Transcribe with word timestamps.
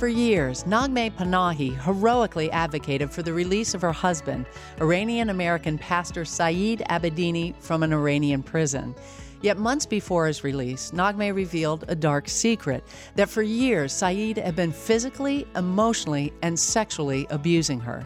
For 0.00 0.08
years, 0.08 0.64
Naghmeh 0.64 1.14
Panahi 1.14 1.78
heroically 1.78 2.50
advocated 2.52 3.10
for 3.10 3.22
the 3.22 3.34
release 3.34 3.74
of 3.74 3.82
her 3.82 3.92
husband, 3.92 4.46
Iranian 4.80 5.28
American 5.28 5.76
pastor 5.76 6.24
Saeed 6.24 6.82
Abedini, 6.88 7.54
from 7.60 7.82
an 7.82 7.92
Iranian 7.92 8.42
prison. 8.42 8.94
Yet 9.42 9.58
months 9.58 9.84
before 9.84 10.26
his 10.26 10.42
release, 10.42 10.92
Naghmeh 10.92 11.34
revealed 11.34 11.84
a 11.88 11.94
dark 11.94 12.30
secret 12.30 12.82
that 13.16 13.28
for 13.28 13.42
years 13.42 13.92
Saeed 13.92 14.38
had 14.38 14.56
been 14.56 14.72
physically, 14.72 15.46
emotionally, 15.54 16.32
and 16.40 16.58
sexually 16.58 17.26
abusing 17.28 17.80
her. 17.80 18.02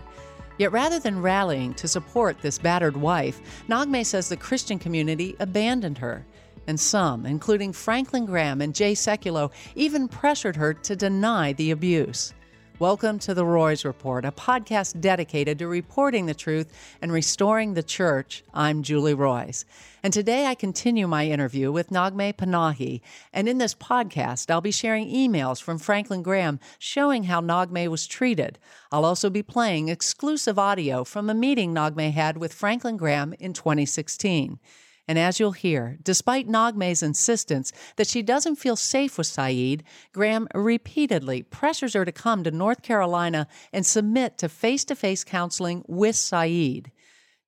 Yet 0.58 0.72
rather 0.72 0.98
than 0.98 1.22
rallying 1.22 1.74
to 1.74 1.86
support 1.86 2.42
this 2.42 2.58
battered 2.58 2.96
wife, 2.96 3.40
Naghmeh 3.68 4.04
says 4.04 4.28
the 4.28 4.36
Christian 4.36 4.80
community 4.80 5.36
abandoned 5.38 5.98
her. 5.98 6.26
And 6.66 6.80
some, 6.80 7.26
including 7.26 7.72
Franklin 7.72 8.24
Graham 8.24 8.60
and 8.60 8.74
Jay 8.74 8.94
Sekulow, 8.94 9.52
even 9.74 10.08
pressured 10.08 10.56
her 10.56 10.72
to 10.72 10.96
deny 10.96 11.52
the 11.52 11.70
abuse. 11.70 12.32
Welcome 12.80 13.20
to 13.20 13.34
the 13.34 13.44
Roys 13.44 13.84
Report, 13.84 14.24
a 14.24 14.32
podcast 14.32 15.00
dedicated 15.00 15.60
to 15.60 15.68
reporting 15.68 16.26
the 16.26 16.34
truth 16.34 16.72
and 17.00 17.12
restoring 17.12 17.74
the 17.74 17.84
church. 17.84 18.42
I'm 18.52 18.82
Julie 18.82 19.14
Roys. 19.14 19.64
And 20.02 20.12
today 20.12 20.46
I 20.46 20.56
continue 20.56 21.06
my 21.06 21.26
interview 21.28 21.70
with 21.70 21.90
Naghmeh 21.90 22.34
Panahi. 22.34 23.00
And 23.32 23.48
in 23.48 23.58
this 23.58 23.76
podcast, 23.76 24.50
I'll 24.50 24.60
be 24.60 24.72
sharing 24.72 25.08
emails 25.08 25.62
from 25.62 25.78
Franklin 25.78 26.22
Graham 26.22 26.58
showing 26.80 27.24
how 27.24 27.40
Naghmeh 27.40 27.86
was 27.86 28.08
treated. 28.08 28.58
I'll 28.90 29.04
also 29.04 29.30
be 29.30 29.42
playing 29.42 29.88
exclusive 29.88 30.58
audio 30.58 31.04
from 31.04 31.30
a 31.30 31.34
meeting 31.34 31.72
Naghmeh 31.72 32.12
had 32.12 32.38
with 32.38 32.52
Franklin 32.52 32.96
Graham 32.96 33.34
in 33.38 33.52
2016. 33.52 34.58
And 35.06 35.18
as 35.18 35.38
you'll 35.38 35.52
hear, 35.52 35.98
despite 36.02 36.48
Naghmeh's 36.48 37.02
insistence 37.02 37.72
that 37.96 38.06
she 38.06 38.22
doesn't 38.22 38.56
feel 38.56 38.76
safe 38.76 39.18
with 39.18 39.26
Saeed, 39.26 39.84
Graham 40.12 40.48
repeatedly 40.54 41.42
pressures 41.42 41.92
her 41.92 42.04
to 42.04 42.12
come 42.12 42.42
to 42.44 42.50
North 42.50 42.82
Carolina 42.82 43.46
and 43.72 43.84
submit 43.84 44.38
to 44.38 44.48
face 44.48 44.84
to 44.86 44.96
face 44.96 45.22
counseling 45.22 45.84
with 45.86 46.16
Saeed. 46.16 46.90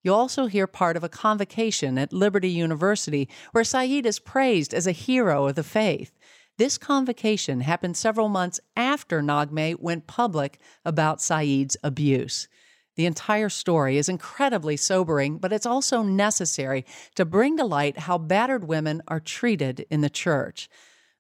You'll 0.03 0.17
also 0.17 0.47
hear 0.47 0.67
part 0.67 0.97
of 0.97 1.03
a 1.03 1.09
convocation 1.09 1.99
at 1.99 2.13
Liberty 2.13 2.51
University 2.51 3.29
where 3.53 3.65
Saeed 3.65 4.07
is 4.07 4.19
praised 4.19 4.75
as 4.75 4.87
a 4.87 4.93
hero 4.93 5.47
of 5.47 5.55
the 5.55 5.65
faith. 5.65 6.13
This 6.59 6.79
convocation 6.79 7.63
happened 7.63 7.97
several 7.97 8.29
months 8.29 8.61
after 8.77 9.21
Naghmeh 9.21 9.81
went 9.81 10.07
public 10.07 10.59
about 10.85 11.21
Saeed's 11.21 11.77
abuse. 11.83 12.49
The 12.97 13.07
entire 13.07 13.51
story 13.51 13.99
is 13.99 14.09
incredibly 14.09 14.77
sobering, 14.77 15.39
but 15.39 15.53
it's 15.53 15.67
also 15.67 16.03
necessary 16.03 16.85
to 17.15 17.25
bring 17.25 17.57
to 17.59 17.65
light 17.65 17.99
how 18.01 18.19
battered 18.19 18.67
women 18.67 19.03
are 19.07 19.21
treated 19.21 19.87
in 19.91 20.01
the 20.01 20.11
church. 20.11 20.69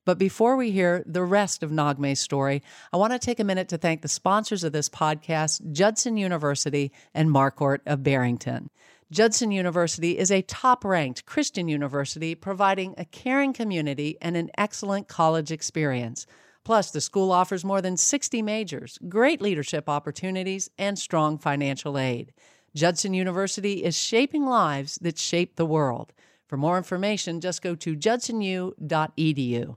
But 0.07 0.19
before 0.19 0.57
we 0.57 0.71
hear 0.71 1.03
the 1.05 1.25
rest 1.25 1.63
of 1.63 1.73
Naghmeh's 1.73 2.21
story, 2.21 2.63
I 2.93 2.97
want 2.97 3.13
to 3.13 3.19
take 3.19 3.41
a 3.41 3.45
minute 3.45 3.69
to 3.71 3.77
thank 3.77 4.03
the 4.03 4.09
sponsors 4.09 4.65
of 4.65 4.73
this 4.73 4.89
podcast, 4.89 5.73
Judson 5.73 6.17
University 6.17 6.93
and 7.13 7.29
Marquardt 7.29 7.81
of 7.87 8.03
Barrington. 8.03 8.71
Judson 9.11 9.51
University 9.51 10.17
is 10.17 10.31
a 10.31 10.43
top 10.43 10.85
ranked 10.85 11.27
Christian 11.27 11.69
university 11.69 12.35
providing 12.35 12.95
a 12.97 13.05
caring 13.05 13.53
community 13.53 14.17
and 14.23 14.37
an 14.37 14.51
excellent 14.57 15.09
college 15.09 15.53
experience. 15.53 16.27
Plus, 16.67 16.91
the 16.91 17.01
school 17.01 17.31
offers 17.31 17.65
more 17.65 17.81
than 17.81 17.97
60 17.97 18.43
majors, 18.43 18.99
great 19.09 19.41
leadership 19.41 19.89
opportunities, 19.89 20.69
and 20.77 20.99
strong 20.99 21.39
financial 21.39 21.97
aid. 21.97 22.33
Judson 22.75 23.15
University 23.15 23.85
is 23.85 23.97
shaping 23.97 24.45
lives 24.45 24.99
that 25.01 25.17
shape 25.17 25.55
the 25.55 25.65
world. 25.65 26.13
For 26.49 26.57
more 26.57 26.77
information, 26.77 27.41
just 27.41 27.63
go 27.63 27.77
to 27.77 27.95
judsonu.edu. 27.95 29.77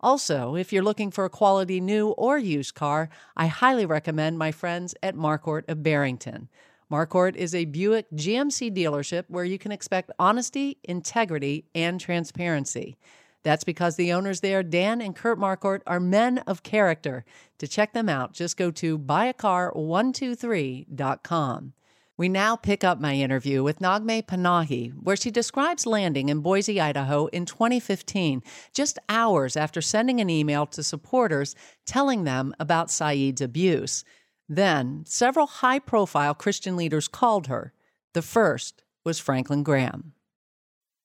Also, 0.00 0.54
if 0.54 0.72
you're 0.72 0.84
looking 0.84 1.10
for 1.10 1.24
a 1.24 1.28
quality 1.28 1.80
new 1.80 2.10
or 2.10 2.38
used 2.38 2.76
car, 2.76 3.08
I 3.36 3.48
highly 3.48 3.84
recommend 3.84 4.38
my 4.38 4.52
friends 4.52 4.94
at 5.02 5.16
Marquardt 5.16 5.68
of 5.68 5.82
Barrington. 5.82 6.48
Marquardt 6.88 7.34
is 7.34 7.52
a 7.52 7.64
Buick 7.64 8.06
GMC 8.14 8.72
dealership 8.72 9.24
where 9.26 9.44
you 9.44 9.58
can 9.58 9.72
expect 9.72 10.12
honesty, 10.20 10.78
integrity, 10.84 11.64
and 11.74 12.00
transparency. 12.00 12.96
That's 13.44 13.64
because 13.64 13.96
the 13.96 14.12
owners 14.12 14.40
there, 14.40 14.62
Dan 14.62 15.00
and 15.00 15.16
Kurt 15.16 15.38
Marquardt, 15.38 15.80
are 15.86 16.00
men 16.00 16.38
of 16.38 16.62
character. 16.62 17.24
To 17.58 17.68
check 17.68 17.92
them 17.92 18.08
out, 18.08 18.32
just 18.32 18.56
go 18.56 18.70
to 18.72 18.98
buyacar123.com. 18.98 21.72
We 22.18 22.28
now 22.28 22.56
pick 22.56 22.82
up 22.82 23.00
my 23.00 23.14
interview 23.14 23.62
with 23.62 23.78
Naghmeh 23.78 24.26
Panahi, 24.26 24.90
where 24.90 25.14
she 25.14 25.30
describes 25.30 25.86
landing 25.86 26.28
in 26.28 26.40
Boise, 26.40 26.80
Idaho 26.80 27.26
in 27.26 27.46
2015, 27.46 28.42
just 28.74 28.98
hours 29.08 29.56
after 29.56 29.80
sending 29.80 30.20
an 30.20 30.28
email 30.28 30.66
to 30.66 30.82
supporters 30.82 31.54
telling 31.86 32.24
them 32.24 32.52
about 32.58 32.90
Saeed's 32.90 33.40
abuse. 33.40 34.02
Then, 34.48 35.04
several 35.06 35.46
high 35.46 35.78
profile 35.78 36.34
Christian 36.34 36.76
leaders 36.76 37.06
called 37.06 37.46
her. 37.46 37.72
The 38.14 38.22
first 38.22 38.82
was 39.04 39.20
Franklin 39.20 39.62
Graham. 39.62 40.12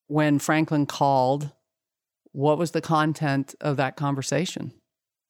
When 0.07 0.39
Franklin 0.39 0.87
called, 0.87 1.51
what 2.33 2.57
was 2.57 2.71
the 2.71 2.81
content 2.81 3.55
of 3.61 3.77
that 3.77 3.95
conversation? 3.95 4.73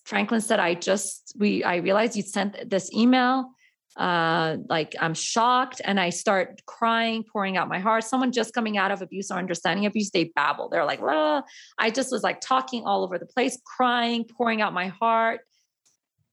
Franklin 0.05 0.41
said, 0.41 0.59
I 0.59 0.73
just, 0.73 1.33
we, 1.37 1.63
I 1.63 1.77
realized 1.77 2.15
you 2.15 2.23
sent 2.23 2.69
this 2.69 2.91
email. 2.93 3.51
Uh, 3.95 4.57
like 4.69 4.95
I'm 4.99 5.13
shocked 5.13 5.79
and 5.85 5.99
I 5.99 6.09
start 6.09 6.61
crying, 6.65 7.23
pouring 7.31 7.57
out 7.57 7.69
my 7.69 7.79
heart. 7.79 8.03
Someone 8.03 8.31
just 8.31 8.53
coming 8.53 8.75
out 8.75 8.91
of 8.91 9.03
abuse 9.03 9.29
or 9.29 9.37
understanding 9.37 9.85
abuse, 9.85 10.09
they 10.09 10.31
babble. 10.35 10.67
They're 10.69 10.85
like, 10.85 10.99
Wah. 10.99 11.43
I 11.77 11.91
just 11.91 12.11
was 12.11 12.23
like 12.23 12.41
talking 12.41 12.83
all 12.85 13.03
over 13.03 13.19
the 13.19 13.27
place, 13.27 13.59
crying, 13.77 14.25
pouring 14.25 14.61
out 14.61 14.73
my 14.73 14.87
heart. 14.87 15.41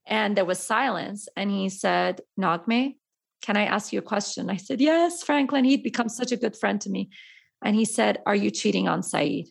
And 0.07 0.35
there 0.35 0.45
was 0.45 0.57
silence. 0.57 1.27
And 1.37 1.51
he 1.51 1.69
said, 1.69 2.21
Naghmeh, 2.39 2.95
can 3.43 3.57
I 3.57 3.65
ask 3.65 3.93
you 3.93 3.99
a 3.99 4.03
question? 4.03 4.49
I 4.49 4.57
said, 4.57 4.81
Yes, 4.81 5.21
Franklin. 5.21 5.63
He'd 5.63 5.83
become 5.83 6.09
such 6.09 6.31
a 6.31 6.37
good 6.37 6.57
friend 6.57 6.81
to 6.81 6.89
me. 6.89 7.09
And 7.63 7.75
he 7.75 7.85
said, 7.85 8.23
Are 8.25 8.35
you 8.35 8.49
cheating 8.49 8.87
on 8.87 9.03
Saeed? 9.03 9.49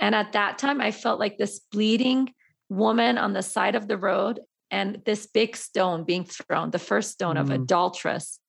And 0.00 0.14
at 0.14 0.32
that 0.32 0.58
time, 0.58 0.80
I 0.80 0.90
felt 0.90 1.20
like 1.20 1.36
this 1.36 1.60
bleeding 1.70 2.32
woman 2.68 3.18
on 3.18 3.32
the 3.32 3.42
side 3.42 3.74
of 3.74 3.86
the 3.86 3.98
road 3.98 4.40
and 4.70 5.02
this 5.04 5.26
big 5.26 5.56
stone 5.56 6.04
being 6.04 6.24
thrown, 6.24 6.70
the 6.70 6.78
first 6.78 7.12
stone 7.12 7.36
mm. 7.36 7.40
of 7.40 7.50
adulteress. 7.50 8.40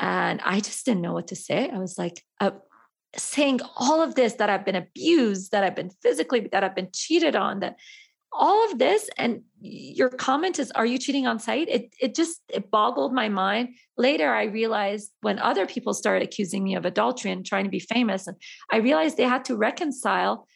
And 0.00 0.40
I 0.44 0.60
just 0.60 0.84
didn't 0.84 1.02
know 1.02 1.12
what 1.12 1.28
to 1.28 1.36
say. 1.36 1.70
I 1.70 1.78
was 1.78 1.96
like, 1.98 2.22
uh, 2.40 2.52
saying 3.16 3.60
all 3.76 4.02
of 4.02 4.14
this 4.14 4.34
that 4.34 4.50
I've 4.50 4.64
been 4.64 4.74
abused, 4.74 5.52
that 5.52 5.64
I've 5.64 5.76
been 5.76 5.90
physically, 6.02 6.48
that 6.52 6.64
I've 6.64 6.74
been 6.74 6.90
cheated 6.92 7.36
on, 7.36 7.60
that 7.60 7.76
all 8.32 8.70
of 8.70 8.78
this 8.78 9.08
and 9.16 9.42
your 9.60 10.08
comment 10.08 10.58
is 10.58 10.70
are 10.72 10.84
you 10.86 10.98
cheating 10.98 11.26
on 11.26 11.38
Saeed? 11.38 11.68
it 11.68 11.94
it 12.00 12.14
just 12.14 12.42
it 12.52 12.70
boggled 12.70 13.12
my 13.12 13.28
mind 13.28 13.70
later 13.96 14.30
i 14.30 14.44
realized 14.44 15.10
when 15.22 15.38
other 15.38 15.64
people 15.64 15.94
started 15.94 16.22
accusing 16.22 16.62
me 16.62 16.74
of 16.74 16.84
adultery 16.84 17.30
and 17.30 17.46
trying 17.46 17.64
to 17.64 17.70
be 17.70 17.80
famous 17.80 18.26
and 18.26 18.36
i 18.70 18.76
realized 18.76 19.16
they 19.16 19.22
had 19.22 19.44
to 19.44 19.56
reconcile 19.56 20.46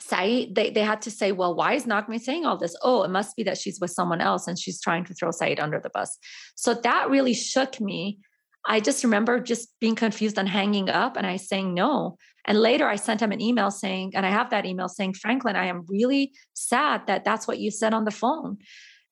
Saeed, 0.00 0.54
they, 0.54 0.70
they 0.70 0.82
had 0.82 1.02
to 1.02 1.10
say, 1.10 1.32
well, 1.32 1.54
why 1.54 1.74
is 1.74 1.86
Naghmeh 1.86 2.20
saying 2.20 2.44
all 2.44 2.56
this? 2.56 2.76
Oh, 2.82 3.02
it 3.02 3.10
must 3.10 3.36
be 3.36 3.42
that 3.44 3.58
she's 3.58 3.80
with 3.80 3.90
someone 3.90 4.20
else 4.20 4.46
and 4.46 4.58
she's 4.58 4.80
trying 4.80 5.04
to 5.06 5.14
throw 5.14 5.30
Saeed 5.30 5.60
under 5.60 5.80
the 5.80 5.90
bus. 5.90 6.18
So 6.54 6.74
that 6.74 7.10
really 7.10 7.34
shook 7.34 7.80
me. 7.80 8.18
I 8.66 8.80
just 8.80 9.02
remember 9.02 9.40
just 9.40 9.68
being 9.80 9.96
confused 9.96 10.38
and 10.38 10.48
hanging 10.48 10.88
up 10.88 11.16
and 11.16 11.26
I 11.26 11.36
saying 11.36 11.74
no. 11.74 12.16
And 12.44 12.58
later 12.58 12.86
I 12.86 12.96
sent 12.96 13.22
him 13.22 13.32
an 13.32 13.40
email 13.40 13.70
saying, 13.70 14.12
and 14.14 14.26
I 14.26 14.30
have 14.30 14.50
that 14.50 14.66
email 14.66 14.88
saying, 14.88 15.14
Franklin, 15.14 15.56
I 15.56 15.66
am 15.66 15.84
really 15.88 16.32
sad 16.54 17.06
that 17.06 17.24
that's 17.24 17.48
what 17.48 17.58
you 17.58 17.70
said 17.70 17.94
on 17.94 18.04
the 18.04 18.10
phone. 18.10 18.58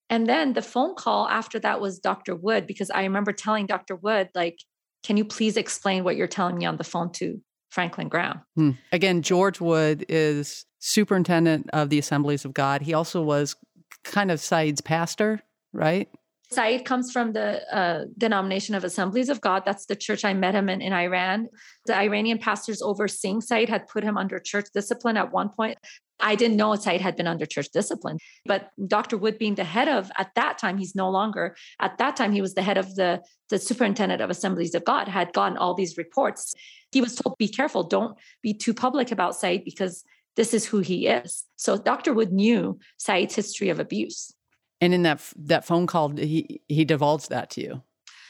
And 0.08 0.26
then 0.26 0.54
the 0.54 0.62
phone 0.62 0.96
call 0.96 1.28
after 1.28 1.58
that 1.60 1.80
was 1.80 2.00
Dr. 2.00 2.34
Wood, 2.34 2.66
because 2.66 2.90
I 2.90 3.02
remember 3.02 3.32
telling 3.32 3.66
Dr. 3.66 3.94
Wood, 3.94 4.28
like, 4.34 4.58
can 5.04 5.16
you 5.16 5.24
please 5.24 5.56
explain 5.56 6.04
what 6.04 6.16
you're 6.16 6.26
telling 6.26 6.58
me 6.58 6.66
on 6.66 6.76
the 6.76 6.84
phone 6.84 7.12
to 7.12 7.40
Franklin 7.70 8.08
Graham? 8.08 8.40
Hmm. 8.56 8.72
Again, 8.90 9.22
George 9.22 9.60
Wood 9.60 10.04
is 10.08 10.66
superintendent 10.80 11.70
of 11.72 11.90
the 11.90 11.98
Assemblies 11.98 12.44
of 12.44 12.52
God. 12.52 12.82
He 12.82 12.94
also 12.94 13.22
was 13.22 13.54
kind 14.02 14.30
of 14.30 14.40
Saeed's 14.40 14.80
pastor, 14.80 15.40
right? 15.72 16.08
Saeed 16.52 16.84
comes 16.84 17.12
from 17.12 17.32
the 17.32 17.62
uh, 17.72 18.06
denomination 18.18 18.74
of 18.74 18.82
Assemblies 18.82 19.28
of 19.28 19.40
God. 19.40 19.62
That's 19.64 19.86
the 19.86 19.94
church 19.94 20.24
I 20.24 20.34
met 20.34 20.54
him 20.54 20.68
in 20.68 20.82
in 20.82 20.92
Iran. 20.92 21.48
The 21.86 21.96
Iranian 21.96 22.38
pastors 22.38 22.82
overseeing 22.82 23.40
Saeed 23.40 23.68
had 23.68 23.86
put 23.86 24.02
him 24.02 24.18
under 24.18 24.40
church 24.40 24.66
discipline 24.74 25.16
at 25.16 25.32
one 25.32 25.50
point. 25.50 25.78
I 26.18 26.34
didn't 26.34 26.56
know 26.56 26.74
Saeed 26.74 27.00
had 27.00 27.16
been 27.16 27.28
under 27.28 27.46
church 27.46 27.68
discipline, 27.72 28.18
but 28.44 28.70
Dr. 28.86 29.16
Wood 29.16 29.38
being 29.38 29.54
the 29.54 29.64
head 29.64 29.88
of, 29.88 30.10
at 30.18 30.34
that 30.34 30.58
time, 30.58 30.76
he's 30.76 30.94
no 30.94 31.08
longer, 31.08 31.56
at 31.80 31.98
that 31.98 32.16
time, 32.16 32.32
he 32.32 32.42
was 32.42 32.54
the 32.54 32.62
head 32.62 32.76
of 32.76 32.94
the, 32.94 33.22
the 33.48 33.58
superintendent 33.58 34.20
of 34.20 34.28
Assemblies 34.28 34.74
of 34.74 34.84
God, 34.84 35.08
had 35.08 35.32
gotten 35.32 35.56
all 35.56 35.74
these 35.74 35.96
reports. 35.96 36.54
He 36.92 37.00
was 37.00 37.14
told, 37.14 37.38
be 37.38 37.48
careful, 37.48 37.84
don't 37.84 38.18
be 38.42 38.52
too 38.52 38.74
public 38.74 39.12
about 39.12 39.36
Saeed 39.36 39.64
because 39.64 40.04
this 40.40 40.54
is 40.54 40.64
who 40.64 40.78
he 40.78 41.06
is. 41.06 41.44
So 41.56 41.76
Dr. 41.76 42.14
Wood 42.14 42.32
knew 42.32 42.78
Saeed's 42.96 43.34
history 43.34 43.68
of 43.68 43.78
abuse. 43.78 44.32
And 44.80 44.94
in 44.94 45.02
that 45.02 45.20
that 45.36 45.66
phone 45.66 45.86
call, 45.86 46.08
he 46.16 46.62
he 46.66 46.86
divulged 46.86 47.28
that 47.28 47.50
to 47.50 47.60
you. 47.60 47.82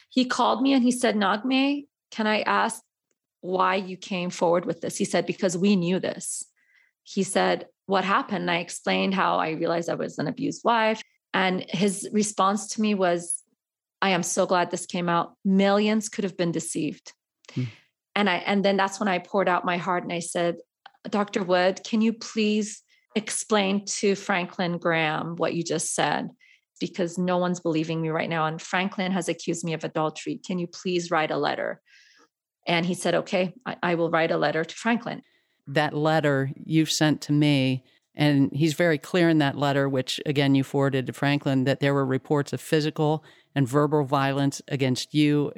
He 0.08 0.24
called 0.24 0.60
me 0.60 0.72
and 0.72 0.82
he 0.82 0.90
said, 0.90 1.14
Naghmeh, 1.14 1.86
can 2.10 2.26
I 2.26 2.40
ask 2.40 2.82
why 3.42 3.76
you 3.76 3.96
came 3.96 4.30
forward 4.30 4.64
with 4.64 4.80
this? 4.80 4.96
He 4.96 5.04
said, 5.04 5.24
because 5.24 5.56
we 5.56 5.76
knew 5.76 6.00
this. 6.00 6.44
He 7.04 7.22
said, 7.22 7.66
what 7.86 8.04
happened? 8.04 8.42
And 8.42 8.50
I 8.50 8.56
explained 8.56 9.14
how 9.14 9.36
I 9.36 9.50
realized 9.50 9.88
I 9.88 9.94
was 9.94 10.18
an 10.18 10.26
abused 10.26 10.62
wife. 10.64 11.00
And 11.32 11.64
his 11.68 12.08
response 12.12 12.74
to 12.74 12.80
me 12.80 12.96
was, 12.96 13.40
I 14.02 14.10
am 14.10 14.24
so 14.24 14.46
glad 14.46 14.72
this 14.72 14.84
came 14.84 15.08
out. 15.08 15.34
Millions 15.44 16.08
could 16.08 16.24
have 16.24 16.36
been 16.36 16.50
deceived. 16.50 17.12
Hmm. 17.54 17.64
And 18.16 18.28
I 18.28 18.36
and 18.38 18.64
then 18.64 18.76
that's 18.76 18.98
when 18.98 19.08
I 19.08 19.18
poured 19.20 19.48
out 19.48 19.64
my 19.64 19.76
heart 19.76 20.02
and 20.02 20.12
I 20.12 20.18
said, 20.18 20.56
Dr. 21.08 21.42
Wood, 21.42 21.80
can 21.84 22.00
you 22.00 22.12
please 22.12 22.82
explain 23.14 23.84
to 23.86 24.14
Franklin 24.14 24.78
Graham 24.78 25.36
what 25.36 25.54
you 25.54 25.62
just 25.62 25.94
said? 25.94 26.28
Because 26.78 27.18
no 27.18 27.38
one's 27.38 27.60
believing 27.60 28.00
me 28.00 28.08
right 28.08 28.28
now. 28.28 28.46
And 28.46 28.60
Franklin 28.60 29.12
has 29.12 29.28
accused 29.28 29.64
me 29.64 29.72
of 29.72 29.84
adultery. 29.84 30.40
Can 30.46 30.58
you 30.58 30.66
please 30.66 31.10
write 31.10 31.30
a 31.30 31.36
letter? 31.36 31.80
And 32.66 32.86
he 32.86 32.94
said, 32.94 33.14
Okay, 33.14 33.54
I, 33.66 33.76
I 33.82 33.94
will 33.94 34.10
write 34.10 34.30
a 34.30 34.38
letter 34.38 34.64
to 34.64 34.74
Franklin. 34.74 35.22
That 35.66 35.94
letter 35.94 36.52
you've 36.64 36.90
sent 36.90 37.20
to 37.22 37.32
me 37.32 37.84
and 38.14 38.50
he's 38.52 38.74
very 38.74 38.98
clear 38.98 39.28
in 39.28 39.38
that 39.38 39.56
letter, 39.56 39.88
which 39.88 40.20
again 40.26 40.54
you 40.54 40.64
forwarded 40.64 41.06
to 41.06 41.12
Franklin, 41.12 41.64
that 41.64 41.80
there 41.80 41.94
were 41.94 42.04
reports 42.04 42.52
of 42.52 42.60
physical 42.60 43.24
and 43.54 43.68
verbal 43.68 44.04
violence 44.04 44.60
against 44.68 45.14
you 45.14 45.52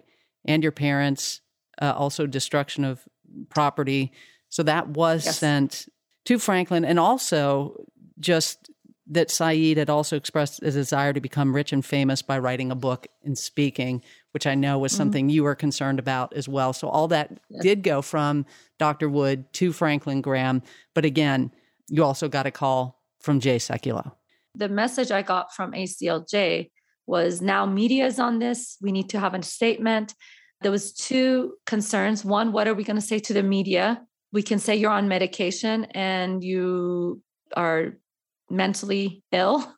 and 0.45 0.63
your 0.63 0.73
parents, 0.73 1.41
uh, 1.81 1.93
also 1.97 2.27
destruction 2.27 2.85
of 2.85 3.05
property. 3.49 4.13
So 4.53 4.63
that 4.65 4.89
was 4.89 5.25
yes. 5.25 5.39
sent 5.39 5.89
to 6.27 6.39
Franklin. 6.39 6.85
And 6.85 6.99
also 6.99 7.87
just 8.21 8.71
that 9.07 9.31
Saeed 9.31 9.79
had 9.79 9.89
also 9.89 10.15
expressed 10.15 10.63
a 10.63 10.71
desire 10.71 11.15
to 11.15 11.23
become 11.23 11.57
rich 11.57 11.73
and 11.73 11.83
famous 11.83 12.21
by 12.21 12.39
writing 12.39 12.71
a 12.71 12.75
book 12.75 13.07
and 13.25 13.37
speaking, 13.37 14.03
which 14.33 14.47
I 14.47 14.55
know 14.55 14.79
was 14.79 14.93
mm-hmm. 14.93 14.99
something 14.99 15.29
you 15.31 15.43
were 15.43 15.55
concerned 15.55 15.99
about 15.99 16.35
as 16.35 16.51
well. 16.51 16.75
So 16.75 16.87
all 16.89 17.09
that 17.09 17.41
yes. 17.49 17.63
did 17.63 17.83
go 17.83 18.03
from 18.03 18.45
Dr. 18.79 19.09
Wood 19.09 19.51
to 19.55 19.73
Franklin 19.73 20.21
Graham. 20.21 20.63
But 20.95 21.07
again, 21.07 21.51
you 21.89 22.05
also 22.05 22.29
got 22.29 22.47
a 22.47 22.51
call 22.51 23.03
from 23.21 23.41
Jay 23.41 23.57
Sekulow. 23.57 24.13
The 24.55 24.69
message 24.69 25.11
I 25.11 25.23
got 25.23 25.55
from 25.55 25.73
ACLJ 25.73 26.71
was 27.07 27.41
now 27.41 27.65
media 27.65 28.05
is 28.05 28.19
on 28.19 28.39
this. 28.39 28.77
We 28.83 28.93
need 28.93 29.09
to 29.11 29.19
have 29.19 29.33
a 29.33 29.43
statement. 29.43 30.15
There 30.61 30.71
was 30.71 30.93
two 30.93 31.55
concerns. 31.65 32.23
One, 32.23 32.53
what 32.53 32.69
are 32.69 32.75
we 32.75 32.85
going 32.85 32.97
to 32.97 33.03
say 33.03 33.19
to 33.21 33.33
the 33.33 33.43
media? 33.43 34.03
We 34.33 34.43
can 34.43 34.59
say 34.59 34.77
you're 34.77 34.91
on 34.91 35.09
medication 35.09 35.85
and 35.87 36.43
you 36.43 37.23
are 37.57 37.99
mentally 38.51 39.23
ill. 39.33 39.75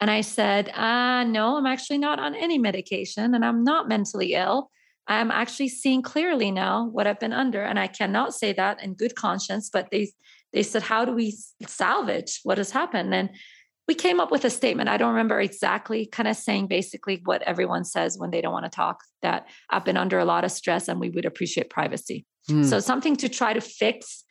And 0.00 0.10
I 0.10 0.22
said, 0.22 0.70
uh, 0.70 1.24
no, 1.24 1.56
I'm 1.56 1.66
actually 1.66 1.98
not 1.98 2.18
on 2.18 2.34
any 2.34 2.58
medication 2.58 3.34
and 3.34 3.44
I'm 3.44 3.64
not 3.64 3.88
mentally 3.88 4.34
ill. 4.34 4.70
I'm 5.06 5.30
actually 5.30 5.68
seeing 5.68 6.02
clearly 6.02 6.50
now 6.50 6.86
what 6.86 7.06
I've 7.06 7.20
been 7.20 7.32
under. 7.32 7.62
And 7.62 7.78
I 7.78 7.86
cannot 7.86 8.32
say 8.32 8.52
that 8.54 8.82
in 8.82 8.94
good 8.94 9.14
conscience, 9.14 9.68
but 9.70 9.88
they 9.90 10.12
they 10.52 10.62
said, 10.62 10.82
How 10.82 11.04
do 11.04 11.12
we 11.12 11.36
salvage 11.66 12.40
what 12.42 12.58
has 12.58 12.70
happened? 12.70 13.14
And 13.14 13.30
we 13.90 13.94
came 13.96 14.20
up 14.20 14.30
with 14.30 14.44
a 14.44 14.50
statement. 14.50 14.88
I 14.88 14.96
don't 14.98 15.10
remember 15.10 15.40
exactly, 15.40 16.06
kind 16.06 16.28
of 16.28 16.36
saying 16.36 16.68
basically 16.68 17.20
what 17.24 17.42
everyone 17.42 17.82
says 17.82 18.16
when 18.16 18.30
they 18.30 18.40
don't 18.40 18.52
want 18.52 18.64
to 18.64 18.70
talk 18.70 19.02
that 19.20 19.48
I've 19.68 19.84
been 19.84 19.96
under 19.96 20.20
a 20.20 20.24
lot 20.24 20.44
of 20.44 20.52
stress 20.52 20.86
and 20.86 21.00
we 21.00 21.10
would 21.10 21.24
appreciate 21.24 21.70
privacy. 21.70 22.24
Mm. 22.48 22.64
So 22.64 22.78
something 22.78 23.16
to 23.16 23.28
try 23.28 23.52
to 23.52 23.60
fix 23.60 24.24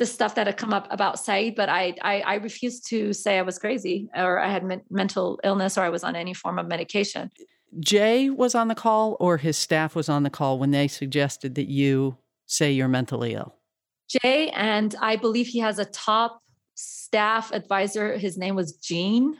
the 0.00 0.06
stuff 0.06 0.34
that 0.34 0.48
had 0.48 0.56
come 0.56 0.74
up 0.74 0.88
about 0.90 1.20
Saeed, 1.20 1.54
but 1.54 1.68
I, 1.68 1.94
I, 2.02 2.20
I 2.22 2.34
refused 2.38 2.88
to 2.88 3.12
say 3.12 3.38
I 3.38 3.42
was 3.42 3.60
crazy 3.60 4.08
or 4.12 4.40
I 4.40 4.48
had 4.48 4.64
men- 4.64 4.82
mental 4.90 5.38
illness 5.44 5.78
or 5.78 5.82
I 5.82 5.90
was 5.90 6.02
on 6.02 6.16
any 6.16 6.34
form 6.34 6.58
of 6.58 6.66
medication. 6.66 7.30
Jay 7.78 8.28
was 8.28 8.56
on 8.56 8.66
the 8.66 8.74
call 8.74 9.16
or 9.20 9.36
his 9.36 9.56
staff 9.56 9.94
was 9.94 10.08
on 10.08 10.24
the 10.24 10.30
call 10.30 10.58
when 10.58 10.72
they 10.72 10.88
suggested 10.88 11.54
that 11.54 11.68
you 11.68 12.16
say 12.46 12.72
you're 12.72 12.88
mentally 12.88 13.34
ill? 13.34 13.54
Jay, 14.08 14.48
and 14.48 14.96
I 15.00 15.14
believe 15.14 15.46
he 15.46 15.60
has 15.60 15.78
a 15.78 15.84
top 15.84 16.42
staff 16.80 17.52
advisor. 17.52 18.16
His 18.16 18.38
name 18.38 18.54
was 18.54 18.72
Gene, 18.72 19.36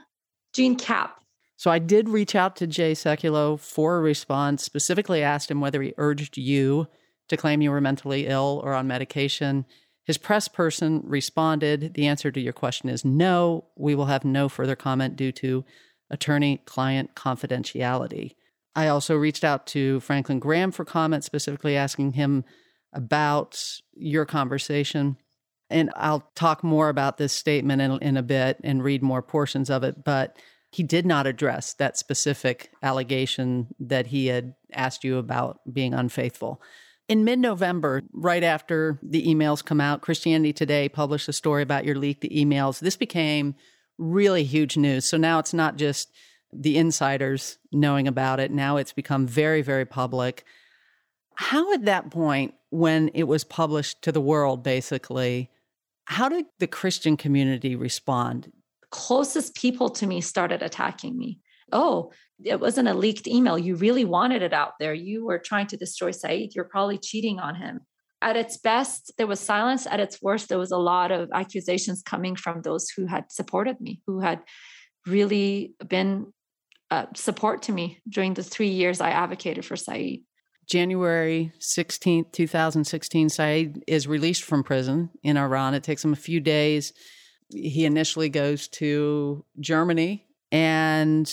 Gene 0.52 0.76
Cap. 0.76 1.20
So 1.56 1.70
I 1.70 1.78
did 1.78 2.08
reach 2.08 2.34
out 2.34 2.56
to 2.56 2.66
Jay 2.66 2.92
Sekulow 2.92 3.58
for 3.60 3.96
a 3.96 4.00
response, 4.00 4.64
specifically 4.64 5.22
asked 5.22 5.50
him 5.50 5.60
whether 5.60 5.82
he 5.82 5.92
urged 5.98 6.38
you 6.38 6.88
to 7.28 7.36
claim 7.36 7.62
you 7.62 7.70
were 7.70 7.80
mentally 7.80 8.26
ill 8.26 8.60
or 8.64 8.74
on 8.74 8.86
medication. 8.86 9.66
His 10.04 10.18
press 10.18 10.48
person 10.48 11.02
responded 11.04 11.94
The 11.94 12.06
answer 12.06 12.30
to 12.30 12.40
your 12.40 12.52
question 12.52 12.88
is 12.88 13.04
no. 13.04 13.66
We 13.76 13.94
will 13.94 14.06
have 14.06 14.24
no 14.24 14.48
further 14.48 14.74
comment 14.74 15.16
due 15.16 15.32
to 15.32 15.64
attorney 16.10 16.62
client 16.64 17.14
confidentiality. 17.14 18.34
I 18.74 18.88
also 18.88 19.14
reached 19.16 19.44
out 19.44 19.66
to 19.68 20.00
Franklin 20.00 20.38
Graham 20.38 20.72
for 20.72 20.84
comment, 20.84 21.24
specifically 21.24 21.76
asking 21.76 22.12
him 22.12 22.44
about 22.92 23.80
your 23.92 24.24
conversation. 24.24 25.16
And 25.70 25.90
I'll 25.96 26.28
talk 26.34 26.64
more 26.64 26.88
about 26.88 27.16
this 27.16 27.32
statement 27.32 27.80
in, 27.80 27.98
in 28.02 28.16
a 28.16 28.22
bit 28.22 28.58
and 28.62 28.82
read 28.82 29.02
more 29.02 29.22
portions 29.22 29.70
of 29.70 29.84
it. 29.84 30.04
But 30.04 30.36
he 30.70 30.82
did 30.82 31.06
not 31.06 31.26
address 31.26 31.74
that 31.74 31.96
specific 31.96 32.70
allegation 32.82 33.68
that 33.80 34.08
he 34.08 34.26
had 34.26 34.54
asked 34.72 35.04
you 35.04 35.18
about 35.18 35.60
being 35.72 35.94
unfaithful. 35.94 36.60
In 37.08 37.24
mid 37.24 37.40
November, 37.40 38.02
right 38.12 38.44
after 38.44 38.98
the 39.02 39.26
emails 39.26 39.64
come 39.64 39.80
out, 39.80 40.00
Christianity 40.00 40.52
Today 40.52 40.88
published 40.88 41.28
a 41.28 41.32
story 41.32 41.62
about 41.62 41.84
your 41.84 41.96
leaked 41.96 42.22
emails. 42.22 42.78
This 42.78 42.96
became 42.96 43.56
really 43.98 44.44
huge 44.44 44.76
news. 44.76 45.04
So 45.06 45.16
now 45.16 45.40
it's 45.40 45.52
not 45.52 45.76
just 45.76 46.12
the 46.52 46.78
insiders 46.78 47.58
knowing 47.72 48.06
about 48.06 48.40
it, 48.40 48.50
now 48.50 48.76
it's 48.76 48.92
become 48.92 49.26
very, 49.26 49.62
very 49.62 49.84
public. 49.84 50.44
How 51.34 51.72
at 51.72 51.84
that 51.84 52.10
point, 52.10 52.54
when 52.70 53.08
it 53.14 53.24
was 53.24 53.42
published 53.42 54.02
to 54.02 54.12
the 54.12 54.20
world, 54.20 54.62
basically, 54.62 55.50
how 56.10 56.28
did 56.28 56.46
the 56.58 56.66
Christian 56.66 57.16
community 57.16 57.76
respond? 57.76 58.50
Closest 58.90 59.54
people 59.54 59.88
to 59.90 60.08
me 60.08 60.20
started 60.20 60.60
attacking 60.60 61.16
me. 61.16 61.38
Oh, 61.70 62.10
it 62.42 62.58
wasn't 62.58 62.88
a 62.88 62.94
leaked 62.94 63.28
email. 63.28 63.56
You 63.56 63.76
really 63.76 64.04
wanted 64.04 64.42
it 64.42 64.52
out 64.52 64.72
there. 64.80 64.92
You 64.92 65.24
were 65.24 65.38
trying 65.38 65.68
to 65.68 65.76
destroy 65.76 66.10
Saeed. 66.10 66.52
You're 66.52 66.64
probably 66.64 66.98
cheating 66.98 67.38
on 67.38 67.54
him. 67.54 67.82
At 68.20 68.36
its 68.36 68.56
best, 68.56 69.12
there 69.18 69.28
was 69.28 69.38
silence. 69.38 69.86
At 69.86 70.00
its 70.00 70.20
worst, 70.20 70.48
there 70.48 70.58
was 70.58 70.72
a 70.72 70.78
lot 70.78 71.12
of 71.12 71.30
accusations 71.32 72.02
coming 72.02 72.34
from 72.34 72.62
those 72.62 72.90
who 72.90 73.06
had 73.06 73.30
supported 73.30 73.80
me, 73.80 74.02
who 74.08 74.18
had 74.18 74.40
really 75.06 75.74
been 75.86 76.32
uh, 76.90 77.06
support 77.14 77.62
to 77.62 77.72
me 77.72 78.02
during 78.08 78.34
the 78.34 78.42
three 78.42 78.70
years 78.70 79.00
I 79.00 79.10
advocated 79.10 79.64
for 79.64 79.76
Saeed. 79.76 80.24
January 80.70 81.52
16th, 81.58 82.30
2016, 82.30 83.28
Saeed 83.28 83.82
is 83.88 84.06
released 84.06 84.44
from 84.44 84.62
prison 84.62 85.10
in 85.24 85.36
Iran. 85.36 85.74
It 85.74 85.82
takes 85.82 86.04
him 86.04 86.12
a 86.12 86.16
few 86.16 86.38
days. 86.38 86.92
He 87.48 87.84
initially 87.84 88.28
goes 88.28 88.68
to 88.68 89.44
Germany. 89.58 90.24
And 90.52 91.26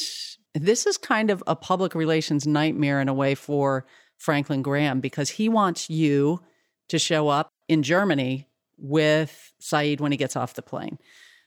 this 0.55 0.87
is 0.87 0.97
kind 0.97 1.29
of 1.29 1.43
a 1.45 1.55
public 1.55 1.93
relations 1.93 2.47
nightmare 2.47 2.99
in 2.99 3.09
a 3.09 3.13
way 3.13 3.35
for 3.35 3.85
Franklin 4.17 4.63
Graham 4.63 5.01
because 5.01 5.29
he 5.29 5.49
wants 5.49 5.87
you 5.87 6.39
to 6.89 6.97
show 6.97 7.27
up 7.27 7.51
in 7.67 7.83
Germany 7.83 8.47
with 8.75 9.53
Saeed 9.59 10.01
when 10.01 10.11
he 10.11 10.17
gets 10.17 10.35
off 10.35 10.55
the 10.55 10.63
plane. 10.63 10.97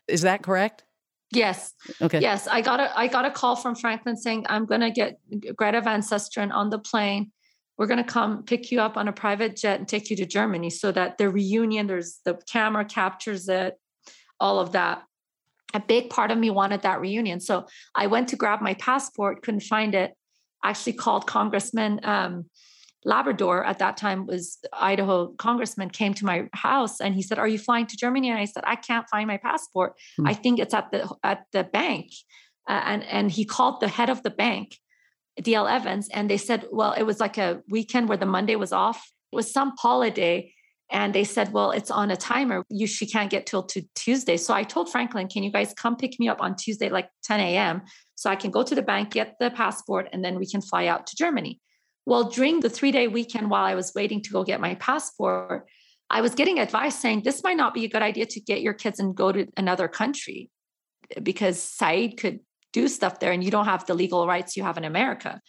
Is 0.07 0.23
that 0.23 0.45
correct? 0.45 0.85
Yes. 1.33 1.75
Okay. 2.01 2.21
Yes, 2.21 2.47
I 2.47 2.61
got 2.61 2.79
a 2.79 2.97
I 2.97 3.09
got 3.09 3.25
a 3.25 3.31
call 3.33 3.57
from 3.57 3.75
Franklin 3.75 4.17
saying 4.17 4.47
I'm 4.49 4.67
going 4.67 4.81
to 4.81 4.91
get 4.91 5.19
Greta 5.57 5.81
Van 5.81 6.03
Susteren 6.03 6.53
on 6.53 6.71
the 6.71 6.79
plane 6.79 7.33
we're 7.79 7.87
going 7.87 8.03
to 8.03 8.05
come 8.05 8.43
pick 8.43 8.71
you 8.71 8.81
up 8.81 8.97
on 8.97 9.09
a 9.09 9.13
private 9.13 9.57
jet 9.57 9.79
and 9.79 9.89
take 9.89 10.11
you 10.11 10.17
to 10.17 10.27
Germany 10.27 10.71
so 10.71 10.93
that 10.93 11.19
the 11.19 11.31
reunion, 11.31 11.87
there's 11.87 12.21
the 12.25 12.39
camera 12.51 12.85
captures 12.85 13.49
it, 13.49 13.75
all 14.39 14.59
of 14.59 14.73
that. 14.73 15.03
A 15.73 15.81
big 15.81 16.11
part 16.11 16.31
of 16.31 16.39
me 16.39 16.51
wanted 16.51 16.83
that 16.83 17.01
reunion. 17.01 17.41
So 17.41 17.67
I 17.95 18.07
went 18.07 18.29
to 18.29 18.37
grab 18.37 18.61
my 18.61 18.75
passport, 18.75 19.43
couldn't 19.43 19.61
find 19.61 19.95
it. 19.95 20.15
Actually 20.63 20.95
called 20.95 21.27
Congressman 21.27 22.01
um, 22.03 22.45
Labrador 23.05 23.65
at 23.65 23.79
that 23.79 23.97
time 23.97 24.27
was 24.27 24.59
Idaho 24.73 25.29
congressman 25.39 25.89
came 25.89 26.13
to 26.15 26.27
my 26.27 26.49
house 26.53 27.01
and 27.01 27.15
he 27.15 27.23
said, 27.23 27.39
"Are 27.39 27.49
you 27.49 27.59
flying 27.59 27.87
to 27.87 27.97
Germany?" 27.97 28.29
And 28.29 28.39
I 28.39 28.45
said, 28.45 28.63
"I 28.67 28.77
can't 28.77 29.09
find 29.09 29.27
my 29.27 29.39
passport. 29.39 29.95
Hmm. 30.19 30.27
I 30.27 30.35
think 30.35 30.59
it's 30.59 30.75
at 30.75 30.91
the 30.91 31.11
at 31.25 31.47
the 31.53 31.65
bank." 31.65 32.11
Uh, 32.69 32.83
and 32.85 33.03
and 33.05 33.31
he 33.31 33.45
called 33.47 33.81
the 33.81 33.89
head 33.89 34.11
of 34.11 34.23
the 34.23 34.31
bank 34.31 34.77
DL 35.43 35.71
Evans, 35.71 36.09
and 36.13 36.29
they 36.29 36.37
said, 36.37 36.67
well, 36.71 36.93
it 36.93 37.05
was 37.05 37.21
like 37.21 37.39
a 37.39 37.63
weekend 37.69 38.09
where 38.09 38.19
the 38.19 38.27
Monday 38.27 38.57
was 38.57 38.73
off. 38.73 39.11
It 39.33 39.37
was 39.37 39.53
some 39.53 39.73
holiday. 39.79 40.53
And 40.93 41.15
they 41.15 41.23
said, 41.23 41.53
well, 41.53 41.71
it's 41.71 41.91
on 41.91 42.11
a 42.11 42.17
timer. 42.17 42.65
You 42.69 42.87
she 42.87 43.07
can't 43.07 43.31
get 43.31 43.47
till 43.47 43.63
to 43.65 43.83
Tuesday. 43.95 44.37
So 44.37 44.53
I 44.53 44.65
told 44.65 44.91
Franklin, 44.91 45.29
can 45.29 45.45
you 45.45 45.53
guys 45.53 45.73
come 45.75 45.97
pick 45.97 46.19
me 46.19 46.29
up 46.29 46.41
on 46.41 46.57
Tuesday, 46.57 46.89
like 46.89 47.09
10 47.25 47.39
a.m. 47.39 47.83
So 48.17 48.29
I 48.29 48.35
can 48.35 48.51
go 48.51 48.65
to 48.65 48.75
the 48.75 48.83
bank, 48.83 49.11
get 49.11 49.37
the 49.39 49.51
passport, 49.51 50.09
and 50.13 50.25
then 50.25 50.39
we 50.39 50.47
can 50.47 50.61
fly 50.61 50.87
out 50.87 51.07
to 51.07 51.17
Germany. 51.17 51.61
Well, 52.07 52.25
during 52.25 52.61
the 52.61 52.71
three-day 52.71 53.07
weekend 53.07 53.51
while 53.51 53.65
I 53.65 53.77
was 53.77 53.93
waiting 53.95 54.21
to 54.23 54.31
go 54.31 54.43
get 54.43 54.61
my 54.61 54.75
passport, 54.75 55.69
I 56.11 56.23
was 56.23 56.35
getting 56.35 56.59
advice 56.59 56.99
saying 56.99 57.23
this 57.23 57.45
might 57.45 57.57
not 57.57 57.73
be 57.73 57.85
a 57.85 57.89
good 57.89 58.03
idea 58.03 58.27
to 58.27 58.41
get 58.41 58.63
your 58.63 58.75
kids 58.75 58.99
and 58.99 59.15
go 59.15 59.31
to 59.31 59.47
another 59.57 59.87
country 59.87 60.51
because 61.23 61.63
Saeed 61.63 62.19
could 62.19 62.41
do 62.73 62.89
stuff 62.89 63.21
there 63.21 63.33
and 63.33 63.43
you 63.43 63.51
don't 63.51 63.67
have 63.67 63.87
the 63.87 63.95
legal 63.95 64.27
rights 64.27 64.57
you 64.57 64.63
have 64.63 64.79
in 64.79 64.85
America. 64.85 65.41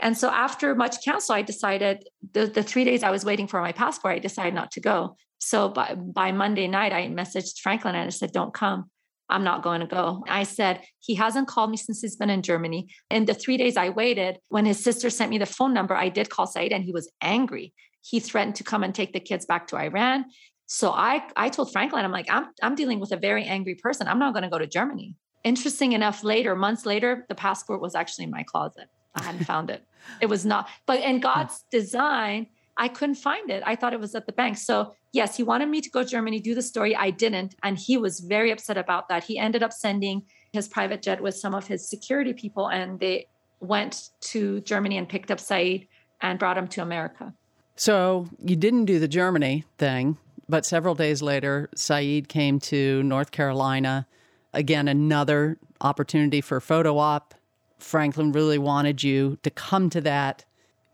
And 0.00 0.16
so 0.16 0.30
after 0.30 0.74
much 0.74 1.04
counsel, 1.04 1.34
I 1.34 1.42
decided 1.42 2.08
the, 2.32 2.46
the 2.46 2.62
three 2.62 2.84
days 2.84 3.02
I 3.02 3.10
was 3.10 3.24
waiting 3.24 3.48
for 3.48 3.60
my 3.60 3.72
passport, 3.72 4.14
I 4.14 4.18
decided 4.18 4.54
not 4.54 4.70
to 4.72 4.80
go. 4.80 5.16
So 5.38 5.68
by, 5.68 5.94
by 5.94 6.32
Monday 6.32 6.68
night, 6.68 6.92
I 6.92 7.08
messaged 7.08 7.60
Franklin 7.60 7.94
and 7.94 8.06
I 8.06 8.10
said, 8.10 8.32
don't 8.32 8.54
come. 8.54 8.90
I'm 9.30 9.44
not 9.44 9.62
going 9.62 9.80
to 9.80 9.86
go. 9.86 10.24
I 10.28 10.44
said, 10.44 10.82
he 11.00 11.14
hasn't 11.16 11.48
called 11.48 11.70
me 11.70 11.76
since 11.76 12.00
he's 12.00 12.16
been 12.16 12.30
in 12.30 12.42
Germany. 12.42 12.88
In 13.10 13.26
the 13.26 13.34
three 13.34 13.56
days 13.56 13.76
I 13.76 13.90
waited, 13.90 14.38
when 14.48 14.64
his 14.64 14.82
sister 14.82 15.10
sent 15.10 15.30
me 15.30 15.38
the 15.38 15.46
phone 15.46 15.74
number, 15.74 15.94
I 15.94 16.08
did 16.08 16.30
call 16.30 16.46
Saeed 16.46 16.72
and 16.72 16.84
he 16.84 16.92
was 16.92 17.10
angry. 17.20 17.74
He 18.02 18.20
threatened 18.20 18.54
to 18.56 18.64
come 18.64 18.82
and 18.82 18.94
take 18.94 19.12
the 19.12 19.20
kids 19.20 19.44
back 19.44 19.66
to 19.68 19.76
Iran. 19.76 20.26
So 20.66 20.92
I, 20.92 21.24
I 21.36 21.50
told 21.50 21.72
Franklin, 21.72 22.04
I'm 22.04 22.12
like, 22.12 22.30
I'm, 22.30 22.46
I'm 22.62 22.74
dealing 22.74 23.00
with 23.00 23.12
a 23.12 23.16
very 23.16 23.44
angry 23.44 23.74
person. 23.74 24.08
I'm 24.08 24.18
not 24.18 24.32
going 24.32 24.44
to 24.44 24.50
go 24.50 24.58
to 24.58 24.66
Germany. 24.66 25.14
Interesting 25.44 25.92
enough, 25.92 26.24
later, 26.24 26.56
months 26.56 26.84
later, 26.84 27.24
the 27.28 27.34
passport 27.34 27.80
was 27.80 27.94
actually 27.94 28.24
in 28.24 28.30
my 28.30 28.42
closet. 28.42 28.88
I 29.14 29.22
hadn't 29.22 29.44
found 29.52 29.70
it. 29.70 29.82
It 30.20 30.26
was 30.26 30.44
not, 30.44 30.68
but 30.86 31.00
in 31.00 31.16
hmm. 31.16 31.22
God's 31.22 31.64
design, 31.70 32.48
I 32.78 32.88
couldn't 32.88 33.16
find 33.16 33.50
it. 33.50 33.62
I 33.66 33.74
thought 33.74 33.92
it 33.92 34.00
was 34.00 34.14
at 34.14 34.26
the 34.26 34.32
bank. 34.32 34.56
So, 34.56 34.94
yes, 35.12 35.36
he 35.36 35.42
wanted 35.42 35.68
me 35.68 35.80
to 35.80 35.90
go 35.90 36.04
to 36.04 36.08
Germany, 36.08 36.38
do 36.38 36.54
the 36.54 36.62
story. 36.62 36.94
I 36.94 37.10
didn't. 37.10 37.56
And 37.62 37.76
he 37.76 37.96
was 37.96 38.20
very 38.20 38.52
upset 38.52 38.78
about 38.78 39.08
that. 39.08 39.24
He 39.24 39.36
ended 39.36 39.64
up 39.64 39.72
sending 39.72 40.22
his 40.52 40.68
private 40.68 41.02
jet 41.02 41.20
with 41.20 41.34
some 41.34 41.54
of 41.54 41.66
his 41.66 41.88
security 41.88 42.32
people, 42.32 42.68
and 42.68 43.00
they 43.00 43.26
went 43.60 44.10
to 44.20 44.60
Germany 44.60 44.96
and 44.96 45.08
picked 45.08 45.30
up 45.30 45.40
Saeed 45.40 45.88
and 46.20 46.38
brought 46.38 46.56
him 46.56 46.68
to 46.68 46.82
America. 46.82 47.34
So, 47.74 48.28
you 48.42 48.56
didn't 48.56 48.86
do 48.86 48.98
the 48.98 49.08
Germany 49.08 49.64
thing, 49.76 50.16
but 50.48 50.64
several 50.64 50.94
days 50.94 51.20
later, 51.20 51.68
Saeed 51.74 52.28
came 52.28 52.60
to 52.60 53.02
North 53.02 53.30
Carolina. 53.32 54.06
Again, 54.54 54.88
another 54.88 55.58
opportunity 55.80 56.40
for 56.40 56.60
photo 56.60 56.98
op. 56.98 57.34
Franklin 57.78 58.32
really 58.32 58.58
wanted 58.58 59.02
you 59.02 59.38
to 59.42 59.50
come 59.50 59.88
to 59.90 60.00
that 60.00 60.44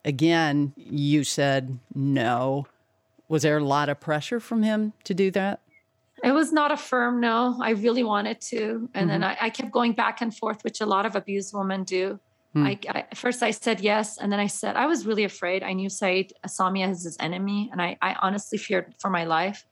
again, 0.04 0.72
you 0.76 1.24
said 1.24 1.78
no. 1.94 2.66
Was 3.28 3.42
there 3.42 3.58
a 3.58 3.64
lot 3.64 3.88
of 3.88 4.00
pressure 4.00 4.38
from 4.38 4.62
him 4.62 4.92
to 5.04 5.14
do 5.14 5.30
that? 5.32 5.60
It 6.22 6.32
was 6.32 6.52
not 6.52 6.70
a 6.70 6.76
firm 6.76 7.20
no. 7.20 7.58
I 7.60 7.70
really 7.70 8.04
wanted 8.04 8.40
to. 8.42 8.88
And 8.94 9.08
mm-hmm. 9.08 9.08
then 9.08 9.24
I, 9.24 9.36
I, 9.40 9.50
kept 9.50 9.72
going 9.72 9.92
back 9.92 10.20
and 10.20 10.34
forth, 10.34 10.62
which 10.62 10.80
a 10.80 10.86
lot 10.86 11.06
of 11.06 11.16
abused 11.16 11.52
women 11.54 11.84
do. 11.84 12.18
Mm. 12.54 12.66
I, 12.66 12.98
I, 12.98 13.14
first 13.14 13.42
I 13.42 13.50
said 13.50 13.80
yes, 13.80 14.16
and 14.16 14.32
then 14.32 14.38
I 14.38 14.46
said 14.46 14.76
I 14.76 14.86
was 14.86 15.06
really 15.06 15.24
afraid. 15.24 15.62
I 15.62 15.72
knew 15.72 15.90
Saeed 15.90 16.32
saw 16.46 16.70
me 16.70 16.82
as 16.82 17.02
his 17.02 17.16
enemy, 17.18 17.68
and 17.72 17.82
I, 17.82 17.98
I 18.00 18.14
honestly 18.22 18.58
feared 18.58 18.94
for 19.00 19.10
my 19.10 19.24
life. 19.24 19.66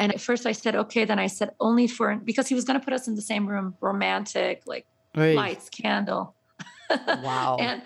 And 0.00 0.12
at 0.12 0.20
first 0.20 0.46
I 0.46 0.52
said 0.52 0.74
okay. 0.74 1.04
Then 1.04 1.18
I 1.18 1.26
said 1.26 1.50
only 1.60 1.86
for 1.86 2.16
because 2.16 2.48
he 2.48 2.54
was 2.54 2.64
going 2.64 2.80
to 2.80 2.84
put 2.84 2.94
us 2.94 3.06
in 3.06 3.14
the 3.14 3.22
same 3.22 3.46
room, 3.46 3.76
romantic, 3.80 4.62
like 4.66 4.86
lights, 5.14 5.68
candle. 5.68 6.34
Wow. 6.90 7.56
and 7.60 7.82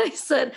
I 0.00 0.10
said, 0.10 0.52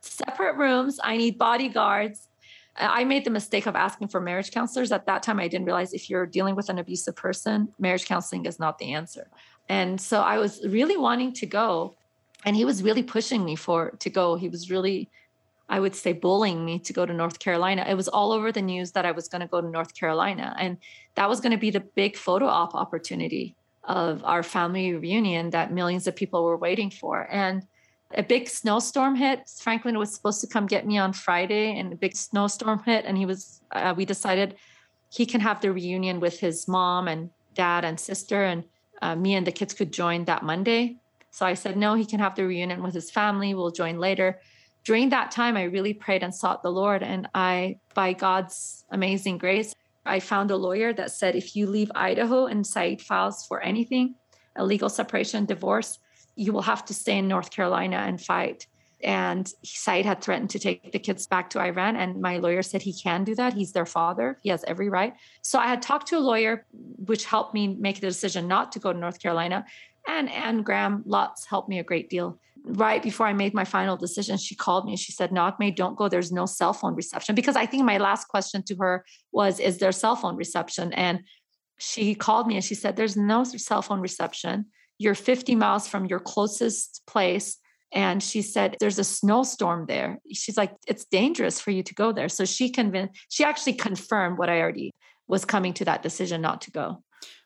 separate 0.00 0.56
rooms. 0.56 1.00
I 1.02 1.16
need 1.16 1.38
bodyguards. 1.38 2.28
I 2.76 3.02
made 3.02 3.24
the 3.24 3.30
mistake 3.30 3.66
of 3.66 3.74
asking 3.74 4.08
for 4.08 4.20
marriage 4.20 4.52
counselors. 4.52 4.92
At 4.92 5.06
that 5.06 5.24
time, 5.24 5.40
I 5.40 5.48
didn't 5.48 5.66
realize 5.66 5.92
if 5.92 6.08
you're 6.08 6.26
dealing 6.26 6.54
with 6.54 6.68
an 6.68 6.78
abusive 6.78 7.16
person, 7.16 7.68
marriage 7.80 8.06
counseling 8.06 8.46
is 8.46 8.60
not 8.60 8.78
the 8.78 8.92
answer. 8.92 9.28
And 9.68 10.00
so 10.00 10.20
I 10.20 10.38
was 10.38 10.64
really 10.64 10.96
wanting 10.96 11.32
to 11.34 11.46
go. 11.46 11.96
And 12.44 12.54
he 12.54 12.64
was 12.64 12.82
really 12.82 13.02
pushing 13.02 13.44
me 13.44 13.56
for 13.56 13.90
to 13.98 14.10
go. 14.10 14.36
He 14.36 14.48
was 14.48 14.70
really, 14.70 15.10
I 15.68 15.80
would 15.80 15.94
say, 15.94 16.12
bullying 16.12 16.64
me 16.64 16.78
to 16.80 16.92
go 16.92 17.06
to 17.06 17.12
North 17.12 17.38
Carolina. 17.38 17.84
It 17.88 17.94
was 17.94 18.08
all 18.08 18.32
over 18.32 18.52
the 18.52 18.62
news 18.62 18.92
that 18.92 19.06
I 19.06 19.12
was 19.12 19.28
going 19.28 19.40
to 19.40 19.46
go 19.46 19.60
to 19.60 19.68
North 19.68 19.94
Carolina. 19.94 20.54
And 20.58 20.76
that 21.14 21.28
was 21.28 21.40
going 21.40 21.52
to 21.52 21.58
be 21.58 21.70
the 21.70 21.80
big 21.80 22.16
photo 22.16 22.46
op 22.46 22.74
opportunity 22.74 23.56
of 23.84 24.22
our 24.24 24.42
family 24.42 24.94
reunion 24.94 25.50
that 25.50 25.72
millions 25.72 26.06
of 26.06 26.14
people 26.14 26.44
were 26.44 26.56
waiting 26.56 26.90
for. 26.90 27.28
And 27.30 27.66
a 28.14 28.22
big 28.22 28.48
snowstorm 28.48 29.14
hit. 29.14 29.48
Franklin 29.60 29.98
was 29.98 30.14
supposed 30.14 30.40
to 30.42 30.46
come 30.46 30.66
get 30.66 30.86
me 30.86 30.98
on 30.98 31.12
Friday, 31.12 31.78
and 31.78 31.92
a 31.92 31.96
big 31.96 32.14
snowstorm 32.14 32.82
hit. 32.84 33.04
And 33.06 33.16
he 33.16 33.26
was, 33.26 33.62
uh, 33.72 33.94
we 33.96 34.04
decided 34.04 34.56
he 35.10 35.24
can 35.26 35.40
have 35.40 35.60
the 35.60 35.72
reunion 35.72 36.20
with 36.20 36.38
his 36.38 36.68
mom 36.68 37.08
and 37.08 37.30
dad 37.54 37.84
and 37.84 37.98
sister, 37.98 38.44
and 38.44 38.64
uh, 39.00 39.16
me 39.16 39.34
and 39.34 39.46
the 39.46 39.52
kids 39.52 39.74
could 39.74 39.92
join 39.92 40.24
that 40.26 40.42
Monday. 40.42 40.96
So 41.30 41.46
I 41.46 41.54
said, 41.54 41.76
no, 41.76 41.94
he 41.94 42.04
can 42.04 42.20
have 42.20 42.34
the 42.34 42.46
reunion 42.46 42.82
with 42.82 42.94
his 42.94 43.10
family. 43.10 43.54
We'll 43.54 43.70
join 43.70 43.98
later. 43.98 44.40
During 44.84 45.10
that 45.10 45.30
time, 45.30 45.56
I 45.56 45.64
really 45.64 45.94
prayed 45.94 46.22
and 46.22 46.34
sought 46.34 46.62
the 46.62 46.72
Lord. 46.72 47.02
And 47.02 47.28
I, 47.34 47.78
by 47.94 48.12
God's 48.12 48.84
amazing 48.90 49.38
grace, 49.38 49.74
I 50.04 50.18
found 50.18 50.50
a 50.50 50.56
lawyer 50.56 50.92
that 50.92 51.12
said 51.12 51.36
if 51.36 51.54
you 51.54 51.68
leave 51.68 51.90
Idaho 51.94 52.46
and 52.46 52.66
Saeed 52.66 53.00
files 53.00 53.46
for 53.46 53.60
anything, 53.60 54.16
a 54.56 54.64
legal 54.64 54.88
separation, 54.88 55.44
divorce, 55.44 55.98
you 56.34 56.52
will 56.52 56.62
have 56.62 56.84
to 56.86 56.94
stay 56.94 57.18
in 57.18 57.28
North 57.28 57.50
Carolina 57.50 57.96
and 57.96 58.20
fight. 58.20 58.66
And 59.04 59.52
Saeed 59.64 60.06
had 60.06 60.20
threatened 60.20 60.50
to 60.50 60.58
take 60.58 60.92
the 60.92 60.98
kids 60.98 61.26
back 61.26 61.50
to 61.50 61.60
Iran. 61.60 61.96
And 61.96 62.20
my 62.20 62.38
lawyer 62.38 62.62
said 62.62 62.82
he 62.82 62.92
can 62.92 63.24
do 63.24 63.34
that. 63.34 63.52
He's 63.52 63.72
their 63.72 63.86
father. 63.86 64.38
He 64.42 64.48
has 64.50 64.64
every 64.64 64.88
right. 64.88 65.14
So 65.42 65.58
I 65.58 65.66
had 65.66 65.82
talked 65.82 66.08
to 66.08 66.18
a 66.18 66.20
lawyer, 66.20 66.66
which 67.04 67.24
helped 67.24 67.54
me 67.54 67.68
make 67.68 68.00
the 68.00 68.06
decision 68.06 68.48
not 68.48 68.72
to 68.72 68.78
go 68.78 68.92
to 68.92 68.98
North 68.98 69.20
Carolina. 69.20 69.64
And 70.06 70.30
Anne 70.30 70.62
Graham 70.62 71.04
Lotz 71.06 71.46
helped 71.48 71.68
me 71.68 71.78
a 71.78 71.84
great 71.84 72.10
deal. 72.10 72.38
Right 72.64 73.02
before 73.02 73.26
I 73.26 73.32
made 73.32 73.54
my 73.54 73.64
final 73.64 73.96
decision, 73.96 74.36
she 74.36 74.54
called 74.54 74.84
me 74.84 74.92
and 74.92 75.00
she 75.00 75.12
said, 75.12 75.32
May, 75.58 75.70
don't 75.70 75.96
go. 75.96 76.08
There's 76.08 76.30
no 76.30 76.46
cell 76.46 76.72
phone 76.72 76.94
reception. 76.94 77.34
Because 77.34 77.56
I 77.56 77.66
think 77.66 77.84
my 77.84 77.98
last 77.98 78.28
question 78.28 78.62
to 78.64 78.76
her 78.76 79.04
was, 79.32 79.58
Is 79.58 79.78
there 79.78 79.92
cell 79.92 80.16
phone 80.16 80.36
reception? 80.36 80.92
And 80.92 81.20
she 81.78 82.14
called 82.14 82.46
me 82.46 82.54
and 82.54 82.64
she 82.64 82.76
said, 82.76 82.96
There's 82.96 83.16
no 83.16 83.42
cell 83.44 83.82
phone 83.82 84.00
reception 84.00 84.66
you're 85.02 85.14
50 85.14 85.56
miles 85.56 85.88
from 85.88 86.06
your 86.06 86.20
closest 86.20 87.02
place. 87.06 87.58
And 87.92 88.22
she 88.22 88.40
said, 88.40 88.76
There's 88.78 88.98
a 88.98 89.04
snowstorm 89.04 89.86
there. 89.86 90.18
She's 90.32 90.56
like, 90.56 90.74
It's 90.86 91.04
dangerous 91.04 91.60
for 91.60 91.72
you 91.72 91.82
to 91.82 91.94
go 91.94 92.12
there. 92.12 92.28
So 92.28 92.44
she 92.44 92.70
convinced, 92.70 93.20
she 93.28 93.44
actually 93.44 93.74
confirmed 93.74 94.38
what 94.38 94.48
I 94.48 94.60
already 94.60 94.92
was 95.26 95.44
coming 95.44 95.74
to 95.74 95.84
that 95.86 96.02
decision 96.02 96.40
not 96.40 96.62
to 96.62 96.70
go. 96.70 97.02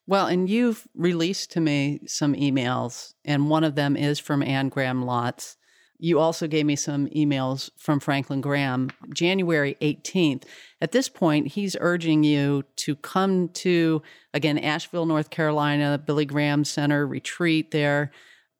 Well, 0.08 0.26
and 0.26 0.48
you've 0.48 0.86
released 0.94 1.50
to 1.52 1.60
me 1.60 2.00
some 2.06 2.34
emails, 2.34 3.14
and 3.24 3.50
one 3.50 3.64
of 3.64 3.74
them 3.74 3.96
is 3.96 4.20
from 4.20 4.42
Anne 4.42 4.68
Graham 4.68 5.02
Lotz. 5.02 5.56
You 5.98 6.20
also 6.20 6.46
gave 6.46 6.64
me 6.66 6.76
some 6.76 7.08
emails 7.08 7.70
from 7.76 7.98
Franklin 7.98 8.40
Graham, 8.40 8.90
January 9.12 9.76
18th. 9.80 10.44
At 10.80 10.92
this 10.92 11.08
point, 11.08 11.48
he's 11.48 11.76
urging 11.80 12.22
you 12.22 12.64
to 12.76 12.94
come 12.94 13.48
to, 13.48 14.02
again, 14.32 14.58
Asheville, 14.58 15.06
North 15.06 15.30
Carolina, 15.30 15.98
Billy 15.98 16.26
Graham 16.26 16.64
Center 16.64 17.06
retreat 17.06 17.72
there, 17.72 18.12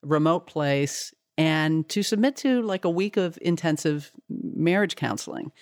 remote 0.03 0.47
place, 0.47 1.15
and 1.39 1.89
to 1.91 2.03
submit 2.03 2.37
to 2.37 2.63
like 2.63 2.85
a 2.85 2.91
week 2.91 3.17
of 3.17 3.39
intensive 3.43 4.11
marriage 4.29 4.97
counseling. 4.97 5.53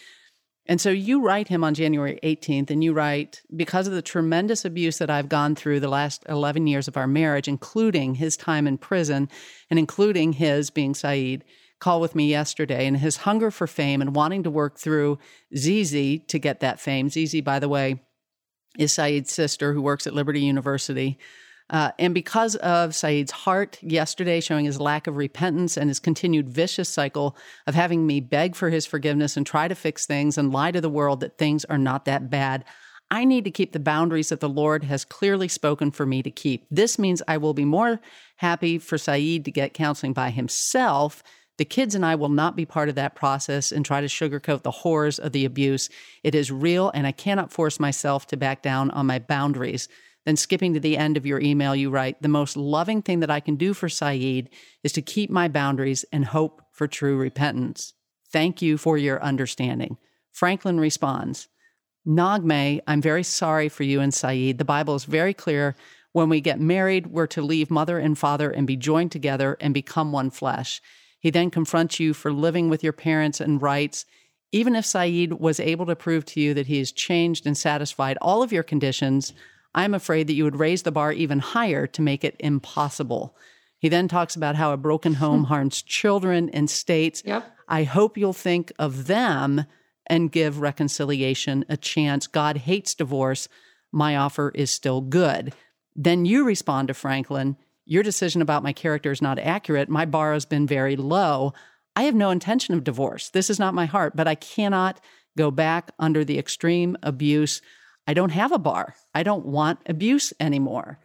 And 0.66 0.80
so 0.80 0.88
you 0.90 1.20
write 1.20 1.48
him 1.48 1.62
on 1.62 1.74
January 1.74 2.18
18th, 2.22 2.70
and 2.70 2.82
you 2.82 2.94
write, 2.94 3.42
because 3.54 3.86
of 3.86 3.92
the 3.92 4.00
tremendous 4.00 4.64
abuse 4.64 4.96
that 4.98 5.10
I've 5.10 5.28
gone 5.28 5.54
through 5.54 5.80
the 5.80 5.88
last 5.88 6.24
11 6.26 6.66
years 6.66 6.88
of 6.88 6.96
our 6.96 7.06
marriage, 7.06 7.48
including 7.48 8.14
his 8.14 8.36
time 8.36 8.66
in 8.66 8.78
prison 8.78 9.28
and 9.68 9.78
including 9.78 10.32
his 10.32 10.70
being 10.70 10.94
Saeed, 10.94 11.44
call 11.80 12.00
with 12.00 12.14
me 12.14 12.28
yesterday 12.28 12.86
and 12.86 12.96
his 12.96 13.18
hunger 13.18 13.50
for 13.50 13.66
fame 13.66 14.00
and 14.00 14.16
wanting 14.16 14.42
to 14.42 14.50
work 14.50 14.78
through 14.78 15.18
Zizi 15.54 16.20
to 16.20 16.38
get 16.38 16.60
that 16.60 16.80
fame. 16.80 17.10
Zizi, 17.10 17.42
by 17.42 17.58
the 17.58 17.68
way, 17.68 18.00
is 18.78 18.92
Saeed's 18.92 19.32
sister 19.32 19.74
who 19.74 19.82
works 19.82 20.06
at 20.06 20.14
Liberty 20.14 20.40
University. 20.40 21.18
Uh, 21.70 21.92
and 21.98 22.12
because 22.12 22.56
of 22.56 22.94
Saeed's 22.94 23.30
heart 23.30 23.82
yesterday 23.82 24.40
showing 24.40 24.66
his 24.66 24.80
lack 24.80 25.06
of 25.06 25.16
repentance 25.16 25.76
and 25.76 25.88
his 25.88 25.98
continued 25.98 26.48
vicious 26.48 26.88
cycle 26.88 27.36
of 27.66 27.74
having 27.74 28.06
me 28.06 28.20
beg 28.20 28.54
for 28.54 28.68
his 28.70 28.84
forgiveness 28.84 29.36
and 29.36 29.46
try 29.46 29.66
to 29.66 29.74
fix 29.74 30.04
things 30.04 30.36
and 30.36 30.52
lie 30.52 30.70
to 30.70 30.80
the 30.80 30.90
world 30.90 31.20
that 31.20 31.38
things 31.38 31.64
are 31.64 31.78
not 31.78 32.04
that 32.04 32.28
bad, 32.28 32.64
I 33.10 33.24
need 33.24 33.44
to 33.44 33.50
keep 33.50 33.72
the 33.72 33.80
boundaries 33.80 34.28
that 34.28 34.40
the 34.40 34.48
Lord 34.48 34.84
has 34.84 35.04
clearly 35.04 35.48
spoken 35.48 35.90
for 35.90 36.04
me 36.04 36.22
to 36.22 36.30
keep. 36.30 36.66
This 36.70 36.98
means 36.98 37.22
I 37.26 37.38
will 37.38 37.54
be 37.54 37.64
more 37.64 38.00
happy 38.36 38.78
for 38.78 38.98
Saeed 38.98 39.44
to 39.46 39.50
get 39.50 39.74
counseling 39.74 40.12
by 40.12 40.30
himself 40.30 41.22
the 41.56 41.64
kids 41.64 41.94
and 41.94 42.04
I 42.04 42.16
will 42.16 42.28
not 42.28 42.56
be 42.56 42.66
part 42.66 42.88
of 42.88 42.96
that 42.96 43.14
process 43.14 43.70
and 43.70 43.84
try 43.84 44.00
to 44.00 44.08
sugarcoat 44.08 44.62
the 44.62 44.70
horrors 44.70 45.18
of 45.18 45.32
the 45.32 45.44
abuse. 45.44 45.88
It 46.24 46.34
is 46.34 46.50
real, 46.50 46.90
and 46.94 47.06
I 47.06 47.12
cannot 47.12 47.52
force 47.52 47.78
myself 47.78 48.26
to 48.28 48.36
back 48.36 48.62
down 48.62 48.90
on 48.90 49.06
my 49.06 49.20
boundaries. 49.20 49.88
Then, 50.24 50.36
skipping 50.36 50.74
to 50.74 50.80
the 50.80 50.96
end 50.96 51.16
of 51.16 51.26
your 51.26 51.40
email, 51.40 51.76
you 51.76 51.90
write 51.90 52.22
The 52.22 52.28
most 52.28 52.56
loving 52.56 53.02
thing 53.02 53.20
that 53.20 53.30
I 53.30 53.40
can 53.40 53.56
do 53.56 53.74
for 53.74 53.88
Saeed 53.88 54.48
is 54.82 54.92
to 54.92 55.02
keep 55.02 55.30
my 55.30 55.48
boundaries 55.48 56.04
and 56.12 56.24
hope 56.24 56.62
for 56.72 56.86
true 56.86 57.16
repentance. 57.16 57.92
Thank 58.30 58.62
you 58.62 58.78
for 58.78 58.96
your 58.96 59.22
understanding. 59.22 59.98
Franklin 60.32 60.80
responds 60.80 61.48
Naghmeh, 62.06 62.80
I'm 62.86 63.00
very 63.00 63.22
sorry 63.22 63.68
for 63.68 63.82
you 63.82 64.00
and 64.00 64.12
Saeed. 64.12 64.58
The 64.58 64.64
Bible 64.64 64.94
is 64.94 65.04
very 65.04 65.32
clear. 65.32 65.74
When 66.12 66.28
we 66.28 66.40
get 66.40 66.60
married, 66.60 67.08
we're 67.08 67.26
to 67.28 67.42
leave 67.42 67.70
mother 67.70 67.98
and 67.98 68.16
father 68.16 68.50
and 68.50 68.66
be 68.66 68.76
joined 68.76 69.12
together 69.12 69.56
and 69.60 69.72
become 69.72 70.12
one 70.12 70.30
flesh. 70.30 70.80
He 71.18 71.30
then 71.30 71.50
confronts 71.50 71.98
you 71.98 72.12
for 72.12 72.32
living 72.32 72.68
with 72.68 72.84
your 72.84 72.92
parents 72.92 73.40
and 73.40 73.60
writes, 73.60 74.04
even 74.52 74.76
if 74.76 74.84
Saeed 74.84 75.32
was 75.32 75.58
able 75.58 75.86
to 75.86 75.96
prove 75.96 76.24
to 76.26 76.40
you 76.40 76.54
that 76.54 76.66
he 76.66 76.78
has 76.78 76.92
changed 76.92 77.46
and 77.46 77.56
satisfied 77.56 78.18
all 78.20 78.42
of 78.42 78.52
your 78.52 78.62
conditions, 78.62 79.32
I'm 79.74 79.94
afraid 79.94 80.26
that 80.26 80.34
you 80.34 80.44
would 80.44 80.58
raise 80.58 80.82
the 80.82 80.92
bar 80.92 81.12
even 81.12 81.40
higher 81.40 81.86
to 81.88 82.02
make 82.02 82.24
it 82.24 82.36
impossible. 82.38 83.36
He 83.78 83.88
then 83.88 84.08
talks 84.08 84.36
about 84.36 84.56
how 84.56 84.72
a 84.72 84.76
broken 84.76 85.14
home 85.14 85.44
harms 85.52 85.82
children 85.82 86.48
and 86.50 86.70
states, 86.70 87.22
yep. 87.24 87.50
I 87.68 87.84
hope 87.84 88.16
you'll 88.16 88.32
think 88.32 88.72
of 88.78 89.06
them 89.06 89.64
and 90.06 90.30
give 90.30 90.60
reconciliation 90.60 91.64
a 91.68 91.76
chance. 91.76 92.26
God 92.26 92.58
hates 92.58 92.94
divorce. 92.94 93.48
My 93.90 94.16
offer 94.16 94.52
is 94.54 94.70
still 94.70 95.00
good. 95.00 95.54
Then 95.96 96.24
you 96.24 96.44
respond 96.44 96.88
to 96.88 96.94
Franklin, 96.94 97.56
Your 97.86 98.02
decision 98.02 98.42
about 98.42 98.62
my 98.62 98.72
character 98.72 99.12
is 99.12 99.22
not 99.22 99.38
accurate. 99.38 99.88
My 99.88 100.04
bar 100.04 100.32
has 100.32 100.44
been 100.44 100.66
very 100.66 100.96
low. 100.96 101.52
I 101.96 102.04
have 102.04 102.14
no 102.14 102.30
intention 102.30 102.74
of 102.74 102.84
divorce. 102.84 103.28
This 103.30 103.50
is 103.50 103.58
not 103.58 103.74
my 103.74 103.86
heart, 103.86 104.16
but 104.16 104.26
I 104.26 104.34
cannot 104.34 105.00
go 105.36 105.50
back 105.50 105.92
under 105.98 106.24
the 106.24 106.38
extreme 106.38 106.96
abuse. 107.02 107.60
I 108.06 108.14
don't 108.14 108.30
have 108.30 108.52
a 108.52 108.58
bar. 108.58 108.94
I 109.14 109.22
don't 109.22 109.46
want 109.46 109.80
abuse 109.86 110.32
anymore. 110.38 110.98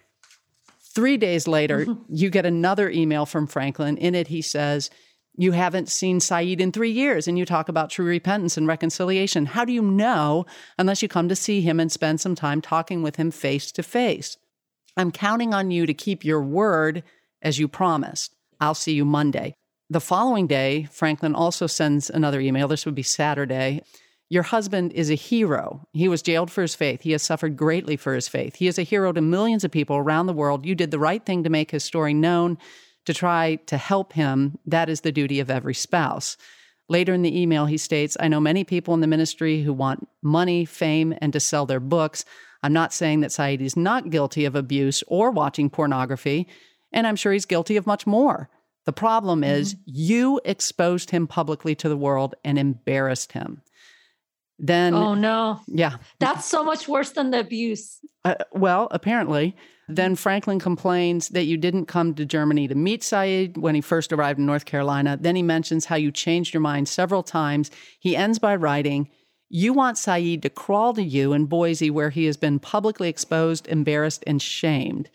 Three 0.93 1.17
days 1.17 1.47
later, 1.47 1.85
mm-hmm. 1.85 2.03
you 2.13 2.29
get 2.29 2.45
another 2.45 2.89
email 2.89 3.25
from 3.25 3.47
Franklin. 3.47 3.97
In 3.97 4.15
it, 4.15 4.27
he 4.27 4.41
says, 4.41 4.89
You 5.37 5.51
haven't 5.51 5.89
seen 5.89 6.19
Saeed 6.19 6.59
in 6.59 6.71
three 6.71 6.91
years, 6.91 7.27
and 7.27 7.37
you 7.37 7.45
talk 7.45 7.69
about 7.69 7.89
true 7.89 8.05
repentance 8.05 8.57
and 8.57 8.67
reconciliation. 8.67 9.45
How 9.45 9.65
do 9.65 9.71
you 9.71 9.81
know 9.81 10.45
unless 10.77 11.01
you 11.01 11.07
come 11.07 11.29
to 11.29 11.35
see 11.35 11.61
him 11.61 11.79
and 11.79 11.91
spend 11.91 12.19
some 12.19 12.35
time 12.35 12.59
talking 12.59 13.01
with 13.01 13.15
him 13.15 13.31
face 13.31 13.71
to 13.73 13.83
face? 13.83 14.37
I'm 14.97 15.11
counting 15.11 15.53
on 15.53 15.71
you 15.71 15.85
to 15.85 15.93
keep 15.93 16.25
your 16.25 16.41
word 16.41 17.03
as 17.41 17.59
you 17.59 17.67
promised. 17.67 18.35
I'll 18.59 18.75
see 18.75 18.93
you 18.93 19.05
Monday. 19.05 19.53
The 19.89 20.01
following 20.01 20.45
day, 20.45 20.87
Franklin 20.91 21.33
also 21.33 21.65
sends 21.65 22.09
another 22.09 22.39
email. 22.39 22.67
This 22.67 22.85
would 22.85 22.95
be 22.95 23.03
Saturday. 23.03 23.81
Your 24.31 24.43
husband 24.43 24.93
is 24.93 25.09
a 25.09 25.15
hero. 25.15 25.87
He 25.91 26.07
was 26.07 26.21
jailed 26.21 26.51
for 26.51 26.61
his 26.61 26.75
faith. 26.75 27.01
He 27.01 27.13
has 27.13 27.23
suffered 27.23 27.57
greatly 27.57 27.97
for 27.97 28.13
his 28.13 28.27
faith. 28.27 28.55
He 28.55 28.67
is 28.67 28.77
a 28.77 28.83
hero 28.83 29.11
to 29.11 29.21
millions 29.21 29.63
of 29.63 29.71
people 29.71 29.95
around 29.95 30.27
the 30.27 30.33
world. 30.33 30.67
You 30.67 30.75
did 30.75 30.91
the 30.91 30.99
right 30.99 31.25
thing 31.25 31.43
to 31.43 31.49
make 31.49 31.71
his 31.71 31.83
story 31.83 32.13
known, 32.13 32.59
to 33.05 33.13
try 33.13 33.55
to 33.65 33.77
help 33.77 34.13
him. 34.13 34.59
That 34.67 34.87
is 34.87 35.01
the 35.01 35.11
duty 35.11 35.39
of 35.39 35.49
every 35.49 35.73
spouse. 35.73 36.37
Later 36.89 37.13
in 37.13 37.23
the 37.23 37.39
email, 37.39 37.65
he 37.65 37.77
states, 37.77 38.17
I 38.19 38.27
know 38.27 38.39
many 38.39 38.63
people 38.63 38.93
in 38.93 38.99
the 38.99 39.07
ministry 39.07 39.63
who 39.63 39.73
want 39.73 40.07
money, 40.21 40.63
fame, 40.63 41.15
and 41.21 41.33
to 41.33 41.39
sell 41.39 41.65
their 41.65 41.79
books. 41.79 42.23
I'm 42.61 42.73
not 42.73 42.93
saying 42.93 43.21
that 43.21 43.31
Saeed 43.31 43.61
is 43.61 43.75
not 43.75 44.11
guilty 44.11 44.45
of 44.45 44.55
abuse 44.55 45.03
or 45.07 45.31
watching 45.31 45.71
pornography, 45.71 46.47
and 46.91 47.07
I'm 47.07 47.15
sure 47.15 47.31
he's 47.31 47.45
guilty 47.45 47.77
of 47.77 47.87
much 47.87 48.05
more. 48.05 48.49
The 48.85 48.93
problem 48.93 49.43
is 49.43 49.73
mm-hmm. 49.75 49.83
you 49.85 50.41
exposed 50.45 51.11
him 51.11 51.27
publicly 51.27 51.75
to 51.75 51.89
the 51.89 51.97
world 51.97 52.35
and 52.43 52.57
embarrassed 52.57 53.31
him. 53.33 53.61
Then, 54.59 54.93
oh 54.93 55.13
no, 55.13 55.61
yeah, 55.67 55.97
that's 56.19 56.45
so 56.45 56.63
much 56.63 56.87
worse 56.87 57.11
than 57.11 57.31
the 57.31 57.39
abuse. 57.39 57.99
Uh, 58.25 58.35
well, 58.51 58.89
apparently, 58.91 59.55
then 59.87 60.15
Franklin 60.15 60.59
complains 60.59 61.29
that 61.29 61.45
you 61.45 61.55
didn't 61.57 61.85
come 61.85 62.13
to 62.15 62.25
Germany 62.25 62.67
to 62.67 62.75
meet 62.75 63.01
Saeed 63.01 63.57
when 63.57 63.73
he 63.73 63.81
first 63.81 64.11
arrived 64.11 64.37
in 64.37 64.45
North 64.45 64.65
Carolina. 64.65 65.17
Then 65.19 65.37
he 65.37 65.43
mentions 65.43 65.85
how 65.85 65.95
you 65.95 66.11
changed 66.11 66.53
your 66.53 66.61
mind 66.61 66.89
several 66.89 67.23
times. 67.23 67.71
He 67.99 68.17
ends 68.17 68.37
by 68.37 68.55
writing, 68.55 69.09
You 69.47 69.71
want 69.71 69.97
Saeed 69.97 70.43
to 70.43 70.49
crawl 70.49 70.93
to 70.93 71.03
you 71.03 71.31
in 71.31 71.45
Boise, 71.45 71.89
where 71.89 72.09
he 72.09 72.25
has 72.25 72.35
been 72.35 72.59
publicly 72.59 73.07
exposed, 73.07 73.65
embarrassed, 73.67 74.23
and 74.27 74.41
shamed 74.41 75.09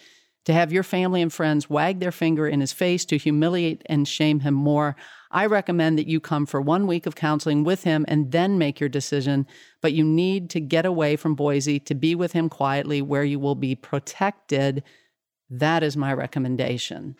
to 0.44 0.52
have 0.52 0.72
your 0.72 0.82
family 0.82 1.22
and 1.22 1.32
friends 1.32 1.70
wag 1.70 2.00
their 2.00 2.12
finger 2.12 2.46
in 2.46 2.60
his 2.60 2.72
face 2.72 3.04
to 3.06 3.16
humiliate 3.16 3.82
and 3.86 4.06
shame 4.06 4.40
him 4.40 4.54
more. 4.54 4.96
I 5.34 5.46
recommend 5.46 5.98
that 5.98 6.06
you 6.06 6.20
come 6.20 6.46
for 6.46 6.60
one 6.60 6.86
week 6.86 7.06
of 7.06 7.16
counseling 7.16 7.64
with 7.64 7.82
him 7.82 8.04
and 8.06 8.30
then 8.30 8.56
make 8.56 8.78
your 8.78 8.88
decision. 8.88 9.48
But 9.82 9.92
you 9.92 10.04
need 10.04 10.48
to 10.50 10.60
get 10.60 10.86
away 10.86 11.16
from 11.16 11.34
Boise 11.34 11.80
to 11.80 11.94
be 11.94 12.14
with 12.14 12.32
him 12.32 12.48
quietly 12.48 13.02
where 13.02 13.24
you 13.24 13.40
will 13.40 13.56
be 13.56 13.74
protected. 13.74 14.84
That 15.50 15.82
is 15.82 15.96
my 15.96 16.12
recommendation. 16.14 17.16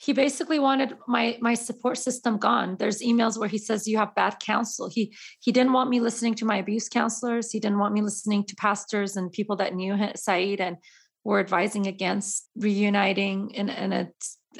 He 0.00 0.12
basically 0.12 0.60
wanted 0.60 0.96
my 1.08 1.36
my 1.40 1.54
support 1.54 1.98
system 1.98 2.38
gone. 2.38 2.76
There's 2.78 3.02
emails 3.02 3.36
where 3.36 3.48
he 3.48 3.58
says 3.58 3.88
you 3.88 3.98
have 3.98 4.14
bad 4.14 4.38
counsel. 4.38 4.88
He 4.88 5.12
he 5.40 5.50
didn't 5.50 5.72
want 5.72 5.90
me 5.90 5.98
listening 5.98 6.36
to 6.36 6.44
my 6.44 6.58
abuse 6.58 6.88
counselors. 6.88 7.50
He 7.50 7.58
didn't 7.58 7.80
want 7.80 7.94
me 7.94 8.02
listening 8.02 8.44
to 8.44 8.54
pastors 8.54 9.16
and 9.16 9.32
people 9.32 9.56
that 9.56 9.74
knew 9.74 9.98
Saeed 10.14 10.60
and 10.60 10.76
were 11.28 11.40
advising 11.40 11.86
against 11.86 12.48
reuniting 12.56 13.50
in, 13.50 13.68
in 13.68 13.92
a 13.92 14.08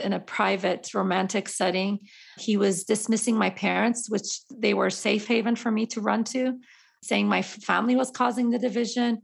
in 0.05 0.13
a 0.13 0.21
private 0.21 0.93
romantic 0.93 1.49
setting. 1.49 1.99
He 2.39 2.59
was 2.59 2.85
dismissing 2.85 3.39
my 3.39 3.49
parents, 3.49 4.11
which 4.11 4.41
they 4.55 4.75
were 4.75 4.91
safe 4.91 5.27
haven 5.27 5.57
for 5.57 5.71
me 5.71 5.87
to 5.87 6.03
run 6.03 6.25
to, 6.25 6.59
saying 7.03 7.27
my 7.27 7.41
family 7.41 7.97
was 7.97 8.11
causing 8.11 8.51
the 8.51 8.59
division. 8.59 9.23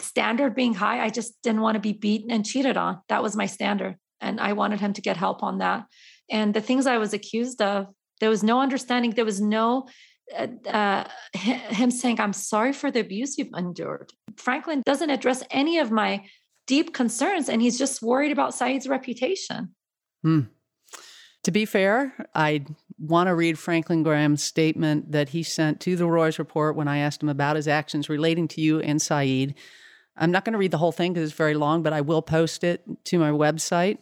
Standard 0.00 0.54
being 0.54 0.72
high, 0.72 1.04
I 1.04 1.10
just 1.10 1.34
didn't 1.42 1.60
want 1.60 1.74
to 1.74 1.80
be 1.80 1.92
beaten 1.92 2.30
and 2.30 2.46
cheated 2.46 2.78
on. 2.78 3.02
That 3.10 3.22
was 3.22 3.36
my 3.36 3.44
standard. 3.44 3.96
And 4.22 4.40
I 4.40 4.54
wanted 4.54 4.80
him 4.80 4.94
to 4.94 5.02
get 5.02 5.18
help 5.18 5.42
on 5.42 5.58
that. 5.58 5.84
And 6.30 6.54
the 6.54 6.62
things 6.62 6.86
I 6.86 6.96
was 6.96 7.12
accused 7.12 7.60
of, 7.60 7.88
there 8.20 8.30
was 8.30 8.42
no 8.42 8.58
understanding. 8.58 9.10
There 9.10 9.26
was 9.26 9.42
no 9.42 9.86
uh, 10.34 10.46
uh 10.66 11.04
him 11.34 11.90
saying, 11.90 12.20
I'm 12.20 12.32
sorry 12.32 12.72
for 12.72 12.90
the 12.90 13.00
abuse 13.00 13.36
you've 13.36 13.54
endured. 13.54 14.14
Franklin 14.38 14.82
doesn't 14.86 15.10
address 15.10 15.42
any 15.50 15.78
of 15.78 15.90
my 15.90 16.24
deep 16.66 16.92
concerns 16.92 17.48
and 17.48 17.62
he's 17.62 17.78
just 17.78 18.02
worried 18.02 18.32
about 18.32 18.54
Saeed's 18.54 18.88
reputation. 18.88 19.74
Hmm. 20.22 20.40
To 21.44 21.52
be 21.52 21.64
fair, 21.64 22.26
I 22.34 22.64
want 22.98 23.28
to 23.28 23.34
read 23.34 23.58
Franklin 23.58 24.02
Graham's 24.02 24.42
statement 24.42 25.12
that 25.12 25.28
he 25.28 25.42
sent 25.44 25.80
to 25.82 25.94
the 25.94 26.06
Roys 26.06 26.38
Report 26.38 26.74
when 26.74 26.88
I 26.88 26.98
asked 26.98 27.22
him 27.22 27.28
about 27.28 27.56
his 27.56 27.68
actions 27.68 28.08
relating 28.08 28.48
to 28.48 28.60
you 28.60 28.80
and 28.80 29.00
Saeed. 29.00 29.54
I'm 30.16 30.32
not 30.32 30.44
going 30.44 30.54
to 30.54 30.58
read 30.58 30.72
the 30.72 30.78
whole 30.78 30.92
thing 30.92 31.12
because 31.12 31.28
it's 31.28 31.36
very 31.36 31.54
long, 31.54 31.82
but 31.82 31.92
I 31.92 32.00
will 32.00 32.22
post 32.22 32.64
it 32.64 32.82
to 33.04 33.18
my 33.18 33.30
website. 33.30 33.98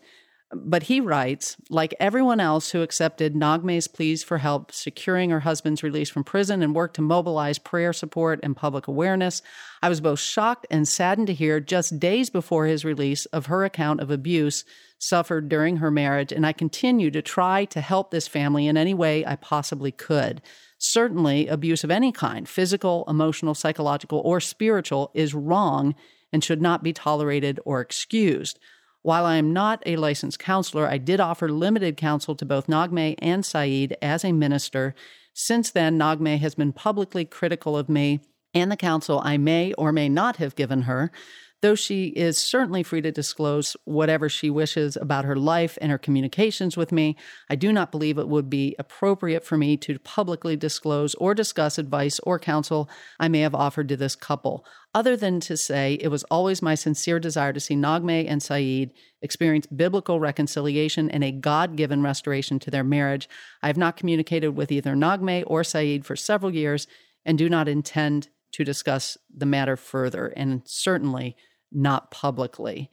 But 0.52 0.84
he 0.84 1.00
writes, 1.00 1.56
like 1.68 1.94
everyone 1.98 2.38
else 2.38 2.70
who 2.70 2.82
accepted 2.82 3.34
Naghmeh's 3.34 3.88
pleas 3.88 4.22
for 4.22 4.38
help 4.38 4.70
securing 4.72 5.30
her 5.30 5.40
husband's 5.40 5.82
release 5.82 6.10
from 6.10 6.22
prison 6.22 6.62
and 6.62 6.74
worked 6.74 6.96
to 6.96 7.02
mobilize 7.02 7.58
prayer 7.58 7.92
support 7.92 8.40
and 8.42 8.54
public 8.54 8.86
awareness, 8.86 9.42
I 9.82 9.88
was 9.88 10.00
both 10.00 10.20
shocked 10.20 10.66
and 10.70 10.86
saddened 10.86 11.26
to 11.28 11.34
hear 11.34 11.60
just 11.60 11.98
days 11.98 12.30
before 12.30 12.66
his 12.66 12.84
release 12.84 13.24
of 13.26 13.46
her 13.46 13.64
account 13.64 14.00
of 14.00 14.10
abuse 14.10 14.64
suffered 14.98 15.48
during 15.48 15.78
her 15.78 15.90
marriage, 15.90 16.32
and 16.32 16.46
I 16.46 16.52
continue 16.52 17.10
to 17.10 17.22
try 17.22 17.64
to 17.66 17.80
help 17.80 18.10
this 18.10 18.28
family 18.28 18.66
in 18.66 18.76
any 18.76 18.94
way 18.94 19.24
I 19.26 19.36
possibly 19.36 19.92
could. 19.92 20.40
Certainly, 20.78 21.48
abuse 21.48 21.84
of 21.84 21.90
any 21.90 22.12
kind, 22.12 22.48
physical, 22.48 23.04
emotional, 23.08 23.54
psychological, 23.54 24.20
or 24.24 24.40
spiritual, 24.40 25.10
is 25.14 25.34
wrong 25.34 25.94
and 26.32 26.44
should 26.44 26.60
not 26.60 26.82
be 26.82 26.92
tolerated 26.92 27.60
or 27.64 27.80
excused. 27.80 28.58
While 29.04 29.26
I 29.26 29.36
am 29.36 29.52
not 29.52 29.82
a 29.84 29.96
licensed 29.96 30.38
counselor, 30.38 30.88
I 30.88 30.96
did 30.96 31.20
offer 31.20 31.50
limited 31.50 31.98
counsel 31.98 32.34
to 32.36 32.46
both 32.46 32.68
Naghmeh 32.68 33.16
and 33.18 33.44
Saeed 33.44 33.98
as 34.00 34.24
a 34.24 34.32
minister. 34.32 34.94
Since 35.34 35.72
then, 35.72 35.98
Naghmeh 35.98 36.38
has 36.38 36.54
been 36.54 36.72
publicly 36.72 37.26
critical 37.26 37.76
of 37.76 37.90
me 37.90 38.20
and 38.54 38.72
the 38.72 38.78
counsel 38.78 39.20
I 39.22 39.36
may 39.36 39.74
or 39.74 39.92
may 39.92 40.08
not 40.08 40.36
have 40.36 40.56
given 40.56 40.82
her 40.82 41.12
though 41.64 41.74
she 41.74 42.08
is 42.08 42.36
certainly 42.36 42.82
free 42.82 43.00
to 43.00 43.10
disclose 43.10 43.74
whatever 43.86 44.28
she 44.28 44.50
wishes 44.50 44.96
about 44.96 45.24
her 45.24 45.34
life 45.34 45.78
and 45.80 45.90
her 45.90 45.96
communications 45.96 46.76
with 46.76 46.92
me, 46.92 47.16
I 47.48 47.56
do 47.56 47.72
not 47.72 47.90
believe 47.90 48.18
it 48.18 48.28
would 48.28 48.50
be 48.50 48.76
appropriate 48.78 49.42
for 49.42 49.56
me 49.56 49.78
to 49.78 49.98
publicly 49.98 50.56
disclose 50.56 51.14
or 51.14 51.32
discuss 51.32 51.78
advice 51.78 52.20
or 52.20 52.38
counsel 52.38 52.90
I 53.18 53.28
may 53.28 53.40
have 53.40 53.54
offered 53.54 53.88
to 53.88 53.96
this 53.96 54.14
couple, 54.14 54.66
other 54.94 55.16
than 55.16 55.40
to 55.40 55.56
say 55.56 55.94
it 55.94 56.08
was 56.08 56.22
always 56.24 56.60
my 56.60 56.74
sincere 56.74 57.18
desire 57.18 57.54
to 57.54 57.60
see 57.60 57.76
Naghmeh 57.76 58.26
and 58.28 58.42
Saeed 58.42 58.92
experience 59.22 59.66
biblical 59.66 60.20
reconciliation 60.20 61.08
and 61.08 61.24
a 61.24 61.32
God 61.32 61.76
given 61.76 62.02
restoration 62.02 62.58
to 62.58 62.70
their 62.70 62.84
marriage. 62.84 63.26
I 63.62 63.68
have 63.68 63.78
not 63.78 63.96
communicated 63.96 64.50
with 64.50 64.70
either 64.70 64.94
Naghmeh 64.94 65.44
or 65.46 65.64
Saeed 65.64 66.04
for 66.04 66.14
several 66.14 66.54
years 66.54 66.86
and 67.24 67.38
do 67.38 67.48
not 67.48 67.68
intend 67.68 68.28
to 68.52 68.64
discuss 68.64 69.16
the 69.34 69.46
matter 69.46 69.78
further, 69.78 70.26
and 70.36 70.60
certainly 70.66 71.36
not 71.72 72.10
publicly. 72.10 72.90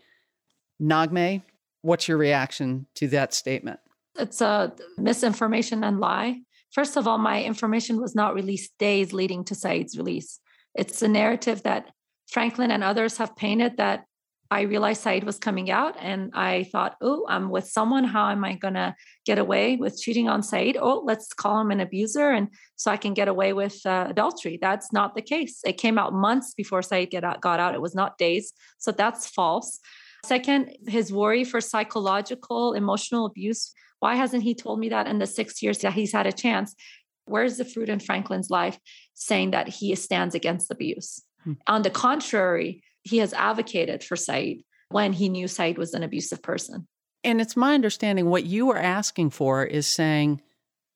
Naghmeh, 0.81 1.43
what's 1.81 2.07
your 2.07 2.17
reaction 2.17 2.87
to 2.95 3.07
that 3.09 3.33
statement? 3.33 3.79
It's 4.17 4.41
a 4.41 4.73
misinformation 4.97 5.83
and 5.83 5.99
lie. 5.99 6.41
First 6.71 6.97
of 6.97 7.07
all, 7.07 7.17
my 7.17 7.43
information 7.43 7.99
was 7.99 8.15
not 8.15 8.33
released 8.33 8.77
days 8.77 9.13
leading 9.13 9.43
to 9.45 9.55
Saeed's 9.55 9.97
release. 9.97 10.39
It's 10.75 11.01
a 11.01 11.07
narrative 11.07 11.63
that 11.63 11.91
Franklin 12.29 12.71
and 12.71 12.83
others 12.83 13.17
have 13.17 13.35
painted 13.35 13.77
that 13.77 14.05
I 14.51 14.63
realized 14.63 15.01
Saeed 15.01 15.23
was 15.23 15.39
coming 15.39 15.71
out 15.71 15.95
and 15.97 16.29
I 16.33 16.63
thought, 16.73 16.97
oh, 16.99 17.25
I'm 17.29 17.49
with 17.49 17.67
someone. 17.67 18.03
How 18.03 18.29
am 18.29 18.43
I 18.43 18.55
going 18.55 18.73
to 18.73 18.93
get 19.25 19.39
away 19.39 19.77
with 19.77 19.97
cheating 19.97 20.27
on 20.27 20.43
Saeed? 20.43 20.77
Oh, 20.79 21.01
let's 21.05 21.31
call 21.31 21.61
him 21.61 21.71
an 21.71 21.79
abuser. 21.79 22.31
And 22.31 22.49
so 22.75 22.91
I 22.91 22.97
can 22.97 23.13
get 23.13 23.29
away 23.29 23.53
with 23.53 23.79
uh, 23.85 24.07
adultery. 24.09 24.59
That's 24.61 24.91
not 24.91 25.15
the 25.15 25.21
case. 25.21 25.61
It 25.63 25.77
came 25.77 25.97
out 25.97 26.11
months 26.11 26.53
before 26.53 26.81
Saeed 26.81 27.11
get 27.11 27.23
out, 27.23 27.39
got 27.39 27.61
out. 27.61 27.75
It 27.75 27.81
was 27.81 27.95
not 27.95 28.17
days. 28.17 28.51
So 28.77 28.91
that's 28.91 29.25
false. 29.29 29.79
Second, 30.25 30.75
his 30.85 31.13
worry 31.13 31.45
for 31.45 31.61
psychological, 31.61 32.73
emotional 32.73 33.25
abuse. 33.25 33.71
Why 34.01 34.15
hasn't 34.15 34.43
he 34.43 34.53
told 34.53 34.79
me 34.79 34.89
that 34.89 35.07
in 35.07 35.19
the 35.19 35.27
six 35.27 35.63
years 35.63 35.77
that 35.79 35.93
he's 35.93 36.11
had 36.11 36.27
a 36.27 36.33
chance? 36.33 36.75
Where's 37.23 37.55
the 37.55 37.63
fruit 37.63 37.87
in 37.87 38.01
Franklin's 38.01 38.49
life 38.49 38.77
saying 39.13 39.51
that 39.51 39.69
he 39.69 39.95
stands 39.95 40.35
against 40.35 40.69
abuse? 40.71 41.21
Hmm. 41.45 41.53
On 41.67 41.83
the 41.83 41.89
contrary, 41.89 42.83
he 43.03 43.17
has 43.17 43.33
advocated 43.33 44.03
for 44.03 44.15
Saeed 44.15 44.63
when 44.89 45.13
he 45.13 45.29
knew 45.29 45.47
Saeed 45.47 45.77
was 45.77 45.93
an 45.93 46.03
abusive 46.03 46.41
person. 46.41 46.87
And 47.23 47.39
it's 47.39 47.55
my 47.55 47.73
understanding 47.73 48.29
what 48.29 48.45
you 48.45 48.71
are 48.71 48.77
asking 48.77 49.29
for 49.29 49.63
is 49.63 49.87
saying, 49.87 50.41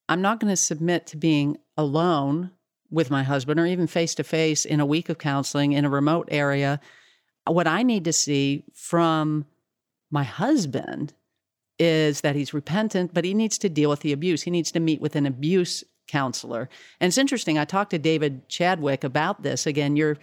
I'm 0.08 0.22
not 0.22 0.40
going 0.40 0.52
to 0.52 0.56
submit 0.56 1.06
to 1.08 1.16
being 1.16 1.58
alone 1.76 2.50
with 2.90 3.10
my 3.10 3.22
husband 3.22 3.58
or 3.58 3.66
even 3.66 3.86
face 3.86 4.14
to 4.16 4.24
face 4.24 4.64
in 4.64 4.80
a 4.80 4.86
week 4.86 5.08
of 5.08 5.18
counseling 5.18 5.72
in 5.72 5.84
a 5.84 5.90
remote 5.90 6.28
area. 6.30 6.80
What 7.46 7.66
I 7.66 7.82
need 7.82 8.04
to 8.04 8.12
see 8.12 8.64
from 8.74 9.46
my 10.10 10.24
husband 10.24 11.12
is 11.78 12.22
that 12.22 12.36
he's 12.36 12.54
repentant, 12.54 13.12
but 13.12 13.24
he 13.24 13.34
needs 13.34 13.58
to 13.58 13.68
deal 13.68 13.90
with 13.90 14.00
the 14.00 14.12
abuse. 14.12 14.42
He 14.42 14.50
needs 14.50 14.72
to 14.72 14.80
meet 14.80 15.00
with 15.00 15.16
an 15.16 15.26
abuse 15.26 15.84
counselor. 16.08 16.68
And 17.00 17.08
it's 17.08 17.18
interesting. 17.18 17.58
I 17.58 17.64
talked 17.64 17.90
to 17.90 17.98
David 17.98 18.48
Chadwick 18.48 19.04
about 19.04 19.42
this. 19.42 19.66
Again, 19.66 19.96
you're 19.96 20.16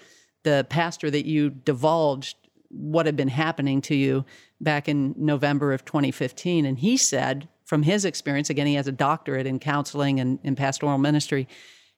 the 0.44 0.66
pastor 0.70 1.10
that 1.10 1.26
you 1.26 1.50
divulged 1.50 2.38
what 2.70 3.06
had 3.06 3.16
been 3.16 3.28
happening 3.28 3.82
to 3.82 3.96
you 3.96 4.26
back 4.60 4.88
in 4.90 5.14
November 5.18 5.74
of 5.74 5.86
2015. 5.86 6.66
And 6.66 6.80
he 6.80 6.98
said, 6.98 7.48
from 7.66 7.84
his 7.84 8.06
experience, 8.06 8.50
again, 8.50 8.68
he 8.68 8.76
has 8.76 8.88
a 8.88 8.92
doctorate 8.92 9.48
in 9.48 9.60
counseling 9.60 10.20
and 10.20 10.40
in 10.44 10.56
pastoral 10.56 10.98
ministry. 10.98 11.48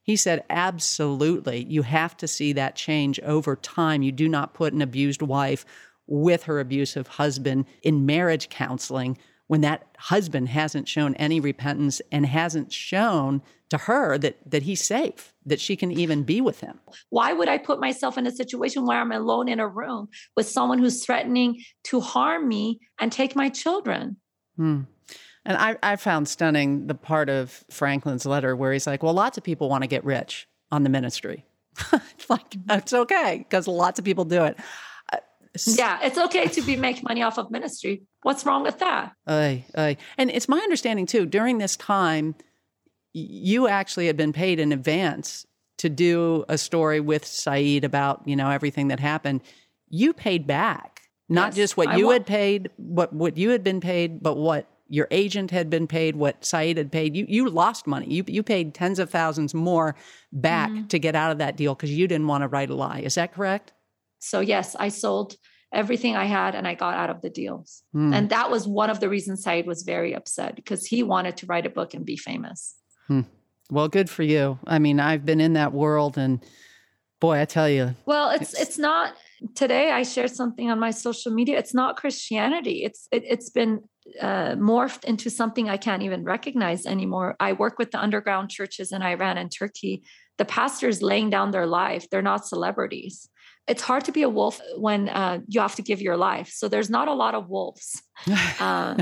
He 0.01 0.15
said, 0.15 0.43
absolutely, 0.49 1.63
you 1.63 1.81
have 1.81 2.15
to 2.17 2.27
see 2.27 2.53
that 2.53 2.75
change 2.75 3.19
over 3.21 3.55
time. 3.55 4.03
You 4.03 4.11
do 4.11 4.29
not 4.29 4.53
put 4.53 4.73
an 4.73 4.81
abused 4.81 5.21
wife 5.21 5.65
with 6.07 6.43
her 6.43 6.59
abusive 6.59 7.07
husband 7.07 7.65
in 7.81 8.05
marriage 8.05 8.49
counseling 8.49 9.17
when 9.47 9.61
that 9.61 9.87
husband 9.97 10.49
hasn't 10.49 10.87
shown 10.87 11.15
any 11.15 11.39
repentance 11.39 12.01
and 12.11 12.25
hasn't 12.25 12.71
shown 12.71 13.41
to 13.69 13.77
her 13.77 14.17
that 14.17 14.37
that 14.45 14.63
he's 14.63 14.83
safe 14.83 15.33
that 15.45 15.59
she 15.59 15.75
can 15.75 15.91
even 15.91 16.23
be 16.23 16.41
with 16.41 16.59
him 16.59 16.79
why 17.09 17.33
would 17.33 17.49
i 17.49 17.57
put 17.57 17.79
myself 17.79 18.17
in 18.17 18.27
a 18.27 18.31
situation 18.31 18.85
where 18.85 18.99
i'm 18.99 19.11
alone 19.11 19.47
in 19.47 19.59
a 19.59 19.67
room 19.67 20.07
with 20.35 20.47
someone 20.47 20.77
who's 20.77 21.03
threatening 21.03 21.59
to 21.83 21.99
harm 21.99 22.47
me 22.47 22.79
and 22.99 23.11
take 23.11 23.35
my 23.35 23.49
children 23.49 24.17
hmm. 24.55 24.81
and 25.45 25.57
I, 25.57 25.77
I 25.81 25.95
found 25.95 26.27
stunning 26.27 26.87
the 26.87 26.95
part 26.95 27.29
of 27.29 27.63
franklin's 27.69 28.25
letter 28.25 28.55
where 28.55 28.71
he's 28.71 28.87
like 28.87 29.01
well 29.01 29.13
lots 29.13 29.37
of 29.37 29.43
people 29.43 29.69
want 29.69 29.83
to 29.83 29.87
get 29.87 30.03
rich 30.05 30.47
on 30.71 30.83
the 30.83 30.89
ministry 30.89 31.45
it's 31.93 32.29
like 32.29 32.55
it's 32.69 32.93
okay 32.93 33.39
because 33.39 33.67
lots 33.67 33.97
of 33.97 34.05
people 34.05 34.25
do 34.25 34.43
it 34.43 34.57
yeah, 35.67 35.99
it's 36.01 36.17
okay 36.17 36.47
to 36.47 36.61
be 36.61 36.75
make 36.75 37.03
money 37.03 37.23
off 37.23 37.37
of 37.37 37.49
ministry. 37.51 38.03
What's 38.25 38.43
wrong 38.43 38.63
with 38.63 38.79
that? 38.79 39.15
Aye, 39.27 39.65
aye. 39.77 39.97
And 40.17 40.31
it's 40.31 40.49
my 40.49 40.57
understanding 40.57 41.05
too. 41.05 41.27
During 41.27 41.59
this 41.59 41.77
time, 41.77 42.33
you 43.13 43.67
actually 43.67 44.07
had 44.07 44.17
been 44.17 44.33
paid 44.33 44.59
in 44.59 44.71
advance 44.71 45.45
to 45.77 45.89
do 45.89 46.43
a 46.49 46.57
story 46.57 46.99
with 46.99 47.23
Saeed 47.23 47.83
about 47.83 48.27
you 48.27 48.35
know 48.35 48.49
everything 48.49 48.87
that 48.87 48.99
happened. 48.99 49.41
You 49.89 50.11
paid 50.11 50.47
back, 50.47 51.01
not 51.29 51.49
yes, 51.49 51.55
just 51.55 51.77
what 51.77 51.89
I 51.89 51.97
you 51.97 52.09
had 52.09 52.25
paid, 52.25 52.71
what 52.77 53.13
what 53.13 53.37
you 53.37 53.51
had 53.51 53.63
been 53.63 53.79
paid, 53.79 54.23
but 54.23 54.37
what 54.37 54.65
your 54.87 55.07
agent 55.11 55.51
had 55.51 55.69
been 55.69 55.85
paid, 55.85 56.15
what 56.15 56.43
Saeed 56.43 56.77
had 56.77 56.91
paid. 56.91 57.15
You 57.15 57.27
you 57.29 57.47
lost 57.47 57.85
money. 57.85 58.07
You 58.07 58.23
you 58.25 58.41
paid 58.41 58.73
tens 58.73 58.97
of 58.97 59.11
thousands 59.11 59.53
more 59.53 59.95
back 60.33 60.71
mm-hmm. 60.71 60.87
to 60.87 60.97
get 60.97 61.13
out 61.15 61.31
of 61.31 61.37
that 61.37 61.57
deal 61.57 61.75
because 61.75 61.91
you 61.91 62.07
didn't 62.07 62.25
want 62.25 62.41
to 62.41 62.47
write 62.47 62.71
a 62.71 62.75
lie. 62.75 63.01
Is 63.01 63.13
that 63.13 63.35
correct? 63.35 63.71
So, 64.17 64.39
yes, 64.39 64.75
I 64.79 64.89
sold 64.89 65.37
everything 65.75 66.15
I 66.15 66.25
had 66.25 66.55
and 66.55 66.67
I 66.67 66.73
got 66.73 66.95
out 66.95 67.09
of 67.09 67.21
the 67.21 67.29
deals. 67.29 67.83
Mm. 67.93 68.15
And 68.15 68.29
that 68.29 68.49
was 68.49 68.67
one 68.67 68.89
of 68.89 68.99
the 68.99 69.09
reasons 69.09 69.43
Saeed 69.43 69.67
was 69.67 69.83
very 69.83 70.13
upset 70.13 70.55
because 70.55 70.85
he 70.85 71.03
wanted 71.03 71.37
to 71.37 71.45
write 71.45 71.65
a 71.65 71.69
book 71.69 71.93
and 71.93 72.05
be 72.05 72.17
famous. 72.17 72.75
Hmm. 73.07 73.21
Well, 73.69 73.87
good 73.87 74.09
for 74.09 74.23
you. 74.23 74.59
I 74.65 74.79
mean, 74.79 74.99
I've 74.99 75.25
been 75.25 75.41
in 75.41 75.53
that 75.53 75.73
world 75.73 76.17
and 76.17 76.43
boy, 77.19 77.39
I 77.39 77.45
tell 77.45 77.69
you. 77.69 77.95
Well, 78.05 78.29
it's 78.29 78.53
it's, 78.53 78.61
it's 78.61 78.77
not 78.77 79.15
today 79.55 79.91
I 79.91 80.03
shared 80.03 80.31
something 80.31 80.69
on 80.71 80.79
my 80.79 80.91
social 80.91 81.31
media. 81.31 81.57
It's 81.57 81.73
not 81.73 81.97
Christianity. 81.97 82.83
It's 82.83 83.07
it, 83.11 83.27
has 83.29 83.49
been 83.49 83.81
uh, 84.21 84.55
morphed 84.55 85.03
into 85.05 85.29
something 85.29 85.69
I 85.69 85.77
can't 85.77 86.03
even 86.03 86.23
recognize 86.23 86.85
anymore. 86.85 87.35
I 87.39 87.53
work 87.53 87.79
with 87.79 87.91
the 87.91 87.99
underground 87.99 88.49
churches 88.49 88.91
in 88.91 89.01
Iran 89.01 89.37
and 89.37 89.51
Turkey. 89.51 90.03
The 90.37 90.45
pastors 90.45 91.01
laying 91.01 91.29
down 91.29 91.51
their 91.51 91.65
life. 91.65 92.09
They're 92.09 92.21
not 92.21 92.45
celebrities 92.45 93.29
it's 93.67 93.81
hard 93.81 94.05
to 94.05 94.11
be 94.11 94.21
a 94.21 94.29
wolf 94.29 94.61
when 94.77 95.09
uh, 95.09 95.39
you 95.47 95.59
have 95.59 95.75
to 95.75 95.81
give 95.81 96.01
your 96.01 96.17
life. 96.17 96.49
So 96.49 96.67
there's 96.67 96.89
not 96.89 97.07
a 97.07 97.13
lot 97.13 97.35
of 97.35 97.49
wolves. 97.49 98.01
Uh, 98.59 98.95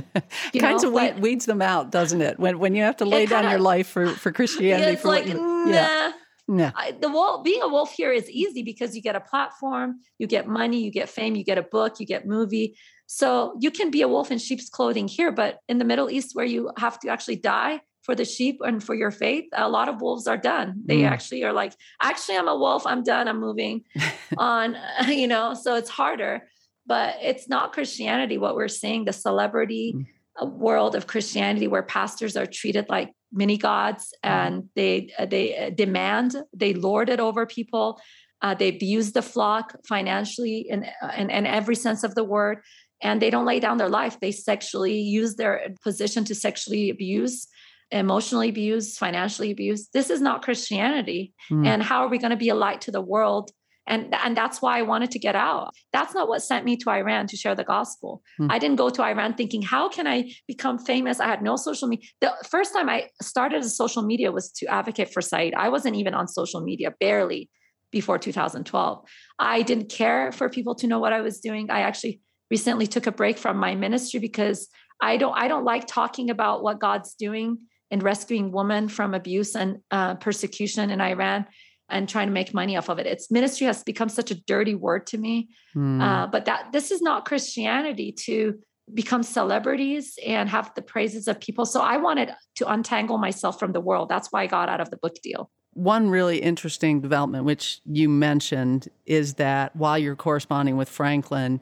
Kinds 0.58 0.84
know, 0.84 0.98
of 0.98 1.20
weeds 1.20 1.46
them 1.46 1.62
out, 1.62 1.92
doesn't 1.92 2.22
it? 2.22 2.40
When 2.40 2.58
when 2.58 2.74
you 2.74 2.82
have 2.82 2.98
to 2.98 3.06
lay 3.06 3.28
down 3.28 3.44
kinda, 3.44 3.52
your 3.52 3.60
life 3.60 3.88
for 3.88 4.08
for 4.08 4.32
Christianity. 4.32 4.94
It's 4.94 5.04
for 5.04 5.10
like 5.10 5.28
you, 5.28 5.70
yeah. 5.70 6.14
Nah. 6.48 6.72
I, 6.76 6.92
the 6.92 7.10
wolf, 7.10 7.44
being 7.44 7.62
a 7.62 7.68
wolf 7.68 7.94
here 7.94 8.12
is 8.12 8.30
easy 8.30 8.64
because 8.64 8.96
you 8.96 9.02
get 9.02 9.16
a 9.16 9.22
platform, 9.22 10.00
you 10.18 10.28
get 10.28 10.48
money, 10.48 10.84
you 10.84 10.92
get 10.92 11.10
fame, 11.10 11.36
you 11.36 11.44
get 11.44 11.58
a 11.58 11.64
book, 11.64 12.00
you 12.00 12.06
get 12.06 12.26
movie. 12.26 12.76
So 13.06 13.56
you 13.60 13.72
can 13.72 13.92
be 13.92 14.02
a 14.02 14.08
wolf 14.08 14.32
in 14.32 14.40
sheep's 14.40 14.70
clothing 14.70 15.08
here, 15.08 15.32
but 15.32 15.60
in 15.70 15.78
the 15.78 15.86
Middle 15.86 16.10
East, 16.10 16.32
where 16.34 16.46
you 16.46 16.72
have 16.78 17.00
to 17.02 17.10
actually 17.10 17.38
die, 17.38 17.80
for 18.04 18.16
the 18.16 18.26
sheep 18.26 18.60
and 18.62 18.84
for 18.84 18.94
your 18.94 19.12
faith, 19.12 19.46
a 19.54 19.70
lot 19.70 19.90
of 19.90 20.02
wolves 20.02 20.28
are 20.28 20.38
done. 20.38 20.82
They 20.86 21.00
mm. 21.00 21.10
actually 21.10 21.44
are 21.44 21.54
like, 21.54 21.74
actually, 22.02 22.38
I'm 22.38 22.50
a 22.50 22.56
wolf. 22.56 22.86
I'm 22.86 23.04
done. 23.04 23.28
I'm 23.28 23.40
moving 23.40 23.84
on, 24.38 24.78
you 25.08 25.28
know, 25.28 25.54
so 25.54 25.76
it's 25.76 25.90
harder, 25.90 26.48
but 26.86 27.16
it's 27.22 27.48
not 27.48 27.74
Christianity. 27.74 28.38
What 28.38 28.56
we're 28.56 28.68
seeing, 28.68 29.06
the 29.06 29.14
celebrity 29.14 29.96
mm. 29.96 30.52
world 30.52 30.96
of 30.96 31.08
Christianity, 31.08 31.68
where 31.68 31.84
pastors 31.84 32.36
are 32.36 32.46
treated 32.46 32.88
like 32.90 33.14
mini 33.32 33.58
gods 33.58 34.14
mm. 34.24 34.30
and 34.30 34.70
they, 34.76 35.10
uh, 35.18 35.26
they 35.26 35.58
uh, 35.58 35.70
demand, 35.70 36.36
they 36.54 36.74
lord 36.74 37.10
it 37.10 37.22
over 37.22 37.46
people. 37.46 38.02
Uh, 38.42 38.54
they 38.54 38.68
abuse 38.68 39.14
the 39.14 39.22
flock 39.22 39.74
financially 39.88 40.66
in, 40.70 40.86
uh, 41.02 41.12
in, 41.18 41.30
in 41.30 41.46
every 41.46 41.76
sense 41.76 42.04
of 42.04 42.14
the 42.16 42.26
word 42.26 42.60
and 43.02 43.22
they 43.22 43.30
don't 43.30 43.46
lay 43.46 43.62
down 43.62 43.78
their 43.78 43.90
life. 43.90 44.20
They 44.20 44.34
sexually 44.34 45.00
use 45.00 45.36
their 45.36 45.74
position 45.82 46.26
to 46.26 46.36
sexually 46.36 46.90
abuse 46.90 47.48
emotionally 47.92 48.50
abused, 48.50 48.98
financially 48.98 49.52
abused. 49.52 49.90
This 49.94 50.10
is 50.10 50.22
not 50.22 50.42
Christianity. 50.44 51.34
Mm. 51.52 51.68
And 51.68 51.84
how 51.84 52.02
are 52.02 52.10
we 52.10 52.18
going 52.18 52.32
to 52.32 52.38
be 52.38 52.50
a 52.50 52.56
light 52.56 52.82
to 52.82 52.92
the 52.92 53.02
world? 53.02 53.52
And, 53.86 54.16
and 54.16 54.36
that's 54.36 54.62
why 54.62 54.80
I 54.80 54.82
wanted 54.84 55.12
to 55.12 55.20
get 55.20 55.36
out. 55.36 55.74
That's 55.92 56.14
not 56.14 56.30
what 56.30 56.42
sent 56.42 56.64
me 56.64 56.78
to 56.78 56.90
Iran 56.90 57.28
to 57.28 57.36
share 57.36 57.54
the 57.54 57.66
gospel. 57.66 58.24
Mm. 58.40 58.48
I 58.50 58.58
didn't 58.58 58.78
go 58.78 58.90
to 58.90 59.04
Iran 59.04 59.34
thinking, 59.34 59.62
how 59.62 59.90
can 59.90 60.08
I 60.08 60.32
become 60.48 60.80
famous? 60.80 61.20
I 61.20 61.28
had 61.28 61.42
no 61.42 61.58
social 61.58 61.88
media. 61.88 62.08
The 62.22 62.34
first 62.50 62.74
time 62.74 62.88
I 62.88 63.10
started 63.22 63.62
a 63.62 63.70
social 63.70 64.02
media 64.02 64.32
was 64.32 64.52
to 64.54 64.68
advocate 64.68 65.14
for 65.14 65.22
Saeed. 65.22 65.54
I 65.56 65.70
wasn't 65.70 65.98
even 65.98 66.14
on 66.14 66.28
social 66.28 66.62
media, 66.62 66.94
barely 67.00 67.50
before 67.92 68.18
2012. 68.18 69.06
I 69.38 69.62
didn't 69.62 69.90
care 69.90 70.32
for 70.32 70.50
people 70.50 70.76
to 70.76 70.88
know 70.88 71.00
what 71.00 71.14
I 71.14 71.22
was 71.22 71.40
doing. 71.40 71.70
I 71.70 71.82
actually 71.82 72.22
recently 72.50 72.88
took 72.88 73.08
a 73.08 73.12
break 73.12 73.38
from 73.38 73.58
my 73.58 73.76
ministry 73.76 74.20
because 74.20 74.70
I 75.02 75.18
don't 75.18 75.34
I 75.38 75.48
don't 75.48 75.66
like 75.66 75.86
talking 75.88 76.30
about 76.30 76.64
what 76.64 76.80
God's 76.80 77.14
doing 77.16 77.58
in 77.94 78.00
rescuing 78.00 78.52
women 78.52 78.88
from 78.88 79.14
abuse 79.14 79.56
and 79.56 79.78
uh, 79.92 80.16
persecution 80.16 80.90
in 80.90 81.00
Iran 81.00 81.46
and 81.90 82.10
trying 82.10 82.26
to 82.26 82.34
make 82.34 82.52
money 82.52 82.76
off 82.76 82.90
of 82.90 82.98
it. 82.98 83.06
Its 83.06 83.30
ministry 83.30 83.68
has 83.68 83.84
become 83.84 84.10
such 84.10 84.32
a 84.32 84.36
dirty 84.46 84.74
word 84.74 85.06
to 85.06 85.18
me. 85.20 85.50
Mm. 85.76 86.02
Uh, 86.02 86.26
but 86.26 86.46
that 86.46 86.72
this 86.74 86.90
is 86.90 87.04
not 87.04 87.26
Christianity 87.26 88.12
to 88.26 88.58
become 88.92 89.22
celebrities 89.22 90.18
and 90.26 90.50
have 90.50 90.74
the 90.74 90.82
praises 90.82 91.28
of 91.28 91.40
people. 91.40 91.68
So 91.68 91.82
I 91.82 91.98
wanted 91.98 92.32
to 92.56 92.68
untangle 92.68 93.20
myself 93.20 93.60
from 93.60 93.74
the 93.74 93.80
world. 93.80 94.10
That's 94.10 94.30
why 94.32 94.42
I 94.42 94.48
got 94.48 94.70
out 94.70 94.82
of 94.82 94.90
the 94.90 94.98
book 94.98 95.14
deal. 95.22 95.52
One 95.74 96.10
really 96.10 96.40
interesting 96.40 97.00
development, 97.00 97.46
which 97.46 97.80
you 97.86 98.10
mentioned, 98.10 98.90
is 99.06 99.36
that 99.36 99.76
while 99.76 100.00
you're 100.00 100.16
corresponding 100.16 100.78
with 100.78 100.90
Franklin, 100.90 101.62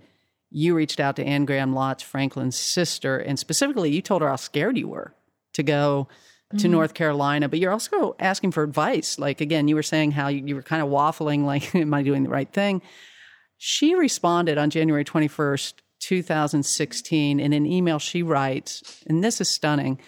you 0.50 0.76
reached 0.76 1.02
out 1.02 1.18
to 1.18 1.26
Anne 1.26 1.44
Graham 1.44 1.74
Lotz, 1.74 2.04
Franklin's 2.04 2.56
sister, 2.56 3.18
and 3.18 3.38
specifically 3.38 3.92
you 3.92 4.02
told 4.02 4.22
her 4.22 4.30
how 4.30 4.38
scared 4.38 4.78
you 4.78 4.88
were 4.88 5.14
to 5.54 5.64
go 5.64 6.08
to 6.52 6.58
mm-hmm. 6.58 6.72
North 6.72 6.94
Carolina, 6.94 7.48
but 7.48 7.60
you're 7.60 7.72
also 7.72 8.16
asking 8.20 8.52
for 8.52 8.64
advice. 8.64 9.18
Like, 9.18 9.42
again, 9.42 9.68
you 9.68 9.76
were 9.76 9.84
saying 9.84 10.12
how 10.12 10.28
you, 10.28 10.46
you 10.46 10.56
were 10.56 10.62
kind 10.62 10.82
of 10.82 10.90
waffling, 10.90 11.46
like, 11.46 11.74
am 11.76 11.94
I 11.94 12.04
doing 12.04 12.24
the 12.24 12.30
right 12.30 12.52
thing? 12.52 12.82
She 13.58 13.96
responded 13.96 14.58
on 14.58 14.70
January 14.70 15.06
21st, 15.06 15.74
2016, 16.00 17.40
in 17.40 17.54
an 17.54 17.66
email 17.66 18.00
she 18.00 18.24
writes, 18.24 19.04
and 19.08 19.24
this 19.24 19.40
is 19.40 19.50
stunning. 19.50 20.00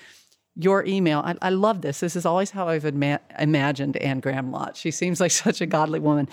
Your 0.56 0.86
email, 0.86 1.20
I, 1.20 1.36
I 1.42 1.50
love 1.50 1.82
this. 1.82 2.00
This 2.00 2.16
is 2.16 2.26
always 2.26 2.52
how 2.52 2.68
I've 2.68 2.86
ima- 2.86 3.22
imagined 3.40 3.98
Anne 3.98 4.20
Graham 4.20 4.52
Lotz. 4.52 4.78
She 4.78 4.92
seems 4.92 5.20
like 5.20 5.32
such 5.32 5.62
a 5.62 5.66
godly 5.66 6.00
woman. 6.00 6.28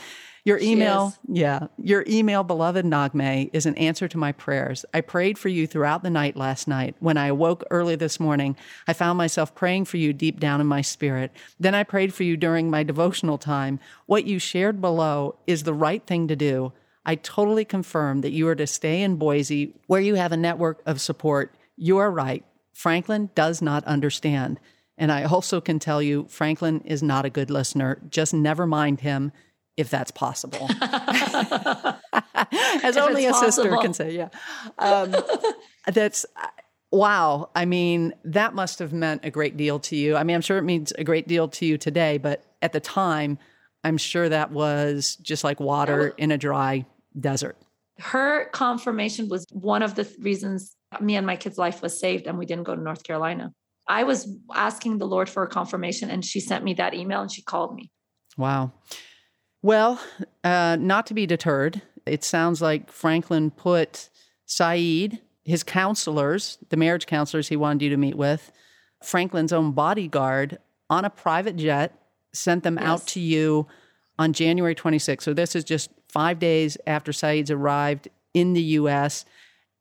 Your 0.45 0.59
email, 0.59 1.15
yeah, 1.29 1.67
your 1.77 2.05
email, 2.09 2.43
beloved 2.43 2.85
Naghmeh, 2.85 3.51
is 3.53 3.67
an 3.67 3.77
answer 3.77 4.09
to 4.09 4.19
my 4.19 4.33
prayers. 4.33 4.85
I 4.95 5.03
prayed 5.03 5.39
for 5.39 5.49
you 5.49 5.67
throughout 5.67 6.03
the 6.03 6.11
night 6.11 6.37
last 6.37 6.67
night. 6.67 6.97
When 6.99 7.19
I 7.19 7.27
awoke 7.27 7.65
early 7.71 7.97
this 7.97 8.19
morning, 8.19 8.57
I 8.89 8.95
found 8.95 9.19
myself 9.19 9.55
praying 9.55 9.85
for 9.85 9.99
you 9.99 10.13
deep 10.13 10.41
down 10.41 10.61
in 10.61 10.67
my 10.67 10.81
spirit. 10.81 11.33
Then 11.59 11.75
I 11.75 11.85
prayed 11.85 12.15
for 12.15 12.23
you 12.23 12.37
during 12.37 12.71
my 12.71 12.83
devotional 12.83 13.37
time. 13.37 13.81
What 14.07 14.25
you 14.25 14.39
shared 14.39 14.81
below 14.81 15.37
is 15.47 15.65
the 15.65 15.75
right 15.75 16.07
thing 16.07 16.27
to 16.29 16.37
do. 16.37 16.73
I 17.05 17.17
totally 17.17 17.65
confirm 17.65 18.23
that 18.23 18.33
you 18.33 18.49
are 18.49 18.55
to 18.55 18.67
stay 18.67 19.03
in 19.03 19.17
Boise, 19.17 19.75
where 19.89 20.01
you 20.01 20.15
have 20.15 20.33
a 20.33 20.37
network 20.37 20.81
of 20.87 21.01
support. 21.01 21.55
You 21.77 21.99
are 21.99 22.11
right. 22.11 22.45
Franklin 22.73 23.31
does 23.35 23.61
not 23.61 23.85
understand. 23.85 24.59
And 24.97 25.11
I 25.11 25.25
also 25.25 25.61
can 25.61 25.79
tell 25.79 26.03
you, 26.03 26.27
Franklin 26.29 26.81
is 26.85 27.03
not 27.03 27.25
a 27.25 27.31
good 27.31 27.51
listener. 27.51 28.01
Just 28.11 28.33
never 28.35 28.67
mind 28.67 29.01
him 29.01 29.33
if 29.81 29.91
that's 29.91 30.11
possible. 30.11 30.69
As 32.83 32.97
only 32.97 33.27
a 33.27 33.33
possible. 33.33 33.53
sister 33.53 33.77
can 33.79 33.95
say, 33.95 34.15
yeah. 34.15 34.29
Um, 34.79 35.17
that's 35.93 36.27
wow. 36.93 37.51
I 37.55 37.65
mean, 37.65 38.13
that 38.25 38.55
must 38.55 38.79
have 38.79 38.93
meant 38.93 39.25
a 39.25 39.31
great 39.31 39.57
deal 39.57 39.79
to 39.81 39.97
you. 39.97 40.17
I 40.17 40.23
mean, 40.23 40.37
I'm 40.37 40.43
sure 40.43 40.59
it 40.59 40.65
means 40.65 40.93
a 40.93 41.05
great 41.05 41.27
deal 41.27 41.49
to 41.49 41.67
you 41.67 41.79
today, 41.79 42.19
but 42.19 42.45
at 42.63 42.73
the 42.73 42.81
time, 42.81 43.39
I'm 43.83 43.97
sure 43.97 44.29
that 44.29 44.53
was 44.53 45.17
just 45.17 45.43
like 45.43 45.59
water 45.61 46.09
in 46.19 46.31
a 46.31 46.39
dry 46.39 46.85
desert. 47.19 47.57
her 47.99 48.49
confirmation 48.53 49.29
was 49.29 49.47
one 49.51 49.83
of 49.83 49.95
the 49.95 50.09
reasons 50.21 50.77
me 51.01 51.17
and 51.17 51.27
my 51.27 51.37
kids' 51.37 51.59
life 51.59 51.83
was 51.83 51.99
saved 51.99 52.27
and 52.27 52.39
we 52.39 52.47
didn't 52.47 52.65
go 52.65 52.75
to 52.75 52.83
North 52.83 53.03
Carolina. 53.05 53.53
I 53.89 54.05
was 54.05 54.29
asking 54.55 54.99
the 54.99 55.07
Lord 55.07 55.29
for 55.29 55.43
a 55.43 55.49
confirmation 55.49 56.11
and 56.11 56.25
she 56.25 56.41
sent 56.41 56.65
me 56.65 56.75
that 56.75 56.95
email 56.95 57.21
and 57.23 57.31
she 57.31 57.43
called 57.43 57.75
me. 57.75 57.91
Wow. 58.37 58.73
Well, 59.63 60.01
uh, 60.43 60.77
not 60.81 61.07
to 61.07 61.15
be 61.15 61.27
deterred, 61.27 61.83
it 62.07 62.25
sounds 62.25 62.63
like 62.63 62.91
Franklin 62.91 63.51
put 63.51 64.09
Saeed, 64.47 65.21
his 65.45 65.63
counselors, 65.63 66.59
the 66.71 66.77
marriage 66.77 67.07
counselors 67.07 67.49
he 67.49 67.57
wanted 67.57 67.83
you 67.83 67.91
to 67.91 67.97
meet 67.97 68.17
with, 68.17 68.53
Franklin's 69.03 69.53
own 69.53 69.73
bodyguard 69.73 70.59
on 70.89 71.05
a 71.05 71.11
private 71.11 71.57
jet, 71.57 71.95
sent 72.33 72.63
them 72.63 72.77
yes. 72.77 72.85
out 72.85 73.07
to 73.09 73.21
you 73.21 73.67
on 74.19 74.33
January 74.33 74.75
26th. 74.75 75.23
So 75.23 75.35
this 75.35 75.55
is 75.55 75.65
just 75.65 75.91
five 76.09 76.39
days 76.39 76.77
after 76.87 77.13
Saeed's 77.13 77.51
arrived 77.51 78.09
in 78.35 78.53
the 78.53 78.63
US. 78.63 79.25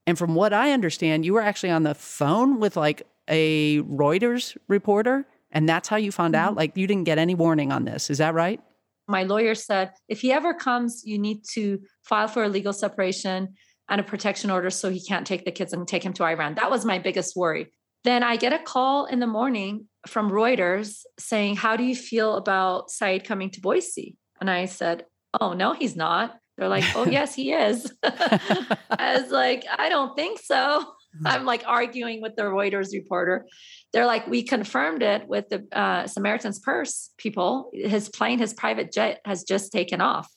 And 0.08 0.18
from 0.18 0.36
what 0.36 0.54
I 0.54 0.72
understand, 0.72 1.26
you 1.26 1.34
were 1.34 1.42
actually 1.42 1.72
on 1.72 1.84
the 1.84 1.96
phone 1.96 2.60
with 2.60 2.78
like 2.78 3.04
a 3.28 3.82
Reuters 3.82 4.58
reporter. 4.68 5.26
And 5.52 5.68
that's 5.68 5.88
how 5.88 5.98
you 5.98 6.12
found 6.12 6.34
mm-hmm. 6.34 6.50
out? 6.50 6.56
Like 6.56 6.78
you 6.78 6.88
didn't 6.88 7.04
get 7.06 7.18
any 7.18 7.36
warning 7.36 7.72
on 7.72 7.86
this. 7.86 8.10
Is 8.10 8.18
that 8.20 8.34
right? 8.34 8.62
My 9.10 9.24
lawyer 9.24 9.56
said 9.56 9.92
if 10.08 10.22
he 10.22 10.32
ever 10.32 10.54
comes, 10.54 11.02
you 11.04 11.18
need 11.18 11.44
to 11.54 11.80
file 12.04 12.28
for 12.28 12.44
a 12.44 12.50
legal 12.50 12.74
separation 12.74 13.56
and 13.90 14.00
a 14.00 14.04
protection 14.04 14.52
order 14.52 14.70
so 14.70 14.90
he 14.90 15.04
can't 15.04 15.26
take 15.26 15.46
the 15.46 15.52
kids 15.52 15.74
and 15.74 15.88
take 15.88 16.04
him 16.04 16.14
to 16.14 16.24
Iran. 16.24 16.56
That 16.56 16.70
was 16.70 16.86
my 16.86 17.00
biggest 17.00 17.36
worry. 17.36 17.74
Then 18.04 18.22
I 18.22 18.38
get 18.38 18.54
a 18.54 18.60
call 18.60 19.06
in 19.06 19.20
the 19.20 19.28
morning 19.28 19.88
from 20.08 20.30
Reuters 20.30 21.02
saying, 21.18 21.56
How 21.56 21.76
do 21.76 21.84
you 21.84 21.96
feel 21.96 22.36
about 22.36 22.92
Saeed 22.92 23.26
coming 23.26 23.50
to 23.52 23.62
Boise? 23.62 24.16
And 24.40 24.50
I 24.50 24.66
said, 24.66 25.06
Oh, 25.42 25.54
no, 25.54 25.74
he's 25.74 25.96
not. 25.96 26.38
They're 26.58 26.70
like, 26.70 26.86
Oh, 26.96 27.06
yes, 27.10 27.34
he 27.34 27.52
is. 27.52 27.92
I 28.04 29.20
was 29.20 29.32
like, 29.32 29.66
I 29.78 29.90
don't 29.90 30.16
think 30.16 30.40
so. 30.40 30.86
I'm 31.26 31.46
like 31.46 31.64
arguing 31.66 32.22
with 32.22 32.36
the 32.36 32.44
Reuters 32.44 32.94
reporter. 32.94 33.48
They're 33.94 34.06
like, 34.06 34.28
We 34.28 34.44
confirmed 34.44 35.04
it 35.04 35.28
with 35.28 35.50
the 35.50 35.68
uh, 35.72 36.08
Samaritan's 36.08 36.60
Purse 36.60 37.12
people. 37.18 37.72
His 37.74 38.10
plane, 38.10 38.40
his 38.40 38.54
private 38.54 38.92
jet 38.92 39.22
has 39.26 39.44
just 39.44 39.72
taken 39.72 40.02
off. 40.02 40.30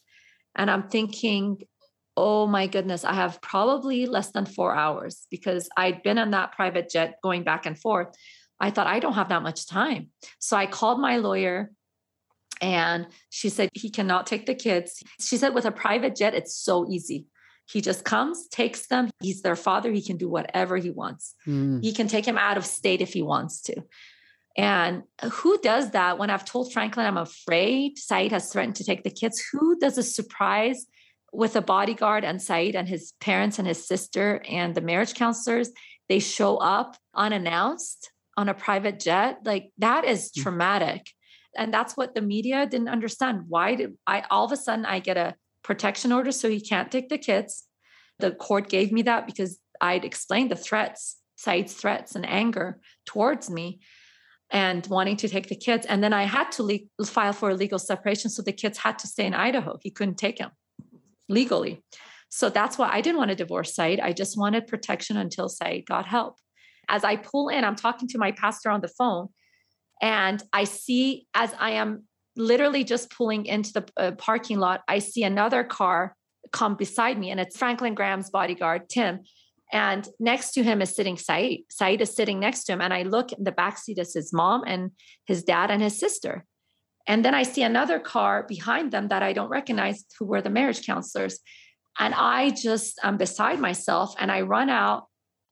And 0.54 0.70
I'm 0.70 0.88
thinking, 0.88 1.62
oh 2.16 2.46
my 2.46 2.66
goodness, 2.66 3.04
I 3.04 3.14
have 3.14 3.40
probably 3.40 4.06
less 4.06 4.32
than 4.32 4.44
four 4.44 4.74
hours 4.74 5.26
because 5.30 5.68
I'd 5.76 6.02
been 6.02 6.18
on 6.18 6.30
that 6.32 6.52
private 6.52 6.90
jet 6.90 7.16
going 7.22 7.42
back 7.42 7.66
and 7.66 7.78
forth. 7.78 8.08
I 8.60 8.70
thought, 8.70 8.86
I 8.86 9.00
don't 9.00 9.14
have 9.14 9.30
that 9.30 9.42
much 9.42 9.66
time. 9.66 10.10
So 10.38 10.56
I 10.56 10.66
called 10.66 11.00
my 11.00 11.16
lawyer 11.16 11.72
and 12.60 13.08
she 13.30 13.48
said, 13.48 13.70
he 13.74 13.90
cannot 13.90 14.26
take 14.26 14.46
the 14.46 14.54
kids. 14.54 15.02
She 15.20 15.36
said, 15.36 15.54
with 15.54 15.64
a 15.64 15.72
private 15.72 16.14
jet, 16.14 16.34
it's 16.34 16.54
so 16.54 16.88
easy. 16.88 17.26
He 17.72 17.80
just 17.80 18.04
comes, 18.04 18.48
takes 18.48 18.86
them. 18.86 19.10
He's 19.20 19.42
their 19.42 19.56
father. 19.56 19.90
He 19.90 20.02
can 20.02 20.18
do 20.18 20.28
whatever 20.28 20.76
he 20.76 20.90
wants. 20.90 21.34
Mm. 21.46 21.82
He 21.82 21.92
can 21.92 22.06
take 22.06 22.26
him 22.26 22.36
out 22.36 22.58
of 22.58 22.66
state 22.66 23.00
if 23.00 23.12
he 23.12 23.22
wants 23.22 23.62
to. 23.62 23.82
And 24.56 25.04
who 25.22 25.58
does 25.58 25.92
that 25.92 26.18
when 26.18 26.28
I've 26.28 26.44
told 26.44 26.72
Franklin 26.72 27.06
I'm 27.06 27.16
afraid 27.16 27.98
Saeed 27.98 28.32
has 28.32 28.52
threatened 28.52 28.76
to 28.76 28.84
take 28.84 29.02
the 29.02 29.10
kids? 29.10 29.42
Who 29.52 29.78
does 29.78 29.96
a 29.96 30.02
surprise 30.02 30.86
with 31.32 31.56
a 31.56 31.62
bodyguard 31.62 32.24
and 32.24 32.42
Saeed 32.42 32.76
and 32.76 32.86
his 32.86 33.14
parents 33.20 33.58
and 33.58 33.66
his 33.66 33.86
sister 33.86 34.42
and 34.48 34.74
the 34.74 34.82
marriage 34.82 35.14
counselors, 35.14 35.70
they 36.08 36.18
show 36.18 36.58
up 36.58 36.96
unannounced 37.14 38.10
on 38.36 38.50
a 38.50 38.54
private 38.54 39.00
jet. 39.00 39.38
Like 39.44 39.72
that 39.78 40.04
is 40.04 40.30
mm. 40.30 40.42
traumatic. 40.42 41.06
And 41.56 41.72
that's 41.72 41.96
what 41.96 42.14
the 42.14 42.22
media 42.22 42.66
didn't 42.66 42.88
understand. 42.88 43.44
Why 43.48 43.74
did 43.74 43.96
I 44.06 44.24
all 44.30 44.44
of 44.44 44.52
a 44.52 44.56
sudden 44.56 44.84
I 44.84 45.00
get 45.00 45.16
a 45.16 45.34
protection 45.62 46.12
order 46.12 46.32
so 46.32 46.48
he 46.48 46.60
can't 46.60 46.90
take 46.90 47.08
the 47.08 47.18
kids? 47.18 47.64
The 48.18 48.32
court 48.32 48.68
gave 48.68 48.92
me 48.92 49.02
that 49.02 49.26
because 49.26 49.58
I'd 49.80 50.04
explained 50.04 50.50
the 50.50 50.56
threats, 50.56 51.18
Saeed's 51.36 51.74
threats 51.74 52.14
and 52.14 52.28
anger 52.28 52.78
towards 53.04 53.50
me 53.50 53.80
and 54.50 54.86
wanting 54.86 55.16
to 55.16 55.28
take 55.28 55.48
the 55.48 55.56
kids. 55.56 55.86
And 55.86 56.04
then 56.04 56.12
I 56.12 56.24
had 56.24 56.52
to 56.52 56.62
le- 56.62 57.06
file 57.06 57.32
for 57.32 57.50
a 57.50 57.54
legal 57.54 57.78
separation. 57.78 58.30
So 58.30 58.42
the 58.42 58.52
kids 58.52 58.78
had 58.78 58.98
to 59.00 59.06
stay 59.06 59.26
in 59.26 59.34
Idaho. 59.34 59.78
He 59.82 59.90
couldn't 59.90 60.18
take 60.18 60.36
them 60.38 60.50
legally. 61.28 61.82
So 62.28 62.48
that's 62.48 62.78
why 62.78 62.90
I 62.90 63.00
didn't 63.00 63.18
want 63.18 63.30
to 63.30 63.34
divorce 63.34 63.74
Saeed. 63.74 64.00
I 64.00 64.12
just 64.12 64.38
wanted 64.38 64.66
protection 64.66 65.16
until 65.16 65.48
Saeed 65.48 65.86
got 65.86 66.06
help. 66.06 66.36
As 66.88 67.04
I 67.04 67.16
pull 67.16 67.48
in, 67.48 67.64
I'm 67.64 67.76
talking 67.76 68.08
to 68.08 68.18
my 68.18 68.32
pastor 68.32 68.70
on 68.70 68.80
the 68.80 68.88
phone, 68.88 69.28
and 70.00 70.42
I 70.52 70.64
see 70.64 71.26
as 71.34 71.54
I 71.58 71.72
am 71.72 72.04
literally 72.36 72.84
just 72.84 73.10
pulling 73.10 73.46
into 73.46 73.72
the 73.72 73.84
uh, 73.96 74.12
parking 74.12 74.58
lot, 74.58 74.82
I 74.88 74.98
see 74.98 75.24
another 75.24 75.64
car 75.64 76.16
come 76.52 76.74
beside 76.76 77.18
me, 77.18 77.30
and 77.30 77.40
it's 77.40 77.56
Franklin 77.56 77.94
Graham's 77.94 78.30
bodyguard, 78.30 78.88
Tim. 78.88 79.20
And 79.72 80.06
next 80.20 80.52
to 80.52 80.62
him 80.62 80.82
is 80.82 80.94
sitting 80.94 81.16
Saeed. 81.16 81.64
Saeed 81.70 82.02
is 82.02 82.14
sitting 82.14 82.38
next 82.38 82.64
to 82.64 82.74
him. 82.74 82.82
And 82.82 82.92
I 82.92 83.04
look 83.04 83.32
in 83.32 83.42
the 83.42 83.52
backseat 83.52 83.98
is 83.98 84.12
his 84.12 84.30
mom 84.30 84.64
and 84.66 84.90
his 85.24 85.42
dad 85.42 85.70
and 85.70 85.82
his 85.82 85.98
sister. 85.98 86.44
And 87.08 87.24
then 87.24 87.34
I 87.34 87.42
see 87.42 87.62
another 87.62 87.98
car 87.98 88.44
behind 88.46 88.92
them 88.92 89.08
that 89.08 89.22
I 89.22 89.32
don't 89.32 89.48
recognize 89.48 90.04
who 90.18 90.26
were 90.26 90.42
the 90.42 90.50
marriage 90.50 90.84
counselors. 90.84 91.38
And 91.98 92.14
I 92.14 92.50
just 92.50 93.00
am 93.02 93.16
beside 93.16 93.60
myself 93.60 94.14
and 94.18 94.30
I 94.30 94.42
run 94.42 94.68
out. 94.68 95.06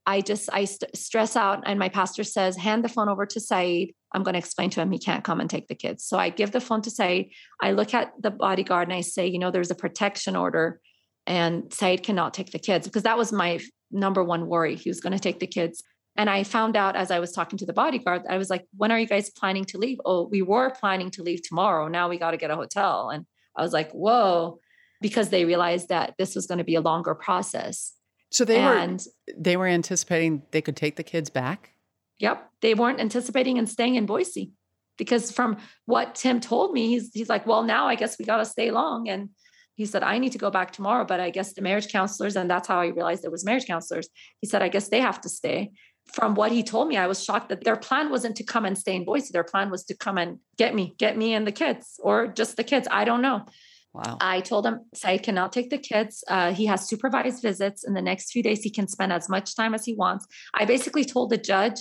I 0.07 0.21
just, 0.21 0.51
I 0.53 0.67
st- 0.67 0.95
stress 0.97 1.35
out. 1.35 1.63
And 1.67 1.79
my 1.79 1.89
pastor 1.89 2.25
says, 2.25 2.57
hand 2.57 2.85
the 2.85 2.89
phone 2.89 3.09
over 3.09 3.25
to 3.25 3.41
Saeed. 3.41 3.95
I'm 4.13 4.23
going 4.23 4.35
to 4.35 4.39
explain 4.39 4.71
to 4.71 4.81
him 4.81 4.91
he 4.91 4.99
can't 4.99 5.25
come 5.25 5.41
and 5.41 5.49
take 5.49 5.69
the 5.69 5.75
kids. 5.75 6.05
So 6.05 6.19
I 6.19 6.31
give 6.31 6.53
the 6.53 6.61
phone 6.61 6.83
to 6.83 6.91
Saeed. 6.91 7.31
I 7.61 7.73
look 7.73 7.95
at 7.95 8.13
the 8.21 8.31
bodyguard 8.31 8.89
and 8.89 8.97
I 8.97 9.03
say, 9.03 9.27
you 9.27 9.39
know, 9.39 9.51
there's 9.51 9.71
a 9.71 9.75
protection 9.75 10.37
order 10.37 10.81
and 11.27 11.73
Saeed 11.73 12.03
cannot 12.03 12.35
take 12.35 12.51
the 12.51 12.59
kids 12.59 12.87
because 12.87 13.05
that 13.05 13.19
was 13.19 13.33
my 13.33 13.61
number 13.91 14.25
one 14.25 14.47
worry. 14.47 14.77
He 14.77 14.91
was 14.91 15.01
going 15.01 15.13
to 15.13 15.19
take 15.19 15.39
the 15.39 15.47
kids. 15.47 15.83
And 16.17 16.29
I 16.29 16.43
found 16.43 16.77
out 16.77 16.97
as 16.97 17.11
I 17.11 17.21
was 17.21 17.33
talking 17.33 17.59
to 17.59 17.67
the 17.67 17.73
bodyguard, 17.73 18.23
I 18.29 18.37
was 18.37 18.51
like, 18.51 18.67
when 18.77 18.91
are 18.91 18.99
you 18.99 19.07
guys 19.07 19.31
planning 19.31 19.65
to 19.67 19.79
leave? 19.79 19.99
Oh, 20.05 20.27
we 20.27 20.43
were 20.43 20.71
planning 20.71 21.11
to 21.13 21.23
leave 21.23 21.43
tomorrow. 21.43 21.89
Now 21.89 22.09
we 22.09 22.19
got 22.19 22.33
to 22.33 22.37
get 22.37 22.51
a 22.51 22.57
hotel. 22.57 23.11
And 23.11 23.27
I 23.57 23.63
was 23.63 23.73
like, 23.73 23.93
whoa, 23.93 24.59
because 25.01 25.31
they 25.31 25.45
realized 25.45 25.89
that 25.89 26.15
this 26.19 26.35
was 26.35 26.47
going 26.47 26.59
to 26.59 26.65
be 26.65 26.75
a 26.75 26.81
longer 26.81 27.15
process. 27.15 27.95
So 28.31 28.45
they 28.45 28.59
and, 28.59 29.05
were 29.29 29.35
they 29.37 29.57
were 29.57 29.67
anticipating 29.67 30.43
they 30.51 30.63
could 30.63 30.77
take 30.77 30.97
the 30.97 31.03
kids 31.03 31.31
back? 31.31 31.75
Yep. 32.21 32.51
They 32.63 32.75
weren't 32.75 33.01
anticipating 33.01 33.59
and 33.59 33.69
staying 33.69 33.97
in 33.97 34.07
Boise. 34.07 34.53
Because 34.97 35.33
from 35.33 35.57
what 35.87 36.15
Tim 36.15 36.41
told 36.41 36.73
me, 36.73 36.89
he's 36.89 37.11
he's 37.13 37.29
like, 37.29 37.47
well, 37.47 37.63
now 37.63 37.89
I 37.89 37.95
guess 37.95 38.19
we 38.19 38.25
gotta 38.25 38.45
stay 38.45 38.71
long. 38.71 39.09
And 39.09 39.31
he 39.75 39.87
said, 39.87 40.03
I 40.03 40.19
need 40.19 40.33
to 40.33 40.39
go 40.39 40.51
back 40.51 40.73
tomorrow, 40.73 41.05
but 41.05 41.21
I 41.21 41.31
guess 41.31 41.55
the 41.55 41.63
marriage 41.63 41.91
counselors, 41.91 42.37
and 42.37 42.51
that's 42.51 42.69
how 42.69 42.79
I 42.79 42.89
realized 42.89 43.25
it 43.25 43.33
was 43.33 43.45
marriage 43.47 43.67
counselors. 43.67 44.09
He 44.43 44.47
said, 44.47 44.61
I 44.61 44.69
guess 44.69 44.89
they 44.89 45.01
have 45.01 45.21
to 45.23 45.31
stay 45.31 45.71
from 46.13 46.35
what 46.35 46.53
he 46.53 46.63
told 46.63 46.89
me, 46.89 46.97
I 46.97 47.07
was 47.07 47.23
shocked 47.23 47.49
that 47.51 47.65
their 47.65 47.77
plan 47.77 48.11
wasn't 48.11 48.37
to 48.37 48.45
come 48.45 48.65
and 48.65 48.77
stay 48.77 48.97
in 48.97 49.05
Boise. 49.05 49.31
Their 49.33 49.45
plan 49.45 49.71
was 49.71 49.85
to 49.85 49.97
come 49.97 50.19
and 50.19 50.39
get 50.59 50.75
me, 50.75 50.95
get 50.99 51.17
me 51.17 51.35
and 51.35 51.47
the 51.47 51.53
kids, 51.53 52.01
or 52.03 52.27
just 52.27 52.57
the 52.57 52.65
kids. 52.65 52.89
I 52.91 53.05
don't 53.05 53.23
know. 53.23 53.45
Wow. 53.93 54.19
I 54.21 54.41
told 54.41 54.67
him 54.67 54.81
Saeed 54.95 55.25
cannot 55.25 55.53
take 55.53 55.71
the 55.71 55.79
kids. 55.79 56.23
Uh, 56.29 56.53
he 56.53 56.67
has 56.67 56.89
supervised 56.89 57.43
visits. 57.43 57.85
In 57.85 57.95
the 57.95 58.03
next 58.03 58.31
few 58.31 58.43
days, 58.43 58.63
he 58.63 58.71
can 58.71 58.87
spend 58.87 59.13
as 59.13 59.29
much 59.29 59.57
time 59.57 59.75
as 59.75 59.85
he 59.85 59.95
wants. 59.95 60.27
I 60.55 60.65
basically 60.65 61.05
told 61.05 61.31
the 61.31 61.39
judge 61.39 61.81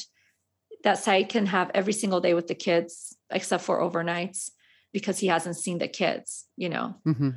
that 0.83 0.97
Saeed 0.97 1.29
can 1.29 1.45
have 1.47 1.71
every 1.73 1.93
single 1.93 2.21
day 2.21 2.33
with 2.33 2.47
the 2.47 2.55
kids, 2.55 3.17
except 3.29 3.63
for 3.63 3.79
overnights, 3.79 4.51
because 4.93 5.19
he 5.19 5.27
hasn't 5.27 5.57
seen 5.57 5.77
the 5.77 5.87
kids, 5.87 6.45
you 6.55 6.69
know. 6.69 6.95
Mm-hmm. 7.07 7.29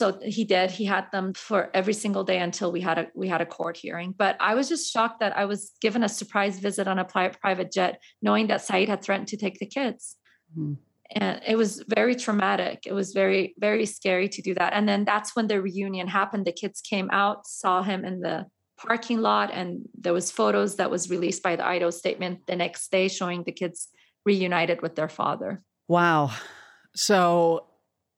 So 0.00 0.18
he 0.24 0.44
did. 0.44 0.70
He 0.70 0.86
had 0.86 1.12
them 1.12 1.34
for 1.34 1.70
every 1.74 1.92
single 1.92 2.24
day 2.24 2.38
until 2.38 2.72
we 2.72 2.80
had 2.80 2.98
a 2.98 3.08
we 3.14 3.28
had 3.28 3.42
a 3.42 3.46
court 3.46 3.76
hearing. 3.76 4.14
But 4.16 4.36
I 4.40 4.54
was 4.54 4.66
just 4.66 4.90
shocked 4.90 5.20
that 5.20 5.36
I 5.36 5.44
was 5.44 5.72
given 5.82 6.02
a 6.02 6.08
surprise 6.08 6.58
visit 6.58 6.88
on 6.88 6.98
a 6.98 7.04
private 7.04 7.70
jet, 7.70 8.00
knowing 8.22 8.46
that 8.46 8.62
Saeed 8.62 8.88
had 8.88 9.02
threatened 9.02 9.28
to 9.28 9.36
take 9.36 9.58
the 9.58 9.66
kids. 9.66 10.16
Mm-hmm. 10.56 10.74
And 11.12 11.42
it 11.46 11.56
was 11.56 11.82
very 11.88 12.14
traumatic. 12.14 12.84
It 12.86 12.92
was 12.92 13.12
very, 13.12 13.54
very 13.58 13.84
scary 13.84 14.28
to 14.28 14.42
do 14.42 14.54
that. 14.54 14.72
And 14.72 14.88
then 14.88 15.04
that's 15.04 15.34
when 15.34 15.48
the 15.48 15.60
reunion 15.60 16.06
happened. 16.06 16.46
The 16.46 16.52
kids 16.52 16.80
came 16.80 17.10
out, 17.10 17.46
saw 17.46 17.82
him 17.82 18.04
in 18.04 18.20
the 18.20 18.46
parking 18.86 19.20
lot, 19.20 19.50
and 19.52 19.88
there 19.94 20.12
was 20.12 20.30
photos 20.30 20.76
that 20.76 20.90
was 20.90 21.10
released 21.10 21.42
by 21.42 21.56
the 21.56 21.66
Idaho 21.66 21.90
Statesman 21.90 22.40
the 22.46 22.56
next 22.56 22.90
day 22.90 23.08
showing 23.08 23.44
the 23.44 23.52
kids 23.52 23.88
reunited 24.24 24.82
with 24.82 24.96
their 24.96 25.08
father. 25.08 25.62
Wow. 25.88 26.32
So 26.94 27.66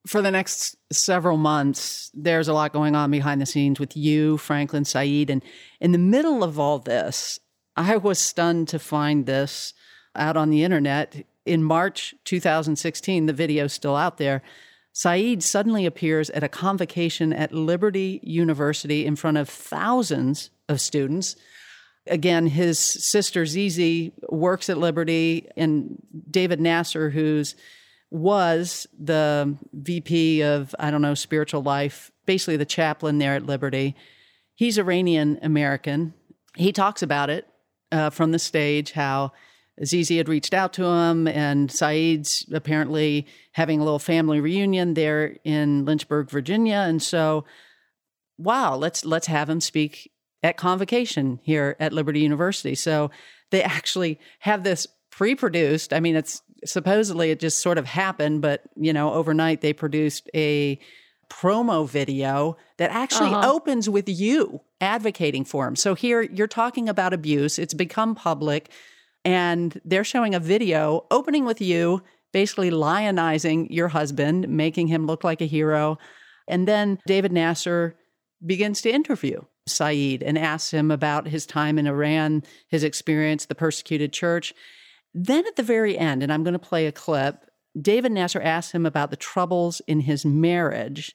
for 0.06 0.20
the 0.22 0.30
next 0.30 0.76
several 0.92 1.36
months, 1.36 2.10
there's 2.14 2.48
a 2.48 2.52
lot 2.52 2.72
going 2.72 2.94
on 2.94 3.10
behind 3.10 3.40
the 3.40 3.46
scenes 3.46 3.78
with 3.78 3.96
you, 3.96 4.36
Franklin 4.38 4.84
Saeed. 4.84 5.30
And 5.30 5.42
in 5.80 5.92
the 5.92 5.98
middle 5.98 6.42
of 6.42 6.58
all 6.58 6.78
this, 6.78 7.38
I 7.76 7.96
was 7.96 8.18
stunned 8.18 8.68
to 8.68 8.78
find 8.78 9.26
this 9.26 9.74
out 10.16 10.36
on 10.36 10.50
the 10.50 10.64
internet. 10.64 11.24
In 11.46 11.62
March 11.62 12.14
2016, 12.24 13.26
the 13.26 13.32
video's 13.32 13.72
still 13.72 13.96
out 13.96 14.18
there. 14.18 14.42
Saeed 14.92 15.42
suddenly 15.42 15.86
appears 15.86 16.28
at 16.30 16.44
a 16.44 16.48
convocation 16.48 17.32
at 17.32 17.52
Liberty 17.52 18.20
University 18.22 19.06
in 19.06 19.16
front 19.16 19.38
of 19.38 19.48
thousands 19.48 20.50
of 20.68 20.80
students. 20.80 21.36
Again, 22.06 22.46
his 22.46 22.78
sister 22.78 23.46
Zizi 23.46 24.12
works 24.28 24.68
at 24.68 24.78
Liberty, 24.78 25.48
and 25.56 26.02
David 26.30 26.60
Nasser, 26.60 27.10
who's 27.10 27.54
was 28.10 28.86
the 28.98 29.56
VP 29.72 30.42
of, 30.42 30.74
I 30.78 30.90
don't 30.90 31.00
know, 31.00 31.14
spiritual 31.14 31.62
life, 31.62 32.12
basically 32.26 32.58
the 32.58 32.66
chaplain 32.66 33.18
there 33.18 33.34
at 33.34 33.46
Liberty. 33.46 33.96
He's 34.54 34.78
Iranian 34.78 35.38
American. 35.42 36.12
He 36.54 36.72
talks 36.72 37.02
about 37.02 37.30
it 37.30 37.46
uh, 37.90 38.10
from 38.10 38.32
the 38.32 38.38
stage 38.38 38.92
how 38.92 39.32
Azizi 39.80 40.18
had 40.18 40.28
reached 40.28 40.52
out 40.52 40.74
to 40.74 40.84
him, 40.84 41.26
and 41.26 41.72
Saeed's 41.72 42.46
apparently 42.52 43.26
having 43.52 43.80
a 43.80 43.84
little 43.84 43.98
family 43.98 44.40
reunion 44.40 44.94
there 44.94 45.38
in 45.44 45.86
Lynchburg, 45.86 46.30
Virginia. 46.30 46.84
And 46.86 47.02
so, 47.02 47.46
wow, 48.36 48.76
let's 48.76 49.04
let's 49.04 49.26
have 49.26 49.48
him 49.48 49.60
speak 49.60 50.11
at 50.42 50.56
convocation 50.56 51.40
here 51.42 51.76
at 51.78 51.92
Liberty 51.92 52.20
University. 52.20 52.74
So 52.74 53.10
they 53.50 53.62
actually 53.62 54.18
have 54.40 54.64
this 54.64 54.86
pre-produced. 55.10 55.92
I 55.92 56.00
mean, 56.00 56.16
it's 56.16 56.42
supposedly 56.64 57.30
it 57.30 57.40
just 57.40 57.60
sort 57.60 57.78
of 57.78 57.86
happened, 57.86 58.42
but 58.42 58.62
you 58.76 58.92
know, 58.92 59.12
overnight 59.12 59.60
they 59.60 59.72
produced 59.72 60.28
a 60.34 60.78
promo 61.30 61.88
video 61.88 62.56
that 62.76 62.90
actually 62.90 63.30
uh-huh. 63.30 63.52
opens 63.52 63.88
with 63.88 64.08
you 64.08 64.60
advocating 64.80 65.44
for 65.44 65.66
him. 65.66 65.76
So 65.76 65.94
here 65.94 66.22
you're 66.22 66.46
talking 66.46 66.88
about 66.88 67.12
abuse. 67.14 67.58
It's 67.58 67.74
become 67.74 68.14
public 68.14 68.70
and 69.24 69.80
they're 69.84 70.04
showing 70.04 70.34
a 70.34 70.40
video 70.40 71.06
opening 71.10 71.44
with 71.44 71.60
you 71.60 72.02
basically 72.32 72.70
lionizing 72.70 73.68
your 73.70 73.88
husband, 73.88 74.48
making 74.48 74.88
him 74.88 75.06
look 75.06 75.22
like 75.22 75.40
a 75.40 75.46
hero. 75.46 75.98
And 76.48 76.66
then 76.66 76.98
David 77.06 77.32
Nasser 77.32 77.94
begins 78.44 78.80
to 78.82 78.90
interview 78.90 79.42
Saeed 79.66 80.22
and 80.22 80.38
asks 80.38 80.70
him 80.70 80.90
about 80.90 81.28
his 81.28 81.46
time 81.46 81.78
in 81.78 81.86
Iran, 81.86 82.42
his 82.68 82.84
experience, 82.84 83.46
the 83.46 83.54
persecuted 83.54 84.12
church. 84.12 84.54
Then 85.14 85.46
at 85.46 85.56
the 85.56 85.62
very 85.62 85.96
end, 85.96 86.22
and 86.22 86.32
I'm 86.32 86.42
going 86.42 86.52
to 86.52 86.58
play 86.58 86.86
a 86.86 86.92
clip, 86.92 87.50
David 87.80 88.12
Nasser 88.12 88.40
asks 88.40 88.72
him 88.72 88.86
about 88.86 89.10
the 89.10 89.16
troubles 89.16 89.80
in 89.86 90.00
his 90.00 90.24
marriage. 90.24 91.14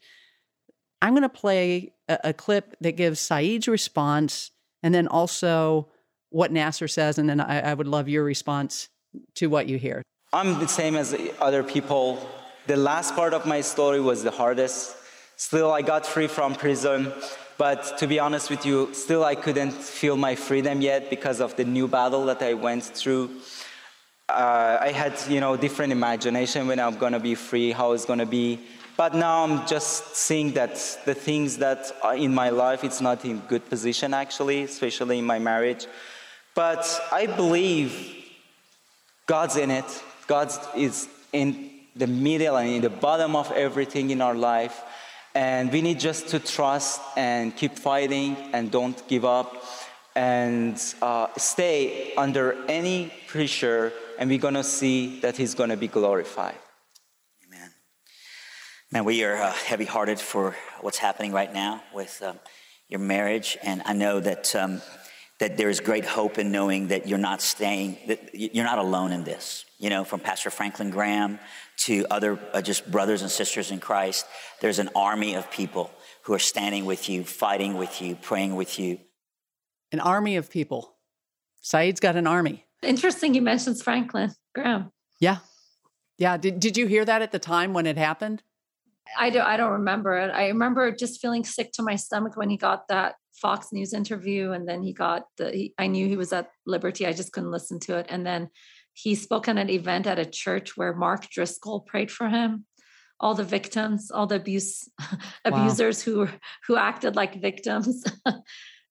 I'm 1.01 1.13
going 1.13 1.23
to 1.23 1.29
play 1.29 1.93
a, 2.07 2.19
a 2.25 2.33
clip 2.33 2.75
that 2.81 2.93
gives 2.93 3.19
Saeed's 3.19 3.67
response 3.67 4.51
and 4.81 4.93
then 4.93 5.07
also 5.07 5.89
what 6.29 6.51
Nasser 6.51 6.87
says, 6.87 7.17
and 7.17 7.29
then 7.29 7.39
I, 7.39 7.71
I 7.71 7.73
would 7.73 7.87
love 7.87 8.07
your 8.07 8.23
response 8.23 8.89
to 9.35 9.47
what 9.47 9.67
you 9.67 9.77
hear. 9.77 10.03
I'm 10.33 10.59
the 10.59 10.67
same 10.67 10.95
as 10.95 11.15
other 11.39 11.63
people. 11.63 12.27
The 12.67 12.75
last 12.75 13.15
part 13.15 13.33
of 13.33 13.45
my 13.45 13.61
story 13.61 14.01
was 14.01 14.23
the 14.23 14.31
hardest. 14.31 14.95
Still, 15.37 15.71
I 15.71 15.81
got 15.81 16.05
free 16.05 16.27
from 16.27 16.55
prison, 16.55 17.13
but 17.57 17.97
to 17.97 18.07
be 18.07 18.19
honest 18.19 18.49
with 18.49 18.65
you, 18.65 18.93
still 18.93 19.23
I 19.23 19.35
couldn't 19.35 19.71
feel 19.71 20.15
my 20.15 20.35
freedom 20.35 20.81
yet 20.81 21.09
because 21.09 21.39
of 21.39 21.55
the 21.55 21.65
new 21.65 21.87
battle 21.87 22.25
that 22.25 22.41
I 22.41 22.53
went 22.53 22.83
through. 22.83 23.31
Uh, 24.29 24.77
I 24.81 24.91
had, 24.91 25.13
you 25.29 25.39
know, 25.39 25.57
different 25.57 25.91
imagination 25.91 26.67
when 26.67 26.79
I'm 26.79 26.97
gonna 26.97 27.19
be 27.19 27.33
free, 27.35 27.71
how 27.71 27.93
it's 27.93 28.05
gonna 28.05 28.25
be. 28.25 28.59
But 28.97 29.13
now 29.13 29.43
I'm 29.43 29.65
just 29.67 30.15
seeing 30.15 30.53
that 30.53 30.75
the 31.05 31.13
things 31.13 31.57
that 31.57 31.91
in 32.15 32.33
my 32.33 32.49
life, 32.49 32.83
it's 32.83 32.99
not 32.99 33.23
in 33.25 33.39
good 33.47 33.67
position 33.69 34.13
actually, 34.13 34.63
especially 34.63 35.19
in 35.19 35.25
my 35.25 35.39
marriage. 35.39 35.87
But 36.55 36.83
I 37.11 37.27
believe 37.27 38.15
God's 39.27 39.55
in 39.55 39.71
it. 39.71 40.03
God 40.25 40.51
is 40.75 41.07
in 41.31 41.69
the 41.95 42.07
middle 42.07 42.57
and 42.57 42.69
in 42.69 42.81
the 42.81 42.89
bottom 42.89 43.35
of 43.35 43.51
everything 43.51 44.09
in 44.09 44.21
our 44.21 44.35
life. 44.35 44.81
And 45.37 45.71
we 45.71 45.83
need 45.83 45.99
just 45.99 46.29
to 46.29 46.39
trust 46.39 46.99
and 47.15 47.55
keep 47.55 47.77
fighting 47.77 48.35
and 48.53 48.71
don't 48.71 49.07
give 49.07 49.23
up 49.23 49.53
and 50.15 50.75
uh, 50.99 51.27
stay 51.37 52.15
under 52.15 52.55
any 52.67 53.13
pressure. 53.27 53.93
And 54.17 54.31
we're 54.31 54.39
going 54.39 54.55
to 54.55 54.63
see 54.63 55.19
that 55.19 55.37
He's 55.37 55.53
going 55.53 55.69
to 55.69 55.77
be 55.77 55.87
glorified. 55.87 56.57
Amen. 57.45 57.69
Man, 58.91 59.05
we 59.05 59.23
are 59.25 59.35
uh, 59.35 59.51
heavy 59.51 59.85
hearted 59.85 60.19
for 60.19 60.55
what's 60.81 60.97
happening 60.97 61.33
right 61.33 61.53
now 61.53 61.83
with 61.93 62.19
um, 62.23 62.39
your 62.89 62.99
marriage. 62.99 63.59
And 63.61 63.83
I 63.85 63.93
know 63.93 64.19
that. 64.19 64.55
Um, 64.55 64.81
that 65.39 65.55
there's 65.55 65.79
great 65.81 66.03
hope 66.03 66.39
in 66.39 66.51
knowing 66.51 66.87
that 66.87 67.07
you're 67.07 67.19
not 67.19 67.43
staying, 67.43 67.95
that 68.07 68.33
you're 68.33 68.65
not 68.65 68.79
alone 68.79 69.11
in 69.11 69.23
this. 69.23 69.65
You 69.77 69.91
know, 69.91 70.03
from 70.03 70.19
Pastor 70.19 70.49
Franklin 70.49 70.89
Graham 70.89 71.37
to 71.77 72.05
other 72.09 72.39
uh, 72.53 72.61
just 72.61 72.89
brothers 72.89 73.21
and 73.21 73.31
sisters 73.31 73.71
in 73.71 73.79
Christ, 73.79 74.25
there's 74.61 74.79
an 74.79 74.89
army 74.95 75.35
of 75.35 75.49
people 75.51 75.91
who 76.23 76.33
are 76.33 76.39
standing 76.39 76.85
with 76.85 77.07
you, 77.07 77.23
fighting 77.23 77.75
with 77.75 78.01
you, 78.01 78.15
praying 78.15 78.55
with 78.55 78.79
you. 78.79 78.99
An 79.91 79.99
army 79.99 80.35
of 80.35 80.49
people. 80.49 80.95
Saeed's 81.61 81.99
got 81.99 82.15
an 82.15 82.27
army. 82.27 82.65
Interesting 82.81 83.33
you 83.33 83.41
mentioned 83.41 83.81
Franklin 83.81 84.31
Graham. 84.53 84.91
Yeah. 85.19 85.37
Yeah. 86.17 86.37
Did, 86.37 86.59
did 86.59 86.77
you 86.77 86.87
hear 86.87 87.05
that 87.05 87.21
at 87.21 87.31
the 87.31 87.39
time 87.39 87.73
when 87.73 87.85
it 87.85 87.97
happened? 87.97 88.43
I 89.17 89.29
don't 89.29 89.45
I 89.45 89.57
don't 89.57 89.71
remember 89.71 90.17
it. 90.17 90.31
I 90.31 90.47
remember 90.47 90.91
just 90.91 91.21
feeling 91.21 91.45
sick 91.45 91.71
to 91.73 91.83
my 91.83 91.95
stomach 91.95 92.35
when 92.35 92.49
he 92.49 92.57
got 92.57 92.87
that 92.89 93.15
Fox 93.33 93.71
News 93.71 93.93
interview, 93.93 94.51
and 94.51 94.67
then 94.67 94.81
he 94.81 94.93
got 94.93 95.25
the. 95.37 95.51
He, 95.51 95.73
I 95.77 95.87
knew 95.87 96.07
he 96.07 96.17
was 96.17 96.33
at 96.33 96.49
Liberty. 96.65 97.05
I 97.05 97.13
just 97.13 97.31
couldn't 97.31 97.51
listen 97.51 97.79
to 97.81 97.97
it, 97.97 98.07
and 98.09 98.25
then 98.25 98.49
he 98.97 99.15
spoke 99.15 99.47
at 99.47 99.57
an 99.57 99.69
event 99.69 100.07
at 100.07 100.19
a 100.19 100.25
church 100.25 100.75
where 100.75 100.95
Mark 100.95 101.29
Driscoll 101.29 101.81
prayed 101.81 102.11
for 102.11 102.29
him. 102.29 102.65
All 103.19 103.33
the 103.33 103.43
victims, 103.43 104.11
all 104.11 104.27
the 104.27 104.35
abuse 104.35 104.89
abusers 105.45 106.05
wow. 106.05 106.13
who 106.13 106.27
who 106.65 106.77
acted 106.77 107.15
like 107.15 107.41
victims. 107.41 108.03
hmm. 108.27 108.35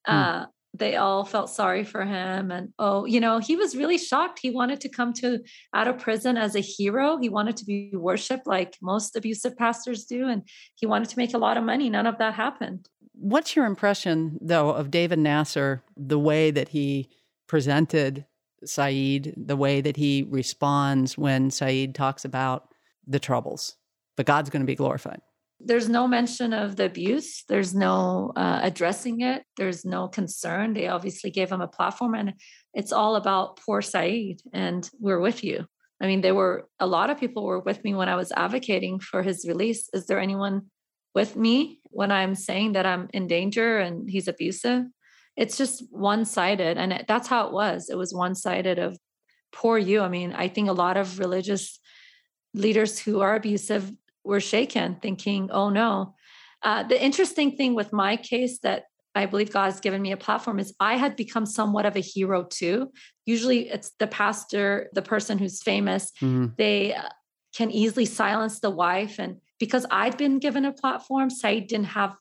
uh, 0.06 0.46
they 0.74 0.96
all 0.96 1.24
felt 1.24 1.48
sorry 1.48 1.84
for 1.84 2.04
him 2.04 2.50
and 2.50 2.68
oh 2.78 3.06
you 3.06 3.18
know 3.18 3.38
he 3.38 3.56
was 3.56 3.74
really 3.74 3.96
shocked 3.96 4.40
he 4.42 4.50
wanted 4.50 4.78
to 4.78 4.90
come 4.90 5.14
to 5.14 5.40
out 5.72 5.88
of 5.88 5.98
prison 5.98 6.36
as 6.36 6.54
a 6.54 6.60
hero 6.60 7.16
he 7.16 7.30
wanted 7.30 7.56
to 7.56 7.64
be 7.64 7.90
worshiped 7.94 8.46
like 8.46 8.76
most 8.82 9.16
abusive 9.16 9.56
pastors 9.56 10.04
do 10.04 10.28
and 10.28 10.42
he 10.74 10.84
wanted 10.84 11.08
to 11.08 11.16
make 11.16 11.32
a 11.32 11.38
lot 11.38 11.56
of 11.56 11.64
money 11.64 11.88
none 11.88 12.06
of 12.06 12.18
that 12.18 12.34
happened 12.34 12.90
What's 13.18 13.56
your 13.56 13.64
impression, 13.64 14.38
though, 14.42 14.70
of 14.70 14.90
David 14.90 15.18
Nasser, 15.18 15.82
the 15.96 16.18
way 16.18 16.50
that 16.50 16.68
he 16.68 17.08
presented 17.46 18.26
Saeed, 18.64 19.34
the 19.36 19.56
way 19.56 19.80
that 19.80 19.96
he 19.96 20.26
responds 20.28 21.16
when 21.16 21.50
Saeed 21.50 21.94
talks 21.94 22.24
about 22.24 22.68
the 23.06 23.18
troubles? 23.18 23.76
But 24.16 24.26
God's 24.26 24.50
going 24.50 24.62
to 24.62 24.66
be 24.66 24.74
glorified. 24.74 25.20
There's 25.58 25.88
no 25.88 26.06
mention 26.06 26.52
of 26.52 26.76
the 26.76 26.84
abuse. 26.84 27.44
There's 27.48 27.74
no 27.74 28.32
uh, 28.36 28.60
addressing 28.62 29.20
it. 29.22 29.42
There's 29.56 29.84
no 29.84 30.08
concern. 30.08 30.74
They 30.74 30.88
obviously 30.88 31.30
gave 31.30 31.50
him 31.50 31.62
a 31.62 31.68
platform, 31.68 32.14
and 32.14 32.34
it's 32.74 32.92
all 32.92 33.16
about 33.16 33.58
poor 33.64 33.80
Saeed. 33.80 34.42
And 34.52 34.88
we're 35.00 35.20
with 35.20 35.42
you. 35.42 35.66
I 36.00 36.06
mean, 36.06 36.20
there 36.20 36.34
were 36.34 36.68
a 36.78 36.86
lot 36.86 37.08
of 37.08 37.18
people 37.18 37.44
were 37.44 37.60
with 37.60 37.82
me 37.84 37.94
when 37.94 38.08
I 38.08 38.16
was 38.16 38.32
advocating 38.32 39.00
for 39.00 39.22
his 39.22 39.46
release. 39.48 39.88
Is 39.94 40.06
there 40.06 40.20
anyone 40.20 40.66
with 41.16 41.34
me 41.34 41.80
when 41.88 42.12
I'm 42.12 42.34
saying 42.34 42.72
that 42.72 42.84
I'm 42.84 43.08
in 43.14 43.26
danger 43.26 43.78
and 43.78 44.08
he's 44.08 44.28
abusive. 44.28 44.84
It's 45.36 45.56
just 45.56 45.84
one 45.90 46.24
sided. 46.24 46.78
And 46.78 46.92
it, 46.92 47.06
that's 47.06 47.28
how 47.28 47.46
it 47.46 47.52
was. 47.52 47.88
It 47.90 47.98
was 47.98 48.14
one 48.14 48.34
sided 48.34 48.78
of 48.78 48.98
poor 49.52 49.78
you. 49.78 50.00
I 50.00 50.08
mean, 50.08 50.32
I 50.32 50.48
think 50.48 50.68
a 50.68 50.72
lot 50.72 50.96
of 50.96 51.18
religious 51.18 51.78
leaders 52.54 52.98
who 52.98 53.20
are 53.20 53.34
abusive 53.34 53.90
were 54.24 54.40
shaken, 54.40 54.96
thinking, 55.00 55.50
oh 55.52 55.70
no. 55.70 56.14
Uh, 56.62 56.82
the 56.82 57.02
interesting 57.02 57.56
thing 57.56 57.74
with 57.74 57.92
my 57.92 58.16
case 58.16 58.58
that 58.62 58.84
I 59.14 59.26
believe 59.26 59.52
God 59.52 59.66
has 59.66 59.80
given 59.80 60.02
me 60.02 60.12
a 60.12 60.16
platform 60.16 60.58
is 60.58 60.74
I 60.78 60.96
had 60.96 61.16
become 61.16 61.46
somewhat 61.46 61.86
of 61.86 61.96
a 61.96 62.00
hero 62.00 62.44
too. 62.44 62.90
Usually 63.24 63.68
it's 63.70 63.92
the 63.98 64.06
pastor, 64.06 64.90
the 64.92 65.02
person 65.02 65.38
who's 65.38 65.62
famous, 65.62 66.12
mm-hmm. 66.20 66.48
they 66.58 66.94
uh, 66.94 67.08
can 67.54 67.70
easily 67.70 68.04
silence 68.04 68.60
the 68.60 68.70
wife 68.70 69.18
and 69.18 69.36
because 69.58 69.86
I'd 69.90 70.16
been 70.16 70.38
given 70.38 70.64
a 70.64 70.72
platform, 70.72 71.30
Saeed 71.30 71.68
didn't 71.68 71.86
have 71.86 72.14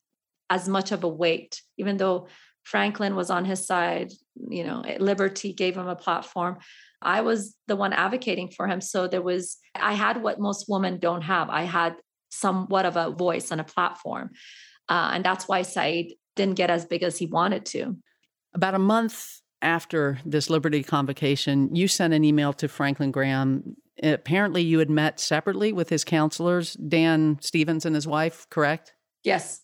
as 0.50 0.70
much 0.70 0.92
of 0.92 1.04
a 1.04 1.08
weight, 1.08 1.62
even 1.78 1.98
though 1.98 2.28
Franklin 2.66 3.16
was 3.16 3.30
on 3.30 3.46
his 3.46 3.66
side, 3.66 4.12
you 4.50 4.64
know, 4.64 4.84
Liberty 5.00 5.54
gave 5.54 5.78
him 5.78 5.88
a 5.88 5.96
platform. 5.96 6.58
I 7.02 7.22
was 7.22 7.56
the 7.68 7.76
one 7.76 7.94
advocating 7.94 8.50
for 8.50 8.68
him. 8.68 8.82
So 8.82 9.08
there 9.08 9.22
was, 9.22 9.58
I 9.76 9.94
had 9.94 10.22
what 10.22 10.40
most 10.40 10.66
women 10.68 11.00
don't 11.00 11.22
have. 11.22 11.50
I 11.50 11.64
had 11.64 11.96
somewhat 12.30 12.86
of 12.86 12.98
a 12.98 13.12
voice 13.12 13.52
and 13.52 13.62
a 13.62 13.64
platform. 13.64 14.32
Uh, 14.90 15.12
and 15.14 15.24
that's 15.24 15.48
why 15.48 15.62
Saeed 15.62 16.16
didn't 16.36 16.56
get 16.56 16.70
as 16.70 16.86
big 16.86 17.04
as 17.04 17.18
he 17.18 17.28
wanted 17.28 17.66
to. 17.68 17.98
About 18.54 18.74
a 18.74 18.80
month 18.80 19.42
after 19.62 20.20
this 20.26 20.50
Liberty 20.50 20.84
convocation, 20.84 21.76
you 21.76 21.88
sent 21.88 22.14
an 22.14 22.24
email 22.24 22.52
to 22.54 22.68
Franklin 22.68 23.12
Graham 23.12 23.76
apparently 24.04 24.62
you 24.62 24.80
had 24.80 24.90
met 24.90 25.20
separately 25.20 25.72
with 25.72 25.90
his 25.90 26.04
counselors, 26.04 26.74
Dan 26.74 27.38
Stevens 27.42 27.86
and 27.86 27.96
his 27.96 28.08
wife, 28.08 28.48
correct? 28.50 28.94
Yes. 29.24 29.62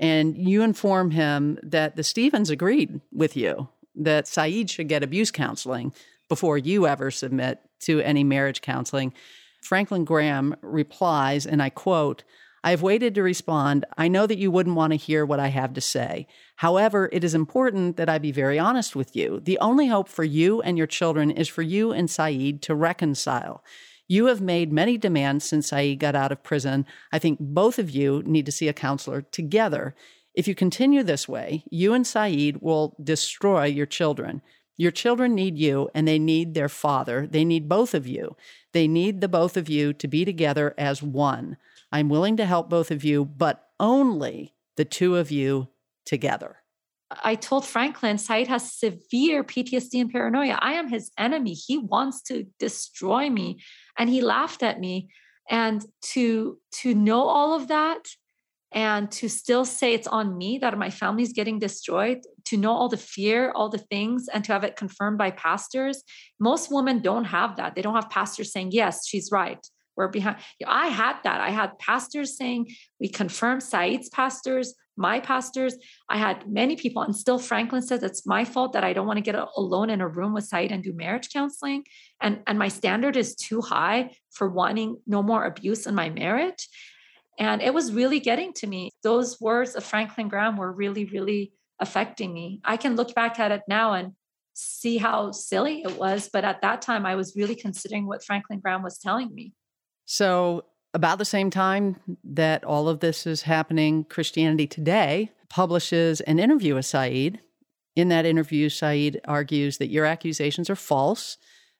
And 0.00 0.36
you 0.36 0.62
inform 0.62 1.12
him 1.12 1.58
that 1.62 1.94
the 1.94 2.02
Stevens 2.02 2.50
agreed 2.50 3.00
with 3.12 3.36
you 3.36 3.68
that 3.94 4.26
Saeed 4.26 4.70
should 4.70 4.88
get 4.88 5.02
abuse 5.02 5.30
counseling 5.30 5.92
before 6.28 6.56
you 6.56 6.86
ever 6.86 7.10
submit 7.10 7.60
to 7.80 8.00
any 8.00 8.24
marriage 8.24 8.62
counseling. 8.62 9.12
Franklin 9.60 10.04
Graham 10.04 10.56
replies, 10.62 11.46
and 11.46 11.62
I 11.62 11.68
quote, 11.68 12.24
I 12.62 12.70
have 12.70 12.82
waited 12.82 13.14
to 13.14 13.22
respond. 13.22 13.84
I 13.96 14.08
know 14.08 14.26
that 14.26 14.38
you 14.38 14.50
wouldn't 14.50 14.76
want 14.76 14.92
to 14.92 14.96
hear 14.96 15.24
what 15.24 15.40
I 15.40 15.48
have 15.48 15.74
to 15.74 15.80
say. 15.80 16.26
However, 16.56 17.08
it 17.12 17.24
is 17.24 17.34
important 17.34 17.96
that 17.96 18.08
I 18.08 18.18
be 18.18 18.32
very 18.32 18.58
honest 18.58 18.96
with 18.96 19.16
you. 19.16 19.40
The 19.40 19.58
only 19.58 19.88
hope 19.88 20.08
for 20.08 20.24
you 20.24 20.60
and 20.62 20.76
your 20.76 20.86
children 20.86 21.30
is 21.30 21.48
for 21.48 21.62
you 21.62 21.92
and 21.92 22.08
Saeed 22.08 22.62
to 22.62 22.74
reconcile. 22.74 23.62
You 24.10 24.26
have 24.26 24.40
made 24.40 24.72
many 24.72 24.98
demands 24.98 25.44
since 25.44 25.68
Saeed 25.68 26.00
got 26.00 26.16
out 26.16 26.32
of 26.32 26.42
prison. 26.42 26.84
I 27.12 27.20
think 27.20 27.38
both 27.38 27.78
of 27.78 27.90
you 27.90 28.24
need 28.26 28.44
to 28.46 28.50
see 28.50 28.66
a 28.66 28.72
counselor 28.72 29.22
together. 29.22 29.94
If 30.34 30.48
you 30.48 30.54
continue 30.56 31.04
this 31.04 31.28
way, 31.28 31.62
you 31.70 31.94
and 31.94 32.04
Saeed 32.04 32.60
will 32.60 32.96
destroy 33.00 33.66
your 33.66 33.86
children. 33.86 34.42
Your 34.76 34.90
children 34.90 35.36
need 35.36 35.56
you 35.56 35.90
and 35.94 36.08
they 36.08 36.18
need 36.18 36.54
their 36.54 36.68
father. 36.68 37.24
They 37.24 37.44
need 37.44 37.68
both 37.68 37.94
of 37.94 38.08
you. 38.08 38.34
They 38.72 38.88
need 38.88 39.20
the 39.20 39.28
both 39.28 39.56
of 39.56 39.68
you 39.68 39.92
to 39.92 40.08
be 40.08 40.24
together 40.24 40.74
as 40.76 41.04
one. 41.04 41.56
I'm 41.92 42.08
willing 42.08 42.36
to 42.38 42.46
help 42.46 42.68
both 42.68 42.90
of 42.90 43.04
you, 43.04 43.24
but 43.24 43.68
only 43.78 44.54
the 44.74 44.84
two 44.84 45.18
of 45.18 45.30
you 45.30 45.68
together. 46.04 46.59
I 47.10 47.34
told 47.34 47.66
Franklin 47.66 48.18
Saeed 48.18 48.46
has 48.48 48.72
severe 48.72 49.42
PTSD 49.42 50.00
and 50.00 50.10
paranoia. 50.10 50.58
I 50.60 50.74
am 50.74 50.88
his 50.88 51.10
enemy. 51.18 51.54
He 51.54 51.78
wants 51.78 52.22
to 52.22 52.46
destroy 52.58 53.28
me. 53.28 53.60
And 53.98 54.08
he 54.08 54.20
laughed 54.20 54.62
at 54.62 54.78
me. 54.78 55.08
And 55.48 55.84
to 56.12 56.58
to 56.82 56.94
know 56.94 57.22
all 57.22 57.54
of 57.54 57.68
that 57.68 58.06
and 58.72 59.10
to 59.10 59.28
still 59.28 59.64
say 59.64 59.94
it's 59.94 60.06
on 60.06 60.38
me 60.38 60.58
that 60.58 60.78
my 60.78 60.90
family's 60.90 61.32
getting 61.32 61.58
destroyed, 61.58 62.20
to 62.44 62.56
know 62.56 62.70
all 62.70 62.88
the 62.88 62.96
fear, 62.96 63.50
all 63.50 63.68
the 63.68 63.78
things, 63.78 64.28
and 64.32 64.44
to 64.44 64.52
have 64.52 64.62
it 64.62 64.76
confirmed 64.76 65.18
by 65.18 65.32
pastors. 65.32 66.04
Most 66.38 66.70
women 66.70 67.02
don't 67.02 67.24
have 67.24 67.56
that. 67.56 67.74
They 67.74 67.82
don't 67.82 67.96
have 67.96 68.10
pastors 68.10 68.52
saying, 68.52 68.70
Yes, 68.72 69.06
she's 69.06 69.30
right. 69.32 69.66
We're 70.00 70.08
behind. 70.08 70.36
I 70.66 70.86
had 70.86 71.16
that. 71.24 71.42
I 71.42 71.50
had 71.50 71.78
pastors 71.78 72.38
saying, 72.38 72.68
We 72.98 73.10
confirmed 73.10 73.62
Saeed's 73.62 74.08
pastors, 74.08 74.74
my 74.96 75.20
pastors. 75.20 75.74
I 76.08 76.16
had 76.16 76.50
many 76.50 76.74
people, 76.74 77.02
and 77.02 77.14
still 77.14 77.38
Franklin 77.38 77.82
says 77.82 78.02
it's 78.02 78.24
my 78.24 78.46
fault 78.46 78.72
that 78.72 78.82
I 78.82 78.94
don't 78.94 79.06
want 79.06 79.18
to 79.18 79.22
get 79.22 79.36
alone 79.58 79.90
in 79.90 80.00
a 80.00 80.08
room 80.08 80.32
with 80.32 80.44
Saeed 80.44 80.72
and 80.72 80.82
do 80.82 80.94
marriage 80.94 81.28
counseling. 81.30 81.84
And, 82.18 82.40
and 82.46 82.58
my 82.58 82.68
standard 82.68 83.14
is 83.14 83.34
too 83.34 83.60
high 83.60 84.12
for 84.30 84.48
wanting 84.48 84.96
no 85.06 85.22
more 85.22 85.44
abuse 85.44 85.86
in 85.86 85.94
my 85.94 86.08
marriage. 86.08 86.66
And 87.38 87.60
it 87.60 87.74
was 87.74 87.92
really 87.92 88.20
getting 88.20 88.54
to 88.54 88.66
me. 88.66 88.88
Those 89.02 89.38
words 89.38 89.74
of 89.74 89.84
Franklin 89.84 90.28
Graham 90.28 90.56
were 90.56 90.72
really, 90.72 91.04
really 91.04 91.52
affecting 91.78 92.32
me. 92.32 92.62
I 92.64 92.78
can 92.78 92.96
look 92.96 93.14
back 93.14 93.38
at 93.38 93.52
it 93.52 93.64
now 93.68 93.92
and 93.92 94.12
see 94.54 94.96
how 94.96 95.32
silly 95.32 95.82
it 95.82 95.98
was. 95.98 96.30
But 96.32 96.46
at 96.46 96.62
that 96.62 96.80
time, 96.80 97.04
I 97.04 97.16
was 97.16 97.36
really 97.36 97.54
considering 97.54 98.06
what 98.06 98.24
Franklin 98.24 98.60
Graham 98.60 98.82
was 98.82 98.96
telling 98.96 99.34
me. 99.34 99.52
So, 100.12 100.64
about 100.92 101.18
the 101.18 101.24
same 101.24 101.50
time 101.50 101.94
that 102.24 102.64
all 102.64 102.88
of 102.88 102.98
this 102.98 103.28
is 103.28 103.42
happening, 103.42 104.02
Christianity 104.02 104.66
Today 104.66 105.30
publishes 105.48 106.20
an 106.22 106.40
interview 106.40 106.74
with 106.74 106.84
Saeed. 106.84 107.38
In 107.94 108.08
that 108.08 108.26
interview, 108.26 108.70
Saeed 108.70 109.20
argues 109.26 109.78
that 109.78 109.90
your 109.90 110.04
accusations 110.04 110.68
are 110.68 110.74
false, 110.74 111.38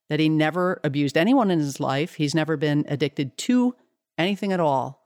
that 0.09 0.21
he 0.21 0.29
never 0.29 0.81
abused 0.85 1.17
anyone 1.17 1.51
in 1.51 1.59
his 1.59 1.81
life, 1.81 2.15
he's 2.15 2.33
never 2.33 2.57
been 2.57 2.85
addicted 2.87 3.37
to 3.39 3.75
anything 4.17 4.53
at 4.53 4.61
all, 4.61 5.01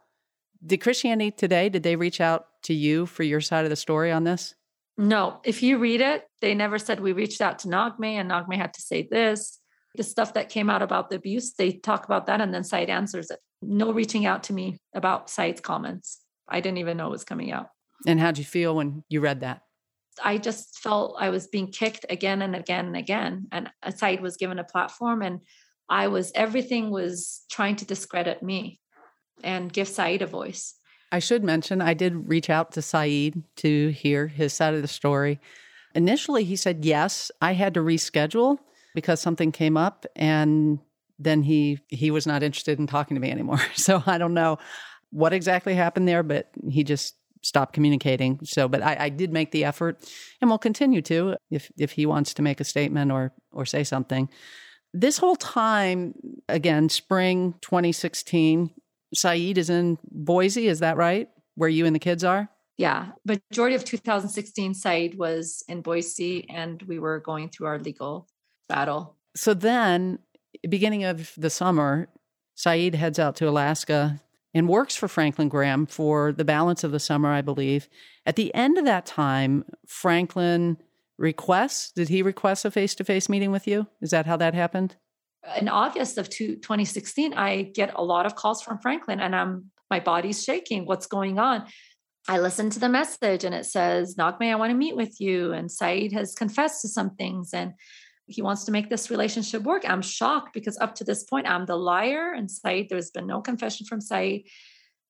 did 0.67 0.83
Christianity 0.83 1.31
Today, 1.31 1.71
did 1.71 1.83
they 1.83 1.97
reach 1.97 2.21
out 2.21 2.47
to 2.65 2.75
you 2.75 3.07
for 3.07 3.23
your 3.23 3.41
side 3.41 3.65
of 3.65 3.71
the 3.71 3.77
story 3.77 4.13
on 4.13 4.25
this? 4.25 4.55
No. 4.99 5.41
If 5.45 5.63
you 5.63 5.79
read 5.79 6.03
it, 6.03 6.25
they 6.43 6.55
never 6.55 6.79
said 6.79 7.01
we 7.01 7.13
reached 7.13 7.41
out 7.41 7.61
to 7.61 7.69
Naghmeh 7.69 8.21
and 8.21 8.31
Naghmeh 8.31 8.59
had 8.59 8.75
to 8.75 8.83
say 8.83 9.09
this. 9.11 9.61
The 9.97 10.03
stuff 10.03 10.35
that 10.35 10.49
came 10.49 10.69
out 10.69 10.83
about 10.83 11.09
the 11.09 11.17
abuse, 11.17 11.55
they 11.55 11.73
talk 11.73 12.05
about 12.05 12.27
that 12.27 12.41
and 12.41 12.53
then 12.53 12.65
Saeed 12.65 12.91
answers 12.91 13.31
it. 13.31 13.39
No 13.63 13.93
reaching 13.93 14.27
out 14.27 14.43
to 14.45 14.53
me 14.53 14.79
about 14.95 15.31
Saeed's 15.31 15.61
comments. 15.61 16.21
I 16.49 16.61
didn't 16.61 16.79
even 16.79 16.97
know 16.97 17.07
it 17.07 17.13
was 17.13 17.25
coming 17.25 17.53
out. 17.53 17.69
And 18.07 18.21
how'd 18.21 18.39
you 18.39 18.45
feel 18.45 18.77
when 18.77 19.05
you 19.09 19.21
read 19.21 19.41
that? 19.41 19.63
I 20.23 20.39
just 20.39 20.79
felt 20.79 21.17
I 21.19 21.31
was 21.31 21.47
being 21.47 21.69
kicked 21.69 22.07
again 22.11 22.43
and 22.43 22.55
again 22.55 22.87
and 22.87 22.97
again. 22.97 23.47
And 23.51 23.71
Saeed 23.97 24.21
was 24.21 24.37
given 24.37 24.59
a 24.59 24.65
platform 24.65 25.23
and 25.23 25.41
I 25.89 26.09
was, 26.09 26.33
everything 26.35 26.91
was 26.91 27.45
trying 27.51 27.77
to 27.77 27.85
discredit 27.85 28.43
me 28.43 28.81
and 29.43 29.73
give 29.73 29.89
Saeed 29.89 30.23
a 30.23 30.27
voice. 30.27 30.75
I 31.13 31.19
should 31.19 31.45
mention 31.45 31.81
I 31.81 31.95
did 31.95 32.29
reach 32.29 32.51
out 32.51 32.73
to 32.73 32.83
Saeed 32.83 33.43
to 33.57 33.89
hear 33.91 34.27
his 34.27 34.53
side 34.53 34.75
of 34.75 34.83
the 34.83 34.89
story. 34.89 35.41
Initially, 35.95 36.45
he 36.45 36.57
said 36.57 36.85
yes. 36.85 37.31
I 37.41 37.53
had 37.53 37.75
to 37.75 37.81
reschedule 37.81 38.59
because 38.95 39.21
something 39.21 39.53
came 39.53 39.77
up, 39.77 40.07
and 40.17 40.79
then 41.19 41.43
he 41.43 41.79
he 41.89 42.11
was 42.11 42.27
not 42.27 42.43
interested 42.43 42.79
in 42.79 42.87
talking 42.87 43.15
to 43.15 43.21
me 43.21 43.31
anymore. 43.31 43.61
So 43.75 44.03
I 44.07 44.19
don't 44.19 44.35
know 44.35 44.59
what 45.11 45.33
exactly 45.33 45.75
happened 45.75 46.09
there, 46.09 46.23
but 46.23 46.51
he 46.69 46.85
just 46.85 47.15
stopped 47.43 47.75
communicating. 47.75 48.41
So, 48.45 48.69
but 48.69 48.83
I, 48.83 48.97
I 48.99 49.09
did 49.11 49.33
make 49.33 49.51
the 49.51 49.65
effort, 49.65 50.03
and 50.41 50.51
will 50.51 50.59
continue 50.59 51.03
to 51.03 51.37
if 51.51 51.71
if 51.79 51.93
he 51.93 52.07
wants 52.07 52.35
to 52.35 52.43
make 52.43 52.61
a 52.61 52.65
statement 52.65 53.13
or 53.13 53.33
or 53.53 53.67
say 53.67 53.85
something. 53.85 54.29
This 54.97 55.19
whole 55.19 55.35
time, 55.35 56.15
again, 56.49 56.89
spring 56.89 57.55
2016, 57.63 58.71
Saeed 59.13 59.59
is 59.59 59.69
in 59.69 59.99
Boise, 60.09 60.69
is 60.69 60.79
that 60.79 60.97
right? 60.97 61.29
Where 61.57 61.69
you 61.69 61.85
and 61.85 61.95
the 61.95 62.01
kids 62.01 62.23
are? 62.23 62.49
Yeah. 62.77 63.09
Majority 63.25 63.75
of 63.75 63.85
2016, 63.85 64.75
Saeed 64.75 65.17
was 65.17 65.65
in 65.69 65.83
Boise 65.83 66.49
and 66.49 66.83
we 66.83 66.99
were 66.99 67.21
going 67.21 67.49
through 67.49 67.67
our 67.67 67.79
legal 67.79 68.29
battle. 68.69 69.17
So 69.37 69.55
then, 69.55 70.19
beginning 70.69 71.05
of 71.05 71.33
the 71.37 71.51
summer, 71.51 72.09
Saeed 72.55 72.95
heads 72.95 73.19
out 73.19 73.37
to 73.37 73.49
Alaska 73.49 74.21
and 74.53 74.69
works 74.69 74.95
for 74.95 75.09
Franklin 75.09 75.49
Graham 75.49 75.87
for 75.87 76.33
the 76.33 76.45
balance 76.45 76.85
of 76.85 76.93
the 76.93 77.01
summer, 77.01 77.31
I 77.31 77.43
believe. 77.43 77.89
At 78.25 78.37
the 78.37 78.55
end 78.55 78.79
of 78.79 78.85
that 78.85 79.07
time, 79.07 79.65
Franklin 79.87 80.79
requests, 81.19 81.91
did 81.93 82.09
he 82.09 82.23
request 82.23 82.65
a 82.65 82.71
face 82.71 82.95
to 82.97 83.05
face 83.05 83.29
meeting 83.29 83.51
with 83.51 83.67
you? 83.67 83.89
Is 84.01 84.11
that 84.11 84.27
how 84.27 84.37
that 84.37 84.55
happened? 84.55 84.97
in 85.59 85.69
August 85.69 86.19
of 86.19 86.29
two, 86.29 86.57
2016, 86.57 87.35
I 87.35 87.63
get 87.63 87.93
a 87.95 88.03
lot 88.03 88.27
of 88.27 88.35
calls 88.35 88.63
from 88.63 88.79
Franklin 88.79 89.21
and 89.21 89.35
I'm 89.35 89.71
my 89.91 90.01
body's 90.01 90.43
shaking. 90.43 90.87
What's 90.87 91.07
going 91.07 91.39
on? 91.39 91.67
I 92.27 92.39
listen 92.39 92.71
to 92.71 92.81
the 92.81 92.89
message 92.89 93.45
and 93.45 93.55
it 93.55 93.67
says, 93.67 94.17
Naghmeh, 94.19 94.51
I 94.51 94.55
want 94.55 94.71
to 94.71 94.77
meet 94.77 94.97
with 94.97 95.21
you. 95.21 95.53
And 95.53 95.71
Saeed 95.71 96.13
has 96.13 96.35
confessed 96.35 96.81
to 96.83 96.89
some 96.89 97.15
things 97.17 97.51
and 97.53 97.75
he 98.27 98.43
wants 98.43 98.65
to 98.65 98.73
make 98.73 98.89
this 98.89 99.11
relationship 99.11 99.63
work. 99.63 99.89
I'm 99.89 100.03
shocked 100.03 100.55
because 100.55 100.79
up 100.79 100.95
to 100.97 101.05
this 101.05 101.25
point, 101.25 101.49
I'm 101.49 101.67
the 101.67 101.77
liar. 101.77 102.33
And 102.33 102.51
Saeed, 102.51 102.89
there's 102.89 103.11
been 103.11 103.27
no 103.27 103.41
confession 103.41 103.87
from 103.87 104.01
Saeed. 104.01 104.47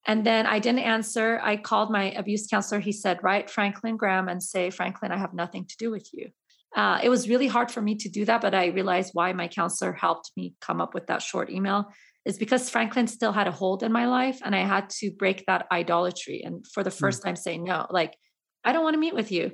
And 0.06 0.26
then 0.26 0.46
I 0.46 0.58
didn't 0.58 0.80
answer. 0.80 1.40
I 1.42 1.56
called 1.56 1.90
my 1.90 2.10
abuse 2.12 2.46
counselor. 2.46 2.80
He 2.80 2.92
said, 2.92 3.22
Write 3.22 3.48
Franklin 3.48 3.96
Graham 3.96 4.28
and 4.28 4.42
say, 4.42 4.70
Franklin, 4.70 5.12
I 5.12 5.16
have 5.16 5.32
nothing 5.32 5.64
to 5.66 5.76
do 5.78 5.90
with 5.90 6.10
you. 6.12 6.28
Uh, 6.76 6.98
it 7.02 7.08
was 7.08 7.28
really 7.28 7.46
hard 7.46 7.70
for 7.70 7.80
me 7.80 7.94
to 7.94 8.08
do 8.08 8.24
that, 8.24 8.40
but 8.40 8.54
I 8.54 8.66
realized 8.66 9.10
why 9.12 9.32
my 9.32 9.46
counselor 9.46 9.92
helped 9.92 10.32
me 10.36 10.54
come 10.60 10.80
up 10.80 10.92
with 10.92 11.06
that 11.06 11.22
short 11.22 11.48
email 11.48 11.86
is 12.24 12.36
because 12.36 12.70
Franklin 12.70 13.06
still 13.06 13.32
had 13.32 13.46
a 13.46 13.52
hold 13.52 13.82
in 13.82 13.92
my 13.92 14.06
life 14.06 14.40
and 14.44 14.56
I 14.56 14.60
had 14.60 14.90
to 14.98 15.10
break 15.12 15.44
that 15.46 15.66
idolatry 15.70 16.42
and 16.44 16.66
for 16.66 16.82
the 16.82 16.90
1st 16.90 17.20
mm. 17.20 17.24
time 17.24 17.36
say 17.36 17.58
no, 17.58 17.86
like, 17.90 18.16
I 18.64 18.72
don't 18.72 18.82
want 18.82 18.94
to 18.94 19.00
meet 19.00 19.14
with 19.14 19.30
you. 19.30 19.52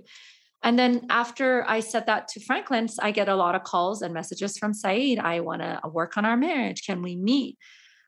And 0.62 0.78
then 0.78 1.06
after 1.08 1.64
I 1.66 1.80
said 1.80 2.06
that 2.06 2.28
to 2.28 2.40
Franklin, 2.40 2.88
I 3.00 3.12
get 3.12 3.28
a 3.28 3.36
lot 3.36 3.54
of 3.54 3.62
calls 3.62 4.02
and 4.02 4.12
messages 4.12 4.58
from 4.58 4.74
Saeed. 4.74 5.18
I 5.18 5.40
want 5.40 5.62
to 5.62 5.80
uh, 5.82 5.88
work 5.88 6.16
on 6.16 6.26
our 6.26 6.36
marriage. 6.36 6.84
Can 6.84 7.00
we 7.02 7.16
meet? 7.16 7.56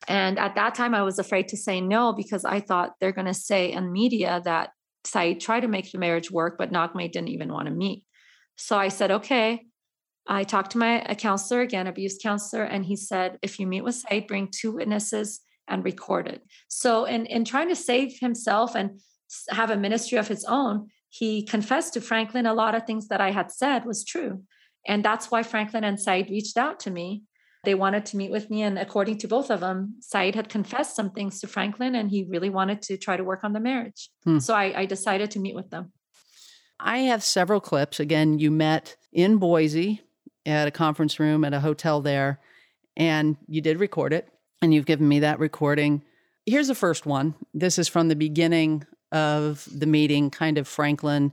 And 0.09 0.39
at 0.39 0.55
that 0.57 0.75
time, 0.75 0.95
I 0.95 1.03
was 1.03 1.19
afraid 1.19 1.49
to 1.49 1.57
say 1.57 1.81
no 1.81 2.13
because 2.13 2.45
I 2.45 2.61
thought 2.61 2.95
they're 3.01 3.13
going 3.13 3.27
to 3.27 3.35
say 3.35 3.73
in 3.73 3.93
media 3.93 4.43
that 4.45 4.71
Saeed 5.05 5.41
tried 5.41 5.61
to 5.61 5.69
make 5.69 5.91
the 5.91 5.99
marriage 5.99 6.31
work, 6.31 6.57
but 6.59 6.73
Naghmeh 6.73 7.11
didn't 7.11 7.29
even 7.29 7.53
want 7.53 7.69
to 7.69 7.75
meet. 7.75 8.05
So 8.57 8.77
I 8.77 8.89
said, 8.89 9.11
okay. 9.11 9.67
I 10.29 10.45
talked 10.45 10.73
to 10.73 10.79
my 10.79 11.03
uh, 11.03 11.15
counselor 11.15 11.63
again, 11.63 11.87
abuse 11.89 12.19
counselor, 12.23 12.63
and 12.63 12.85
he 12.85 12.95
said, 12.95 13.39
if 13.43 13.59
you 13.59 13.67
meet 13.67 13.83
with 13.83 13.97
Saeed, 13.97 14.29
bring 14.29 14.49
two 14.49 14.73
witnesses 14.73 15.41
and 15.67 15.85
record 15.85 16.29
it. 16.29 16.43
So 16.69 17.07
in, 17.07 17.27
in 17.27 17.45
trying 17.45 17.69
to 17.71 17.77
save 17.77 18.19
himself 18.21 18.77
and 18.77 19.01
have 19.51 19.71
a 19.71 19.77
ministry 19.77 20.19
of 20.19 20.29
his 20.29 20.45
own, 20.45 20.89
he 21.13 21.43
confessed 21.43 21.93
to 21.93 22.01
Franklin 22.01 22.47
a 22.47 22.55
lot 22.55 22.75
of 22.75 22.87
things 22.87 23.09
that 23.09 23.21
I 23.21 23.33
had 23.33 23.53
said 23.53 23.85
was 23.85 24.03
true. 24.03 24.45
And 24.89 25.05
that's 25.05 25.31
why 25.31 25.43
Franklin 25.43 25.85
and 25.85 26.01
Saeed 26.01 26.31
reached 26.31 26.57
out 26.57 26.81
to 26.81 26.91
me. 26.91 27.25
They 27.65 27.75
wanted 27.75 28.07
to 28.07 28.17
meet 28.17 28.31
with 28.31 28.49
me. 28.49 28.63
And 28.63 28.79
according 28.79 29.19
to 29.19 29.29
both 29.29 29.51
of 29.51 29.61
them, 29.61 29.97
Saeed 30.01 30.35
had 30.35 30.49
confessed 30.49 30.97
some 30.97 31.11
things 31.11 31.39
to 31.41 31.47
Franklin 31.47 31.95
and 31.95 32.11
he 32.11 32.25
really 32.25 32.49
wanted 32.49 32.81
to 32.83 32.97
try 32.97 33.19
to 33.19 33.25
work 33.25 33.45
on 33.45 33.53
the 33.53 33.61
marriage. 33.61 34.09
Hmm. 34.25 34.39
So 34.39 34.55
I, 34.55 34.81
I 34.81 34.87
decided 34.87 35.31
to 35.33 35.39
meet 35.39 35.55
with 35.55 35.69
them. 35.69 35.93
I 36.81 37.01
have 37.01 37.23
several 37.23 37.61
clips. 37.61 38.01
Again, 38.01 38.39
you 38.39 38.51
met 38.51 38.97
in 39.13 39.37
Boise 39.37 40.01
at 40.47 40.67
a 40.67 40.71
conference 40.73 41.21
room 41.21 41.45
at 41.45 41.53
a 41.53 41.61
hotel 41.61 42.01
there, 42.01 42.41
and 42.97 43.37
you 43.47 43.61
did 43.61 43.79
record 43.79 44.15
it, 44.15 44.29
and 44.63 44.73
you've 44.73 44.87
given 44.87 45.07
me 45.07 45.21
that 45.21 45.39
recording. 45.39 46.03
Here's 46.47 46.69
the 46.69 46.75
first 46.75 47.05
one. 47.05 47.35
This 47.55 47.79
is 47.79 47.87
from 47.87 48.09
the 48.09 48.17
beginning 48.17 48.87
of 49.13 49.69
the 49.71 49.87
meeting, 49.87 50.31
kind 50.31 50.59
of 50.59 50.67
Franklin 50.67 51.33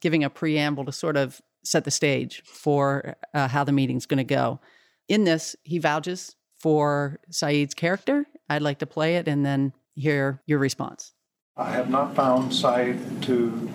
giving 0.00 0.22
a 0.22 0.30
preamble 0.30 0.84
to 0.84 0.92
sort 0.92 1.16
of 1.16 1.40
set 1.64 1.84
the 1.84 1.90
stage 1.90 2.42
for 2.44 3.16
uh, 3.32 3.48
how 3.48 3.64
the 3.64 3.72
meeting's 3.72 4.06
going 4.06 4.18
to 4.18 4.24
go. 4.24 4.60
In 5.08 5.24
this, 5.24 5.56
he 5.62 5.78
vouches 5.78 6.36
for 6.58 7.20
Saeed's 7.30 7.74
character. 7.74 8.26
I'd 8.48 8.62
like 8.62 8.78
to 8.80 8.86
play 8.86 9.16
it 9.16 9.28
and 9.28 9.44
then 9.44 9.72
hear 9.94 10.42
your 10.46 10.58
response. 10.58 11.12
I 11.56 11.70
have 11.70 11.88
not 11.88 12.14
found 12.14 12.54
Saeed 12.54 13.22
to 13.22 13.70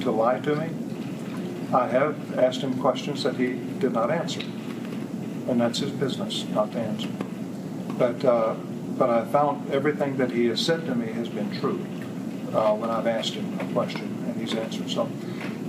to 0.00 0.10
lie 0.10 0.40
to 0.40 0.56
me. 0.56 0.68
I 1.72 1.86
have 1.88 2.38
asked 2.38 2.60
him 2.60 2.80
questions 2.80 3.22
that 3.22 3.36
he 3.36 3.54
did 3.78 3.92
not 3.92 4.10
answer, 4.10 4.40
and 4.40 5.60
that's 5.60 5.78
his 5.78 5.90
business 5.90 6.44
not 6.48 6.72
to 6.72 6.78
answer. 6.78 7.08
But 7.98 8.24
uh, 8.24 8.54
but 8.96 9.10
I 9.10 9.24
found 9.26 9.70
everything 9.70 10.16
that 10.16 10.30
he 10.30 10.46
has 10.46 10.64
said 10.64 10.86
to 10.86 10.94
me 10.94 11.12
has 11.12 11.28
been 11.28 11.50
true 11.60 11.84
uh, 12.54 12.74
when 12.74 12.90
I've 12.90 13.06
asked 13.06 13.34
him 13.34 13.58
a 13.58 13.72
question, 13.72 14.24
and 14.26 14.36
he's 14.40 14.54
answered. 14.54 14.90
So, 14.90 15.08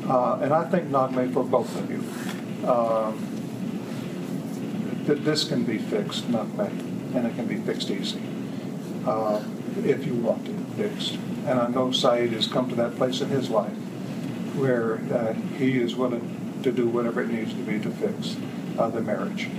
uh, 0.08 0.40
and 0.42 0.54
I 0.54 0.66
think 0.70 0.90
Naghmeh 0.90 1.34
for 1.34 1.44
both 1.44 1.76
of 1.78 1.90
you, 1.90 2.04
um, 2.70 3.18
th- 5.08 5.20
this 5.20 5.44
can 5.46 5.64
be 5.64 5.78
fixed, 5.78 6.28
Naghmeh, 6.32 6.70
and 7.16 7.26
it 7.26 7.36
can 7.36 7.48
be 7.48 7.58
fixed 7.58 7.90
easy 7.90 8.22
uh, 9.06 9.42
if 9.84 10.06
you 10.06 10.14
want 10.16 10.48
it 10.48 10.56
fixed. 10.76 11.16
And 11.46 11.60
I 11.60 11.68
know 11.68 11.92
Saeed 11.92 12.32
has 12.34 12.48
come 12.48 12.70
to 12.70 12.76
that 12.76 12.96
place 12.96 13.22
in 13.22 13.30
his 13.30 13.50
life 13.50 13.74
where 14.56 14.98
uh, 15.14 15.34
he 15.58 15.80
is 15.80 15.96
willing 15.96 16.60
to 16.64 16.72
do 16.72 16.88
whatever 16.88 17.22
it 17.22 17.30
needs 17.30 17.54
to 17.54 17.62
be 17.62 17.80
to 17.80 17.92
fix 17.92 18.38
uh, 18.78 18.90
the 18.90 19.02
marriage 19.02 19.50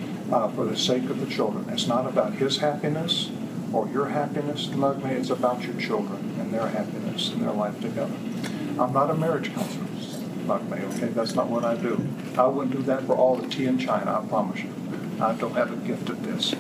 for 0.54 0.64
the 0.64 0.76
sake 0.76 1.08
of 1.08 1.20
the 1.20 1.26
children. 1.26 1.64
It's 1.70 1.86
not 1.86 2.06
about 2.06 2.34
his 2.34 2.58
happiness 2.58 3.30
or 3.72 3.88
your 3.88 4.06
happiness, 4.06 4.68
Naghmeh, 4.68 5.12
it's 5.12 5.30
about 5.30 5.62
your 5.64 5.74
children 5.80 6.34
and 6.38 6.52
their 6.52 6.68
happiness 6.68 7.30
and 7.32 7.42
their 7.42 7.52
life 7.52 7.80
together. 7.80 8.14
I'm 8.78 8.92
not 8.92 9.10
a 9.10 9.14
marriage 9.14 9.52
counselor, 9.52 9.84
Naghmeh, 10.46 10.94
okay? 10.94 11.08
That's 11.08 11.34
not 11.34 11.48
what 11.48 11.64
I 11.64 11.76
do. 11.76 12.06
I 12.38 12.46
wouldn't 12.46 12.76
do 12.76 12.82
that 12.82 13.02
for 13.04 13.16
all 13.16 13.36
the 13.36 13.48
tea 13.48 13.66
in 13.66 13.78
China, 13.78 14.20
I 14.22 14.28
promise 14.28 14.60
you. 14.62 14.72
I 15.20 15.34
don't 15.34 15.54
have 15.54 15.72
a 15.72 15.76
gift 15.76 16.10
at 16.10 16.22
this. 16.22 16.54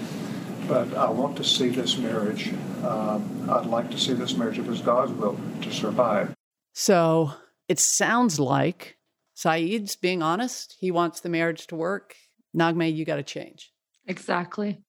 But 0.66 0.94
I 0.96 1.08
want 1.10 1.36
to 1.36 1.44
see 1.44 1.68
this 1.68 1.96
marriage, 1.96 2.52
um, 2.82 3.48
I'd 3.48 3.66
like 3.66 3.90
to 3.92 3.98
see 3.98 4.14
this 4.14 4.36
marriage, 4.36 4.58
if 4.58 4.68
it's 4.68 4.80
God's 4.80 5.12
will, 5.12 5.38
to 5.62 5.72
survive. 5.72 6.34
So 6.72 7.32
it 7.68 7.78
sounds 7.78 8.40
like 8.40 8.96
Saeed's 9.34 9.94
being 9.94 10.22
honest. 10.22 10.76
He 10.80 10.90
wants 10.90 11.20
the 11.20 11.28
marriage 11.28 11.68
to 11.68 11.76
work. 11.76 12.16
Naghmeh, 12.56 12.92
you 12.92 13.04
got 13.04 13.16
to 13.16 13.22
change. 13.22 13.70
Exactly. 14.06 14.82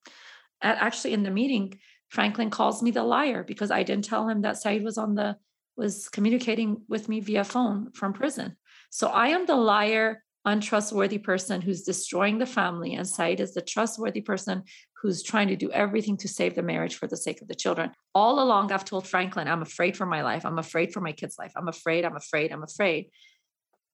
Actually, 0.61 1.13
in 1.13 1.23
the 1.23 1.29
meeting, 1.29 1.77
Franklin 2.09 2.49
calls 2.49 2.81
me 2.81 2.91
the 2.91 3.03
liar 3.03 3.43
because 3.43 3.71
I 3.71 3.83
didn't 3.83 4.05
tell 4.05 4.27
him 4.27 4.41
that 4.41 4.57
Saeed 4.57 4.83
was 4.83 4.97
on 4.97 5.15
the 5.15 5.37
was 5.75 6.09
communicating 6.09 6.81
with 6.89 7.07
me 7.07 7.19
via 7.19 7.43
phone 7.43 7.91
from 7.91 8.11
prison. 8.11 8.57
So 8.89 9.07
I 9.09 9.27
am 9.27 9.45
the 9.45 9.55
liar, 9.55 10.23
untrustworthy 10.43 11.19
person 11.19 11.61
who's 11.61 11.83
destroying 11.83 12.39
the 12.39 12.45
family, 12.45 12.95
and 12.95 13.07
Saeed 13.07 13.39
is 13.39 13.53
the 13.53 13.61
trustworthy 13.61 14.21
person 14.21 14.63
who's 15.01 15.21
trying 15.21 15.49
to 15.49 15.55
do 15.55 15.71
everything 15.71 16.17
to 16.17 16.27
save 16.27 16.55
the 16.55 16.63
marriage 16.63 16.95
for 16.95 17.05
the 17.05 17.17
sake 17.17 17.41
of 17.41 17.47
the 17.47 17.55
children. 17.55 17.91
All 18.15 18.41
along, 18.41 18.71
I've 18.71 18.85
told 18.85 19.07
Franklin, 19.07 19.47
I'm 19.47 19.61
afraid 19.61 19.95
for 19.95 20.07
my 20.07 20.23
life. 20.23 20.45
I'm 20.45 20.57
afraid 20.57 20.93
for 20.93 21.01
my 21.01 21.11
kids' 21.11 21.37
life. 21.37 21.51
I'm 21.55 21.67
afraid, 21.67 22.05
I'm 22.05 22.15
afraid, 22.15 22.51
I'm 22.51 22.63
afraid. 22.63 23.11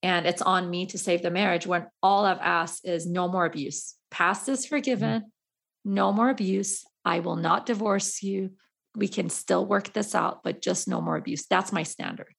And 0.02 0.26
it's 0.26 0.42
on 0.42 0.70
me 0.70 0.86
to 0.88 0.98
save 0.98 1.22
the 1.22 1.32
marriage 1.32 1.68
when 1.68 1.88
all 2.02 2.26
I've 2.26 2.40
asked 2.40 2.88
is 2.88 3.06
no 3.06 3.28
more 3.28 3.46
abuse. 3.46 3.96
Past 4.12 4.48
is 4.48 4.66
forgiven, 4.66 5.22
mm-hmm. 5.22 5.94
no 5.94 6.14
more 6.14 6.30
abuse. 6.30 6.86
I 7.06 7.20
will 7.20 7.36
not 7.36 7.66
divorce 7.66 8.24
you. 8.24 8.52
We 8.96 9.08
can 9.08 9.30
still 9.30 9.66
work 9.66 9.94
this 9.94 10.14
out, 10.14 10.44
but 10.44 10.62
just 10.62 10.88
no 10.88 11.02
more 11.02 11.18
abuse. 11.18 11.46
That's 11.46 11.72
my 11.72 11.84
standard. 11.84 12.34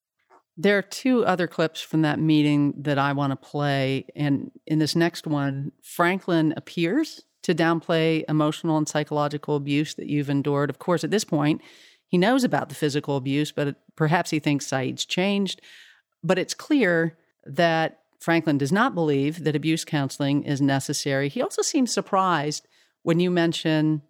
There 0.57 0.77
are 0.77 0.81
two 0.81 1.25
other 1.25 1.47
clips 1.47 1.81
from 1.81 2.01
that 2.03 2.19
meeting 2.19 2.73
that 2.77 2.97
I 2.97 3.11
want 3.11 3.31
to 3.31 3.35
play. 3.35 4.05
And 4.15 4.51
in 4.65 4.79
this 4.79 4.95
next 4.95 5.27
one, 5.27 5.73
Franklin 5.81 6.53
appears 6.55 7.23
to 7.43 7.53
downplay 7.53 8.23
emotional 8.29 8.77
and 8.77 8.87
psychological 8.87 9.57
abuse 9.57 9.95
that 9.95 10.07
you've 10.07 10.29
endured. 10.29 10.69
Of 10.69 10.79
course, 10.79 11.03
at 11.03 11.11
this 11.11 11.25
point, 11.25 11.61
he 12.07 12.17
knows 12.17 12.43
about 12.43 12.69
the 12.69 12.75
physical 12.75 13.17
abuse, 13.17 13.51
but 13.51 13.75
perhaps 13.95 14.29
he 14.29 14.39
thinks 14.39 14.65
Saeed's 14.65 15.05
changed. 15.05 15.61
But 16.23 16.39
it's 16.39 16.53
clear 16.53 17.17
that 17.43 17.99
Franklin 18.19 18.57
does 18.57 18.71
not 18.71 18.95
believe 18.95 19.43
that 19.43 19.55
abuse 19.55 19.83
counseling 19.85 20.43
is 20.43 20.61
necessary. 20.61 21.29
He 21.29 21.41
also 21.41 21.61
seems 21.61 21.93
surprised 21.93 22.67
when 23.03 23.19
you 23.19 23.29
mention 23.29 24.01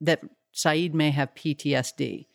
that 0.00 0.22
Saeed 0.52 0.94
may 0.94 1.10
have 1.10 1.34
PTSD. 1.34 2.26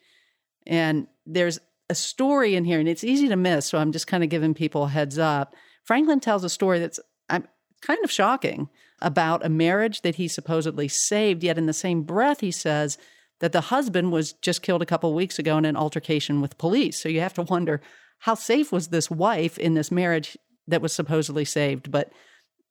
And 0.66 1.06
there's 1.26 1.58
a 1.90 1.94
story 1.94 2.54
in 2.54 2.64
here, 2.64 2.80
and 2.80 2.88
it's 2.88 3.04
easy 3.04 3.28
to 3.28 3.36
miss. 3.36 3.66
So 3.66 3.78
I'm 3.78 3.92
just 3.92 4.06
kind 4.06 4.24
of 4.24 4.30
giving 4.30 4.54
people 4.54 4.84
a 4.84 4.88
heads 4.88 5.18
up. 5.18 5.54
Franklin 5.82 6.20
tells 6.20 6.44
a 6.44 6.48
story 6.48 6.78
that's 6.78 7.00
I'm 7.28 7.46
kind 7.82 8.02
of 8.02 8.10
shocking 8.10 8.68
about 9.02 9.44
a 9.44 9.48
marriage 9.48 10.02
that 10.02 10.16
he 10.16 10.28
supposedly 10.28 10.88
saved. 10.88 11.42
Yet 11.42 11.58
in 11.58 11.66
the 11.66 11.72
same 11.72 12.02
breath, 12.02 12.40
he 12.40 12.50
says 12.50 12.96
that 13.40 13.52
the 13.52 13.62
husband 13.62 14.12
was 14.12 14.32
just 14.32 14.62
killed 14.62 14.82
a 14.82 14.86
couple 14.86 15.12
weeks 15.14 15.38
ago 15.38 15.58
in 15.58 15.64
an 15.64 15.76
altercation 15.76 16.40
with 16.40 16.58
police. 16.58 17.02
So 17.02 17.08
you 17.08 17.20
have 17.20 17.34
to 17.34 17.42
wonder 17.42 17.80
how 18.20 18.34
safe 18.34 18.72
was 18.72 18.88
this 18.88 19.10
wife 19.10 19.58
in 19.58 19.74
this 19.74 19.90
marriage 19.90 20.38
that 20.66 20.80
was 20.80 20.92
supposedly 20.92 21.44
saved? 21.44 21.90
But 21.90 22.10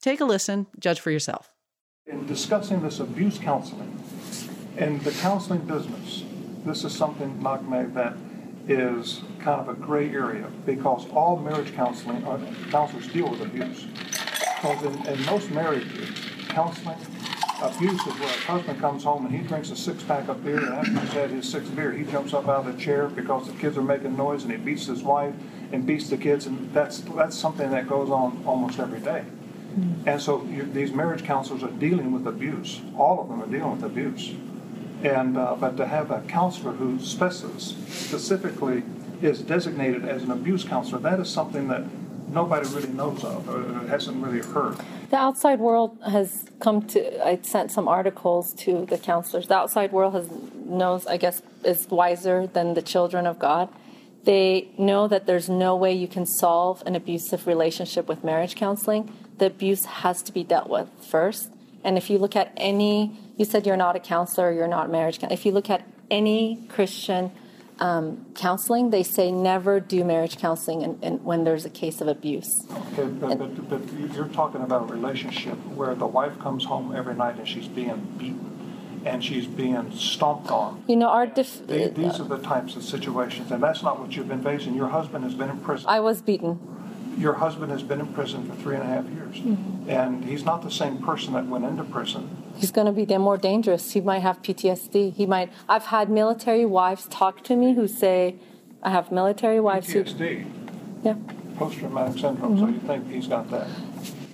take 0.01 0.19
a 0.19 0.25
listen, 0.25 0.67
judge 0.79 0.99
for 0.99 1.11
yourself. 1.11 1.51
In 2.07 2.25
discussing 2.25 2.81
this 2.81 2.99
abuse 2.99 3.37
counseling, 3.37 4.02
in 4.77 4.99
the 4.99 5.11
counseling 5.11 5.61
business, 5.61 6.23
this 6.65 6.83
is 6.83 6.95
something, 6.95 7.39
Naghmeh, 7.39 7.93
that 7.93 8.15
is 8.67 9.21
kind 9.39 9.59
of 9.59 9.67
a 9.67 9.73
gray 9.73 10.09
area 10.09 10.47
because 10.65 11.09
all 11.11 11.37
marriage 11.37 11.73
counseling 11.73 12.23
uh, 12.23 12.39
counselors 12.71 13.07
deal 13.07 13.29
with 13.29 13.41
abuse. 13.41 13.85
Because 14.55 14.83
in, 14.83 15.07
in 15.07 15.25
most 15.25 15.51
marriages, 15.51 16.09
counseling, 16.47 16.97
abuse 17.61 17.99
is 18.07 18.13
where 18.19 18.29
a 18.29 18.39
husband 18.41 18.79
comes 18.79 19.03
home 19.03 19.25
and 19.25 19.35
he 19.35 19.41
drinks 19.45 19.69
a 19.69 19.75
six 19.75 20.01
pack 20.03 20.29
of 20.29 20.43
beer, 20.43 20.59
and 20.59 20.73
after 20.73 20.91
he's 20.91 21.11
had 21.11 21.29
his 21.29 21.49
sixth 21.49 21.75
beer, 21.75 21.91
he 21.91 22.05
jumps 22.05 22.33
up 22.33 22.47
out 22.47 22.65
of 22.65 22.73
the 22.73 22.81
chair 22.81 23.07
because 23.09 23.47
the 23.47 23.53
kids 23.53 23.77
are 23.77 23.83
making 23.83 24.15
noise 24.15 24.43
and 24.43 24.51
he 24.51 24.57
beats 24.57 24.85
his 24.85 25.03
wife 25.03 25.33
and 25.71 25.85
beats 25.85 26.09
the 26.09 26.17
kids, 26.17 26.45
and 26.45 26.73
that's 26.73 26.99
that's 26.99 27.37
something 27.37 27.69
that 27.71 27.87
goes 27.87 28.09
on 28.09 28.43
almost 28.45 28.79
every 28.79 28.99
day. 28.99 29.25
Mm-hmm. 29.73 30.07
And 30.07 30.21
so 30.21 30.43
you, 30.45 30.63
these 30.63 30.91
marriage 30.91 31.23
counselors 31.23 31.63
are 31.63 31.71
dealing 31.71 32.11
with 32.11 32.27
abuse. 32.27 32.79
All 32.97 33.19
of 33.21 33.27
them 33.27 33.41
are 33.41 33.47
dealing 33.47 33.71
with 33.71 33.83
abuse. 33.83 34.33
And 35.03 35.37
uh, 35.37 35.55
but 35.59 35.77
to 35.77 35.85
have 35.85 36.11
a 36.11 36.21
counselor 36.21 36.71
who 36.73 36.99
specifically 36.99 38.83
is 39.21 39.41
designated 39.41 40.05
as 40.05 40.23
an 40.23 40.31
abuse 40.31 40.63
counselor, 40.63 40.99
that 40.99 41.19
is 41.19 41.29
something 41.29 41.67
that 41.67 41.83
nobody 42.29 42.67
really 42.69 42.91
knows 42.93 43.23
of 43.23 43.47
or 43.49 43.87
hasn't 43.87 44.23
really 44.23 44.41
heard. 44.41 44.77
The 45.09 45.17
outside 45.17 45.59
world 45.59 45.97
has 46.05 46.45
come 46.59 46.81
to. 46.87 47.25
I 47.25 47.39
sent 47.41 47.71
some 47.71 47.87
articles 47.87 48.53
to 48.55 48.85
the 48.85 48.97
counselors. 48.97 49.47
The 49.47 49.55
outside 49.55 49.91
world 49.91 50.13
has 50.13 50.29
knows, 50.65 51.05
I 51.05 51.17
guess, 51.17 51.41
is 51.63 51.87
wiser 51.89 52.47
than 52.47 52.73
the 52.73 52.81
children 52.81 53.27
of 53.27 53.39
God. 53.39 53.69
They 54.23 54.69
know 54.77 55.07
that 55.09 55.25
there's 55.25 55.49
no 55.49 55.75
way 55.75 55.93
you 55.93 56.07
can 56.07 56.25
solve 56.25 56.81
an 56.85 56.95
abusive 56.95 57.45
relationship 57.45 58.07
with 58.07 58.23
marriage 58.23 58.55
counseling. 58.55 59.11
The 59.37 59.47
abuse 59.47 59.85
has 59.85 60.21
to 60.23 60.31
be 60.31 60.43
dealt 60.43 60.69
with 60.69 60.87
first. 61.01 61.49
And 61.83 61.97
if 61.97 62.09
you 62.09 62.17
look 62.17 62.35
at 62.35 62.53
any, 62.55 63.19
you 63.37 63.45
said 63.45 63.65
you're 63.65 63.77
not 63.77 63.95
a 63.95 63.99
counselor, 63.99 64.51
you're 64.51 64.67
not 64.67 64.89
marriage. 64.89 65.19
If 65.23 65.45
you 65.45 65.51
look 65.51 65.69
at 65.69 65.87
any 66.11 66.65
Christian 66.69 67.31
um, 67.79 68.25
counseling, 68.35 68.91
they 68.91 69.03
say 69.03 69.31
never 69.31 69.79
do 69.79 70.03
marriage 70.03 70.37
counseling 70.37 70.81
in, 70.81 70.99
in, 71.01 71.23
when 71.23 71.43
there's 71.43 71.65
a 71.65 71.69
case 71.69 72.01
of 72.01 72.07
abuse. 72.07 72.65
Okay, 72.69 73.05
but, 73.05 73.37
but, 73.37 73.69
but, 73.69 74.13
you're 74.13 74.27
talking 74.27 74.61
about 74.61 74.83
a 74.83 74.93
relationship 74.93 75.55
where 75.75 75.95
the 75.95 76.05
wife 76.05 76.37
comes 76.39 76.65
home 76.65 76.95
every 76.95 77.15
night 77.15 77.37
and 77.37 77.47
she's 77.47 77.67
being 77.67 78.15
beaten 78.17 78.53
and 79.05 79.23
she's 79.23 79.47
being 79.47 79.91
stomped 79.91 80.49
on. 80.49 80.83
You 80.87 80.95
know, 80.95 81.09
our 81.09 81.27
def- 81.27 81.67
these, 81.67 81.91
these 81.91 82.19
are 82.19 82.23
the 82.23 82.37
types 82.37 82.75
of 82.75 82.83
situations, 82.83 83.51
and 83.51 83.61
that's 83.61 83.83
not 83.83 83.99
what 83.99 84.15
you've 84.15 84.29
been 84.29 84.43
facing. 84.43 84.75
Your 84.75 84.87
husband 84.87 85.23
has 85.23 85.33
been 85.33 85.49
in 85.49 85.59
prison. 85.59 85.87
I 85.89 85.99
was 85.99 86.21
beaten. 86.21 86.59
Your 87.17 87.33
husband 87.33 87.71
has 87.71 87.83
been 87.83 87.99
in 87.99 88.13
prison 88.13 88.49
for 88.49 88.55
three 88.55 88.75
and 88.75 88.83
a 88.83 88.87
half 88.87 89.05
years, 89.05 89.35
mm-hmm. 89.37 89.89
and 89.89 90.23
he's 90.23 90.45
not 90.45 90.63
the 90.63 90.71
same 90.71 91.01
person 91.01 91.33
that 91.33 91.45
went 91.47 91.65
into 91.65 91.83
prison. 91.83 92.42
He's 92.55 92.71
going 92.71 92.87
to 92.87 92.93
be 92.93 93.05
more 93.17 93.37
dangerous. 93.37 93.91
He 93.93 94.01
might 94.01 94.19
have 94.19 94.41
PTSD. 94.41 95.13
He 95.13 95.25
might. 95.25 95.51
I've 95.67 95.85
had 95.85 96.09
military 96.09 96.65
wives 96.65 97.07
talk 97.09 97.43
to 97.45 97.55
me 97.55 97.73
who 97.73 97.87
say, 97.87 98.35
"I 98.81 98.89
have 98.91 99.11
military 99.11 99.59
wives 99.59 99.87
PTSD. 99.87 100.43
who." 100.43 100.49
Yeah. 101.03 101.15
Post-traumatic 101.57 102.19
syndrome. 102.19 102.55
Mm-hmm. 102.55 102.59
So 102.59 102.67
you 102.67 102.79
think 102.79 103.11
he's 103.11 103.27
got 103.27 103.49
that? 103.51 103.67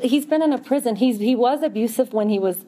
He's 0.02 0.26
been 0.26 0.42
in 0.42 0.54
a 0.54 0.58
prison. 0.58 0.96
He's 0.98 1.20
he 1.20 1.36
was 1.36 1.64
abusive 1.64 2.14
when 2.14 2.30
he 2.30 2.40
was 2.40 2.66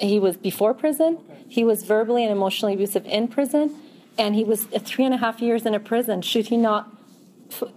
he 0.00 0.18
was 0.20 0.36
before 0.36 0.74
prison. 0.74 1.18
He 1.48 1.64
was 1.64 1.82
verbally 1.82 2.22
and 2.22 2.30
emotionally 2.30 2.74
abusive 2.74 3.06
in 3.06 3.28
prison, 3.28 3.74
and 4.18 4.34
he 4.34 4.44
was 4.44 4.64
three 4.64 5.04
and 5.04 5.14
a 5.14 5.18
half 5.18 5.40
years 5.40 5.66
in 5.66 5.74
a 5.74 5.80
prison. 5.80 6.22
Should 6.22 6.48
he 6.48 6.56
not? 6.56 6.92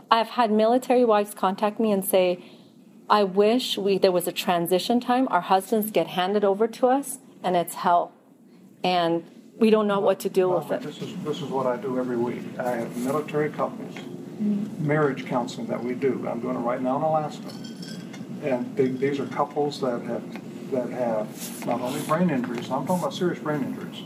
I've 0.10 0.30
had 0.30 0.52
military 0.52 1.06
wives 1.06 1.34
contact 1.34 1.80
me 1.80 1.92
and 1.92 2.04
say, 2.04 2.44
"I 3.12 3.24
wish 3.24 3.78
we 3.78 3.98
there 3.98 4.12
was 4.12 4.28
a 4.28 4.32
transition 4.32 5.00
time. 5.00 5.28
Our 5.30 5.42
husbands 5.42 5.92
get 5.92 6.08
handed 6.08 6.44
over 6.44 6.66
to 6.68 6.88
us, 6.88 7.20
and 7.44 7.56
it's 7.56 7.76
hell, 7.76 8.14
and 8.84 9.24
we 9.60 9.70
don't 9.70 9.86
know 9.86 10.00
what 10.00 10.20
to 10.22 10.30
do 10.30 10.50
with 10.50 10.72
it." 10.72 10.82
This 10.82 11.02
is 11.02 11.14
this 11.24 11.42
is 11.42 11.50
what 11.50 11.68
I 11.68 11.76
do 11.76 12.00
every 12.00 12.18
week. 12.18 12.44
I 12.58 12.72
have 12.78 12.98
military 12.98 13.50
couples, 13.50 13.96
mm-hmm. 13.96 14.88
marriage 14.88 15.26
counseling 15.26 15.68
that 15.68 15.84
we 15.84 15.94
do. 15.94 16.26
I'm 16.30 16.40
doing 16.40 16.56
it 16.56 16.66
right 16.72 16.82
now 16.82 16.96
in 16.96 17.04
Alaska, 17.04 17.52
and 18.44 18.76
they, 18.78 18.88
these 18.88 19.20
are 19.20 19.28
couples 19.28 19.82
that 19.82 20.02
have 20.04 20.24
that 20.72 20.90
have 20.90 21.66
not 21.66 21.82
only 21.82 22.02
brain 22.02 22.30
injuries, 22.30 22.72
I'm 22.72 22.88
talking 22.88 23.04
about 23.04 23.14
serious 23.14 23.40
brain 23.40 23.62
injuries. 23.64 24.04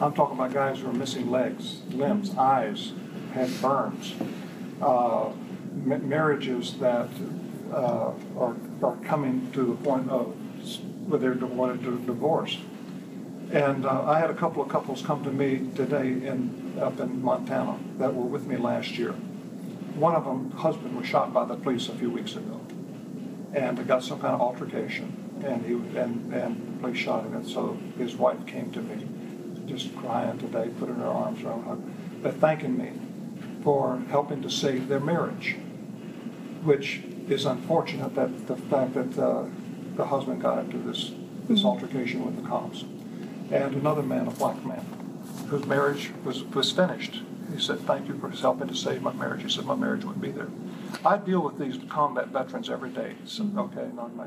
I'm 0.00 0.12
talking 0.12 0.36
about 0.36 0.52
guys 0.52 0.80
who 0.80 0.88
are 0.88 0.92
missing 0.92 1.30
legs, 1.30 1.80
limbs, 1.92 2.36
eyes, 2.36 2.92
had 3.32 3.48
burns, 3.62 4.14
uh, 4.82 5.28
m- 5.28 6.08
marriages 6.08 6.76
that 6.78 7.08
uh, 7.72 8.12
are, 8.38 8.56
are 8.82 8.96
coming 9.04 9.50
to 9.52 9.64
the 9.64 9.74
point 9.84 10.10
of 10.10 10.34
where 11.08 11.18
they're 11.18 11.34
wanting 11.34 11.82
to 11.84 11.98
divorce. 12.06 12.58
And 13.52 13.84
uh, 13.84 14.04
I 14.04 14.18
had 14.18 14.30
a 14.30 14.34
couple 14.34 14.62
of 14.62 14.68
couples 14.68 15.02
come 15.02 15.24
to 15.24 15.30
me 15.30 15.70
today 15.74 16.08
in 16.08 16.78
up 16.80 17.00
in 17.00 17.22
Montana 17.22 17.78
that 17.98 18.14
were 18.14 18.24
with 18.24 18.46
me 18.46 18.56
last 18.56 18.96
year. 18.96 19.14
one 19.94 20.14
of 20.14 20.24
them, 20.24 20.50
husband, 20.52 20.96
was 20.96 21.06
shot 21.06 21.32
by 21.32 21.44
the 21.44 21.54
police 21.54 21.88
a 21.88 21.94
few 21.94 22.10
weeks 22.10 22.34
ago, 22.34 22.60
and 23.52 23.86
got 23.86 24.02
some 24.02 24.20
kind 24.20 24.34
of 24.34 24.40
altercation, 24.40 25.12
and 25.44 25.64
he 25.66 25.74
and 25.98 26.32
and 26.32 26.56
the 26.76 26.80
police 26.80 26.98
shot 26.98 27.24
him, 27.24 27.34
and 27.34 27.46
so 27.46 27.76
his 27.98 28.16
wife 28.16 28.44
came 28.46 28.70
to 28.72 28.80
me, 28.80 29.06
just 29.66 29.94
crying 29.96 30.38
today, 30.38 30.70
putting 30.78 30.96
her 30.96 31.06
arms 31.06 31.42
around 31.42 31.64
her, 31.64 31.76
but 32.22 32.34
thanking 32.36 32.76
me 32.76 32.92
for 33.62 34.02
helping 34.08 34.42
to 34.42 34.50
save 34.50 34.88
their 34.88 35.00
marriage, 35.00 35.56
which 36.64 37.02
is 37.32 37.44
unfortunate 37.44 38.14
that 38.14 38.46
the 38.46 38.56
fact 38.56 38.94
that 38.94 39.18
uh, 39.18 39.44
the 39.96 40.06
husband 40.06 40.42
got 40.42 40.58
into 40.58 40.78
this 40.78 41.12
this 41.48 41.64
altercation 41.64 42.24
with 42.24 42.40
the 42.40 42.48
cops, 42.48 42.84
and 43.50 43.74
another 43.74 44.02
man, 44.02 44.28
a 44.28 44.30
black 44.30 44.64
man, 44.64 44.84
whose 45.48 45.66
marriage 45.66 46.12
was 46.24 46.44
was 46.44 46.70
finished 46.70 47.22
he 47.52 47.60
said, 47.60 47.80
Thank 47.80 48.08
you 48.08 48.18
for 48.18 48.30
helping 48.30 48.68
to 48.68 48.74
save 48.74 49.02
my 49.02 49.12
marriage. 49.12 49.42
He 49.42 49.48
said, 49.48 49.66
My 49.66 49.74
marriage 49.74 50.04
wouldn't 50.04 50.22
be 50.22 50.30
there. 50.30 50.48
I 51.04 51.16
deal 51.18 51.40
with 51.40 51.58
these 51.58 51.78
combat 51.88 52.28
veterans 52.28 52.70
every 52.70 52.90
day. 52.90 53.14
So, 53.24 53.48
okay, 53.56 53.88
not 53.94 54.16
me. 54.16 54.24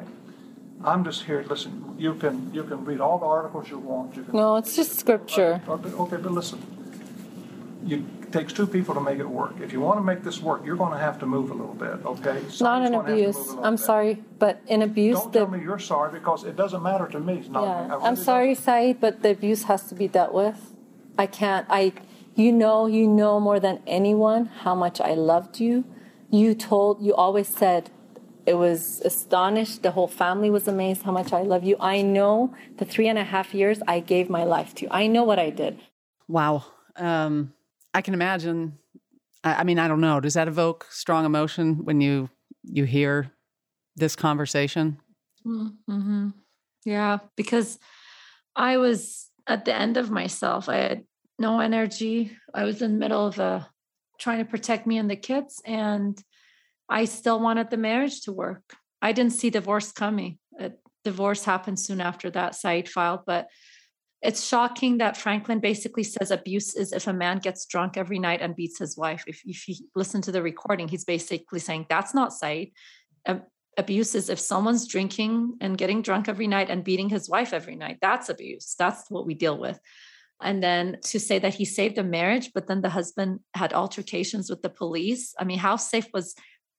I'm 0.84 1.04
just 1.04 1.24
here. 1.24 1.44
Listen, 1.48 1.96
you 1.98 2.16
can 2.16 2.54
you 2.54 2.64
can 2.64 2.86
read 2.86 3.00
all 3.00 3.18
the 3.18 3.26
articles 3.26 3.70
you 3.70 3.80
want. 3.80 4.16
You 4.16 4.24
can, 4.24 4.36
no, 4.36 4.58
it's 4.58 4.76
just 4.76 5.00
scripture. 5.00 5.62
Okay, 5.68 5.90
okay, 5.90 6.18
but 6.18 6.32
listen. 6.32 6.60
You, 7.86 8.06
it 8.22 8.32
takes 8.32 8.52
two 8.52 8.68
people 8.68 8.96
to 8.96 9.02
make 9.02 9.20
it 9.20 9.30
work. 9.30 9.54
If 9.62 9.72
you 9.72 9.80
want 9.80 10.00
to 10.00 10.04
make 10.04 10.24
this 10.24 10.42
work, 10.42 10.66
you're 10.66 10.76
going 10.76 10.92
to 10.92 10.98
have 10.98 11.20
to 11.20 11.26
move 11.26 11.52
a 11.52 11.54
little 11.54 11.76
bit. 11.76 12.06
Okay? 12.06 12.42
Somebody's 12.50 12.62
not 12.62 12.86
an 12.86 12.96
abuse. 12.96 13.50
I'm 13.62 13.76
bit. 13.76 13.86
sorry, 13.86 14.24
but 14.40 14.62
in 14.68 14.82
abuse. 14.82 15.20
Don't 15.20 15.34
the, 15.34 15.40
tell 15.40 15.48
me 15.50 15.62
you're 15.62 15.80
sorry 15.80 16.12
because 16.12 16.44
it 16.44 16.56
doesn't 16.56 16.82
matter 16.82 17.08
to 17.08 17.20
me. 17.20 17.44
yeah, 17.52 17.88
really 17.88 18.04
I'm 18.04 18.16
sorry, 18.16 18.56
Saeed, 18.56 19.00
but 19.00 19.22
the 19.22 19.30
abuse 19.32 19.64
has 19.64 19.88
to 19.90 19.96
be 19.96 20.08
dealt 20.08 20.34
with. 20.34 20.74
I 21.18 21.28
can't. 21.28 21.66
I 21.70 21.94
you 22.36 22.52
know, 22.52 22.86
you 22.86 23.08
know 23.08 23.40
more 23.40 23.62
than 23.62 23.82
anyone 23.88 24.48
how 24.48 24.76
much 24.76 25.00
I 25.00 25.14
loved 25.14 25.60
you. 25.62 25.86
You 26.30 26.54
told, 26.54 27.02
you 27.02 27.16
always 27.16 27.48
said, 27.48 27.90
it 28.46 28.56
was 28.56 29.02
astonished. 29.06 29.84
The 29.84 29.92
whole 29.92 30.10
family 30.10 30.50
was 30.50 30.68
amazed 30.68 31.04
how 31.04 31.14
much 31.14 31.32
I 31.32 31.42
love 31.42 31.64
you. 31.64 31.78
I 31.80 32.02
know 32.02 32.54
the 32.78 32.86
three 32.86 33.08
and 33.08 33.18
a 33.18 33.24
half 33.24 33.54
years 33.54 33.82
I 33.88 34.02
gave 34.02 34.30
my 34.30 34.44
life 34.44 34.76
to 34.76 34.84
you. 34.84 34.90
I 34.92 35.08
know 35.08 35.24
what 35.24 35.40
I 35.40 35.50
did. 35.50 35.80
Wow. 36.28 36.66
Um, 36.98 37.54
I 37.96 38.02
can 38.02 38.14
imagine. 38.14 38.78
I, 39.42 39.54
I 39.54 39.64
mean, 39.64 39.80
I 39.80 39.88
don't 39.88 40.02
know. 40.02 40.20
Does 40.20 40.34
that 40.34 40.50
evoke 40.50 40.86
strong 40.90 41.24
emotion 41.24 41.86
when 41.86 42.02
you 42.02 42.30
you 42.62 42.84
hear 42.84 43.32
this 43.96 44.18
conversation? 44.18 45.00
Mm-hmm. 45.48 46.30
Yeah, 46.84 47.20
because 47.38 47.80
I 48.54 48.78
was 48.78 49.30
at 49.48 49.64
the 49.64 49.74
end 49.74 49.96
of 49.96 50.12
myself. 50.12 50.68
I 50.68 50.76
had 50.76 51.04
no 51.40 51.62
energy. 51.62 52.36
I 52.54 52.66
was 52.66 52.82
in 52.82 52.92
the 52.92 52.98
middle 52.98 53.28
of 53.28 53.40
a 53.40 53.44
uh, 53.44 53.64
trying 54.20 54.40
to 54.40 54.46
protect 54.46 54.86
me 54.86 54.98
and 54.98 55.10
the 55.10 55.16
kids, 55.16 55.62
and 55.66 56.22
I 56.90 57.06
still 57.06 57.40
wanted 57.40 57.70
the 57.70 57.78
marriage 57.78 58.22
to 58.24 58.34
work. 58.34 58.64
I 59.02 59.14
didn't 59.14 59.34
see 59.34 59.50
divorce 59.50 59.94
coming. 59.94 60.38
A 60.60 60.72
divorce 61.06 61.46
happened 61.46 61.80
soon 61.80 62.02
after 62.02 62.30
that 62.32 62.56
Saeed 62.56 62.90
filed, 62.90 63.22
but 63.26 63.48
it's 64.26 64.44
shocking 64.44 64.98
that 64.98 65.16
Franklin 65.18 65.60
basically 65.60 66.04
says 66.04 66.32
abuse 66.32 66.76
is 66.76 66.92
if 66.92 67.06
a 67.06 67.14
man 67.14 67.38
gets 67.38 67.66
drunk 67.66 67.96
every 67.96 68.18
night 68.18 68.42
and 68.42 68.56
beats 68.56 68.80
his 68.80 68.98
wife. 68.98 69.24
If, 69.28 69.42
if 69.46 69.68
you 69.68 69.76
listen 69.96 70.22
to 70.24 70.32
the 70.32 70.42
recording, 70.42 70.88
he's 70.88 71.06
basically 71.06 71.60
saying 71.60 71.86
that's 71.90 72.14
not 72.14 72.34
Saeed. 72.34 72.74
abuse 73.78 74.16
is 74.16 74.30
if 74.30 74.40
someone's 74.40 74.88
drinking 74.88 75.58
and 75.62 75.78
getting 75.78 76.02
drunk 76.02 76.28
every 76.28 76.48
night 76.48 76.70
and 76.72 76.84
beating 76.84 77.10
his 77.10 77.30
wife 77.30 77.54
every 77.54 77.76
night. 77.76 78.00
That's 78.02 78.30
abuse. 78.30 78.76
That's 78.80 79.10
what 79.10 79.28
we 79.28 79.36
deal 79.36 79.60
with. 79.60 79.80
And 80.42 80.62
then 80.62 80.98
to 81.04 81.20
say 81.20 81.40
that 81.40 81.54
he 81.54 81.66
saved 81.66 81.98
a 81.98 82.04
marriage, 82.04 82.52
but 82.54 82.68
then 82.68 82.82
the 82.82 82.90
husband 82.90 83.42
had 83.54 83.74
altercations 83.74 84.50
with 84.50 84.62
the 84.62 84.70
police. 84.70 85.34
I 85.40 85.44
mean, 85.44 85.60
how 85.60 85.76
safe 85.76 86.08
was 86.14 86.36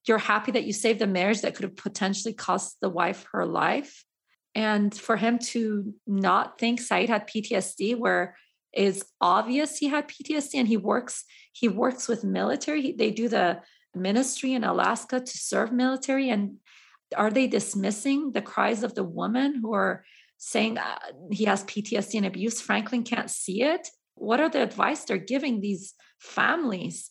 you're 0.07 0.19
happy 0.19 0.53
that 0.53 0.65
you 0.65 0.73
saved 0.73 1.03
a 1.03 1.07
marriage 1.07 1.43
that 1.43 1.55
could 1.55 1.65
have 1.65 1.77
potentially 1.77 2.35
cost 2.35 2.77
the 2.81 2.89
wife 2.89 3.27
her 3.33 3.47
life? 3.47 4.05
And 4.57 4.93
for 4.95 5.19
him 5.19 5.39
to 5.51 5.93
not 6.07 6.59
think 6.59 6.81
Saeed 6.81 7.11
had 7.11 7.29
PTSD, 7.29 7.95
where 7.99 8.37
is 8.73 9.05
obvious 9.21 9.77
he 9.77 9.89
had 9.89 10.09
PTSD 10.09 10.55
and 10.55 10.67
he 10.67 10.79
works, 10.79 11.25
he 11.53 11.69
works 11.69 12.09
with 12.09 12.25
military. 12.25 12.81
He, 12.81 12.93
they 12.93 13.11
do 13.11 13.29
the 13.29 13.61
ministry 13.95 14.55
in 14.55 14.65
Alaska 14.65 15.21
to 15.21 15.39
serve 15.39 15.73
military. 15.73 16.31
And 16.31 16.57
are 17.15 17.31
they 17.31 17.47
dismissing 17.47 18.33
the 18.33 18.41
cries 18.41 18.83
of 18.83 18.95
the 18.95 19.05
women 19.05 19.61
who 19.61 19.75
are 19.75 20.05
saying 20.39 20.79
he 21.31 21.45
has 21.45 21.65
PTSD 21.65 22.15
and 22.15 22.27
abuse, 22.27 22.59
Franklin 22.59 23.03
can't 23.03 23.31
see 23.31 23.63
it. 23.63 23.87
What 24.15 24.41
are 24.41 24.49
the 24.49 24.63
advice 24.63 25.05
they're 25.05 25.19
giving 25.19 25.61
these 25.61 25.93
families? 26.19 27.11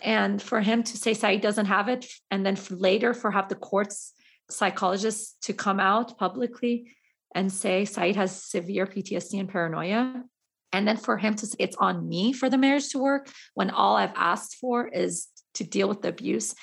And 0.00 0.40
for 0.40 0.60
him 0.60 0.84
to 0.84 0.96
say 0.96 1.12
Saeed 1.12 1.40
doesn't 1.40 1.66
have 1.66 1.88
it, 1.88 2.06
and 2.30 2.46
then 2.46 2.56
later 2.70 3.14
for 3.14 3.32
have 3.32 3.48
the 3.48 3.56
courts 3.56 4.12
psychologists 4.50 5.36
to 5.42 5.52
come 5.52 5.80
out 5.80 6.18
publicly 6.18 6.92
and 7.34 7.52
say 7.52 7.84
Saeed 7.84 8.16
has 8.16 8.44
severe 8.44 8.86
PTSD 8.86 9.40
and 9.40 9.48
paranoia. 9.48 10.22
And 10.72 10.88
then 10.88 10.96
for 10.96 11.16
him 11.16 11.34
to 11.36 11.46
say 11.46 11.56
it's 11.58 11.76
on 11.76 12.08
me 12.08 12.32
for 12.32 12.48
the 12.48 12.58
marriage 12.58 12.88
to 12.90 12.98
work 12.98 13.28
when 13.54 13.70
all 13.70 13.96
I've 13.96 14.14
asked 14.16 14.56
for 14.60 14.88
is 14.88 15.28
to 15.54 15.64
deal 15.64 15.88
with 15.88 16.02
the 16.02 16.08
abuse. 16.08 16.54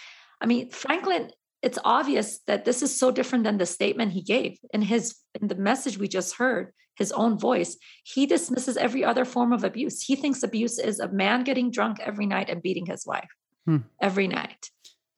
I 0.42 0.46
mean, 0.46 0.70
Franklin 0.70 1.32
it's 1.62 1.78
obvious 1.84 2.40
that 2.48 2.66
this 2.66 2.82
is 2.82 2.98
so 2.98 3.12
different 3.12 3.44
than 3.44 3.58
the 3.58 3.66
statement 3.66 4.12
he 4.12 4.22
gave 4.22 4.58
in 4.74 4.82
his 4.82 5.16
in 5.40 5.48
the 5.48 5.56
message 5.56 5.98
we 5.98 6.08
just 6.08 6.36
heard 6.36 6.74
his 6.98 7.12
own 7.12 7.38
voice 7.38 7.78
he 8.04 8.26
dismisses 8.26 8.78
every 8.78 9.04
other 9.04 9.26
form 9.26 9.54
of 9.54 9.64
abuse 9.64 10.02
he 10.02 10.16
thinks 10.16 10.44
abuse 10.44 10.80
is 10.80 11.00
a 11.00 11.12
man 11.12 11.44
getting 11.44 11.72
drunk 11.72 12.00
every 12.00 12.26
night 12.26 12.50
and 12.50 12.62
beating 12.62 12.86
his 12.86 13.06
wife 13.06 13.30
hmm. 13.66 13.78
every 14.02 14.28
night 14.28 14.70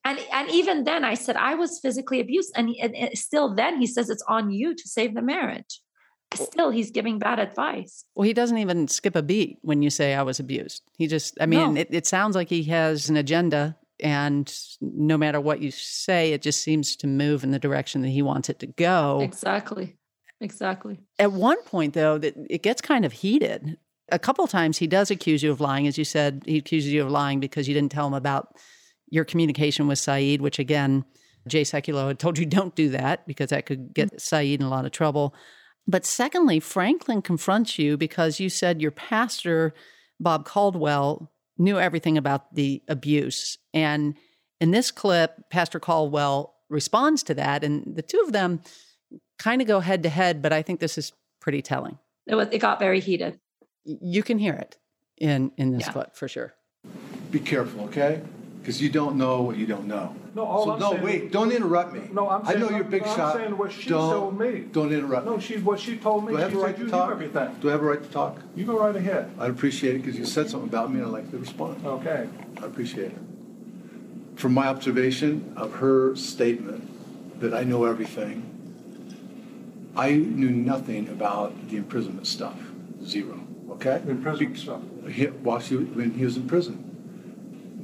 and 0.06 0.20
and 0.32 0.50
even 0.50 0.84
then 0.84 1.04
i 1.04 1.14
said 1.14 1.36
i 1.36 1.56
was 1.56 1.80
physically 1.80 2.20
abused. 2.20 2.52
And, 2.56 2.70
and, 2.82 2.96
and 2.96 3.18
still 3.18 3.56
then 3.56 3.80
he 3.80 3.88
says 3.88 4.10
it's 4.10 4.24
on 4.28 4.52
you 4.52 4.76
to 4.76 4.88
save 4.88 5.14
the 5.14 5.22
marriage. 5.22 5.82
Still 6.34 6.72
he's 6.72 6.90
giving 6.90 7.20
bad 7.20 7.38
advice. 7.38 8.06
Well 8.16 8.26
he 8.26 8.34
doesn't 8.34 8.58
even 8.58 8.88
skip 8.88 9.16
a 9.16 9.22
beat 9.22 9.60
when 9.62 9.82
you 9.82 9.90
say 9.90 10.16
i 10.16 10.24
was 10.24 10.40
abused. 10.40 10.84
He 10.98 11.08
just 11.08 11.38
i 11.40 11.46
mean 11.46 11.76
no. 11.76 11.82
it, 11.82 11.88
it 11.92 12.08
sounds 12.08 12.36
like 12.36 12.50
he 12.50 12.64
has 12.64 13.10
an 13.10 13.18
agenda 13.18 13.78
and 14.00 14.54
no 14.82 15.18
matter 15.18 15.40
what 15.40 15.62
you 15.62 15.72
say 15.72 16.34
it 16.34 16.42
just 16.42 16.62
seems 16.62 16.96
to 16.98 17.08
move 17.08 17.44
in 17.44 17.52
the 17.52 17.60
direction 17.60 18.02
that 18.02 18.10
he 18.10 18.22
wants 18.22 18.50
it 18.50 18.60
to 18.60 18.68
go. 18.68 19.20
Exactly. 19.22 19.96
Exactly. 20.42 21.00
At 21.20 21.32
one 21.32 21.62
point 21.64 21.94
though 21.94 22.18
that 22.18 22.36
it 22.50 22.64
gets 22.64 22.82
kind 22.82 23.06
of 23.06 23.14
heated. 23.14 23.78
A 24.12 24.20
couple 24.20 24.46
times 24.48 24.78
he 24.78 24.88
does 24.88 25.10
accuse 25.10 25.42
you 25.42 25.52
of 25.52 25.62
lying 25.62 25.88
as 25.88 25.98
you 25.98 26.04
said 26.04 26.44
he 26.46 26.58
accuses 26.58 26.92
you 26.92 27.04
of 27.04 27.12
lying 27.12 27.40
because 27.40 27.68
you 27.68 27.74
didn't 27.74 27.92
tell 27.92 28.08
him 28.08 28.14
about 28.14 28.58
your 29.14 29.26
communication 29.26 29.88
with 29.88 30.00
saeed 30.00 30.42
which 30.42 30.60
again 30.60 31.06
jay 31.48 31.64
sekulow 31.64 32.08
had 32.08 32.20
told 32.20 32.38
you 32.38 32.46
don't 32.46 32.76
do 32.76 32.90
that 32.90 33.26
because 33.28 33.50
that 33.50 33.66
could 33.66 33.94
get 33.94 34.08
mm-hmm. 34.08 34.18
saeed 34.18 34.60
in 34.60 34.66
a 34.66 34.70
lot 34.70 34.86
of 34.86 34.92
trouble 34.92 35.34
but 35.88 36.06
secondly 36.06 36.60
franklin 36.60 37.22
confronts 37.22 37.78
you 37.78 37.98
because 37.98 38.40
you 38.40 38.50
said 38.50 38.82
your 38.82 38.92
pastor 38.92 39.74
bob 40.20 40.46
caldwell 40.46 41.30
knew 41.58 41.80
everything 41.80 42.18
about 42.18 42.54
the 42.56 42.82
abuse. 42.88 43.58
And 43.74 44.16
in 44.60 44.72
this 44.72 44.92
clip, 44.92 45.50
Pastor 45.50 45.80
Caldwell 45.80 46.56
responds 46.70 47.24
to 47.24 47.34
that, 47.36 47.64
and 47.64 47.96
the 47.96 48.02
two 48.02 48.22
of 48.26 48.32
them 48.32 48.62
kind 49.38 49.62
of 49.62 49.68
go 49.68 49.80
head 49.80 50.04
to 50.04 50.10
head, 50.10 50.42
but 50.42 50.54
I 50.54 50.62
think 50.62 50.80
this 50.80 50.98
is 50.98 51.12
pretty 51.40 51.62
telling. 51.62 51.98
It, 52.26 52.36
was, 52.36 52.48
it 52.52 52.60
got 52.60 52.80
very 52.80 53.00
heated. 53.00 53.40
You 53.84 54.24
can 54.24 54.40
hear 54.40 54.54
it 54.54 54.78
in, 55.18 55.52
in 55.58 55.72
this 55.72 55.88
yeah. 55.88 55.92
clip 55.92 56.16
for 56.16 56.28
sure. 56.28 56.54
Be 57.32 57.40
careful, 57.40 57.86
okay? 57.86 58.22
Because 58.64 58.82
you 58.82 58.88
don't 58.88 59.18
know 59.18 59.42
what 59.42 59.58
you 59.58 59.66
don't 59.66 59.88
know. 59.88 60.16
No, 60.34 60.46
all 60.46 60.64
so 60.64 60.72
I'm 60.72 60.80
no, 60.80 60.92
saying, 60.92 61.04
wait, 61.04 61.32
don't 61.34 61.52
interrupt 61.52 61.92
me. 61.92 62.08
No, 62.14 62.30
I'm 62.30 62.46
saying, 62.46 62.58
I 62.58 62.60
know 62.62 62.70
you're 62.70 62.86
big 62.86 63.06
no, 63.06 63.14
shot. 63.14 63.36
I'm 63.36 63.42
saying 63.42 63.58
what 63.58 63.74
she 63.74 63.90
don't, 63.90 64.10
told 64.10 64.40
me. 64.40 64.60
Don't 64.72 64.94
interrupt 64.94 65.26
no, 65.26 65.38
she 65.38 65.58
what 65.58 65.82
she 65.82 65.98
told 65.98 66.26
me. 66.26 66.32
Do 66.32 66.38
I 66.38 66.42
have 66.44 66.56
a 66.56 66.58
right 66.58 66.78
to 66.78 66.90
talk? 66.90 67.12
everything. 67.12 67.56
Do 67.60 67.68
I 67.68 67.72
have 67.74 67.82
a 67.82 67.86
right 67.86 68.02
to 68.02 68.10
talk? 68.10 68.40
You 68.56 68.64
go 68.64 68.80
right 68.80 68.96
ahead. 68.96 69.30
I'd 69.38 69.50
appreciate 69.50 69.96
it 69.96 70.00
because 70.00 70.18
you 70.18 70.24
said 70.24 70.50
something 70.50 70.70
about 70.70 70.94
me 70.94 71.00
and 71.00 71.08
I'd 71.08 71.12
like 71.12 71.30
to 71.32 71.38
respond. 71.38 71.86
Okay. 71.86 72.30
I 72.62 72.66
appreciate 72.66 73.12
it. 73.12 73.18
From 74.38 74.54
my 74.54 74.68
observation 74.68 75.52
of 75.58 75.74
her 75.74 76.16
statement 76.16 77.42
that 77.42 77.54
I 77.54 77.66
know 77.66 77.84
everything, 77.84 78.50
I 79.94 80.14
knew 80.14 80.52
nothing 80.52 81.10
about 81.10 81.68
the 81.68 81.76
imprisonment 81.76 82.28
stuff. 82.28 82.58
Zero. 83.04 83.46
Okay? 83.72 84.02
Imprisonment 84.08 84.58
stuff. 84.58 84.80
He, 85.12 85.26
while 85.26 85.60
she, 85.60 85.76
when 85.76 86.12
he 86.12 86.24
was 86.24 86.38
in 86.38 86.48
prison. 86.48 86.80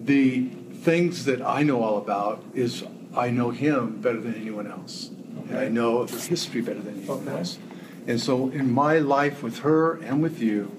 The 0.05 0.49
things 0.79 1.25
that 1.25 1.41
I 1.41 1.63
know 1.63 1.83
all 1.83 1.97
about 1.97 2.43
is 2.53 2.83
I 3.15 3.29
know 3.29 3.49
him 3.49 4.01
better 4.01 4.19
than 4.19 4.35
anyone 4.35 4.67
else. 4.67 5.09
Okay. 5.39 5.49
And 5.49 5.59
I 5.59 5.67
know 5.67 6.05
the 6.05 6.19
history 6.19 6.61
better 6.61 6.81
than 6.81 6.99
anyone 6.99 7.27
okay. 7.27 7.37
else. 7.37 7.57
And 8.07 8.19
so 8.19 8.49
in 8.49 8.71
my 8.71 8.99
life 8.99 9.43
with 9.43 9.59
her 9.59 9.95
and 9.95 10.21
with 10.21 10.41
you, 10.41 10.75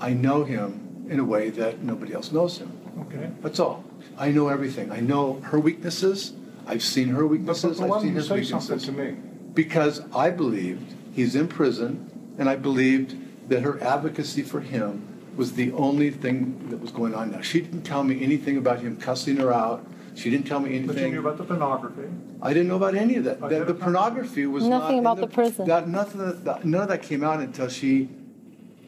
I 0.00 0.12
know 0.12 0.44
him 0.44 1.06
in 1.10 1.18
a 1.18 1.24
way 1.24 1.50
that 1.50 1.82
nobody 1.82 2.14
else 2.14 2.32
knows 2.32 2.58
him. 2.58 2.72
Okay. 3.00 3.30
That's 3.42 3.58
all. 3.58 3.84
I 4.16 4.30
know 4.30 4.48
everything. 4.48 4.90
I 4.92 5.00
know 5.00 5.40
her 5.40 5.58
weaknesses. 5.58 6.32
I've 6.66 6.82
seen 6.82 7.08
her 7.08 7.26
weaknesses. 7.26 7.80
But, 7.80 7.88
but, 7.88 7.94
I've 7.96 8.02
seen 8.02 8.14
his 8.14 8.30
weaknesses. 8.30 8.84
to 8.84 8.92
me? 8.92 9.16
Because 9.54 10.00
I 10.14 10.30
believed 10.30 10.94
he's 11.12 11.34
in 11.34 11.48
prison, 11.48 12.34
and 12.38 12.48
I 12.48 12.56
believed 12.56 13.16
that 13.48 13.62
her 13.62 13.82
advocacy 13.82 14.42
for 14.42 14.60
him 14.60 15.11
was 15.36 15.52
the 15.52 15.72
only 15.72 16.10
thing 16.10 16.68
that 16.70 16.78
was 16.80 16.90
going 16.90 17.14
on 17.14 17.32
now. 17.32 17.40
She 17.40 17.60
didn't 17.60 17.82
tell 17.82 18.04
me 18.04 18.22
anything 18.22 18.56
about 18.56 18.80
him 18.80 18.96
cussing 18.96 19.36
her 19.36 19.52
out. 19.52 19.84
She 20.14 20.28
didn't 20.30 20.46
tell 20.46 20.60
me 20.60 20.70
anything. 20.70 20.86
But 20.88 20.96
you 20.98 21.08
knew 21.10 21.20
about 21.20 21.38
the 21.38 21.44
pornography. 21.44 22.08
I 22.42 22.52
didn't 22.52 22.68
know 22.68 22.76
about 22.76 22.94
any 22.94 23.16
of 23.16 23.24
that. 23.24 23.40
The, 23.40 23.64
the 23.64 23.74
pornography 23.74 24.46
was 24.46 24.64
Nothing 24.66 25.02
not 25.02 25.12
about 25.12 25.20
the 25.28 25.34
prison. 25.34 25.66
That, 25.66 25.88
nothing. 25.88 26.20
That, 26.20 26.44
that- 26.44 26.64
none 26.64 26.82
of 26.82 26.88
that 26.88 27.02
came 27.02 27.24
out 27.24 27.40
until 27.40 27.68
she 27.68 28.08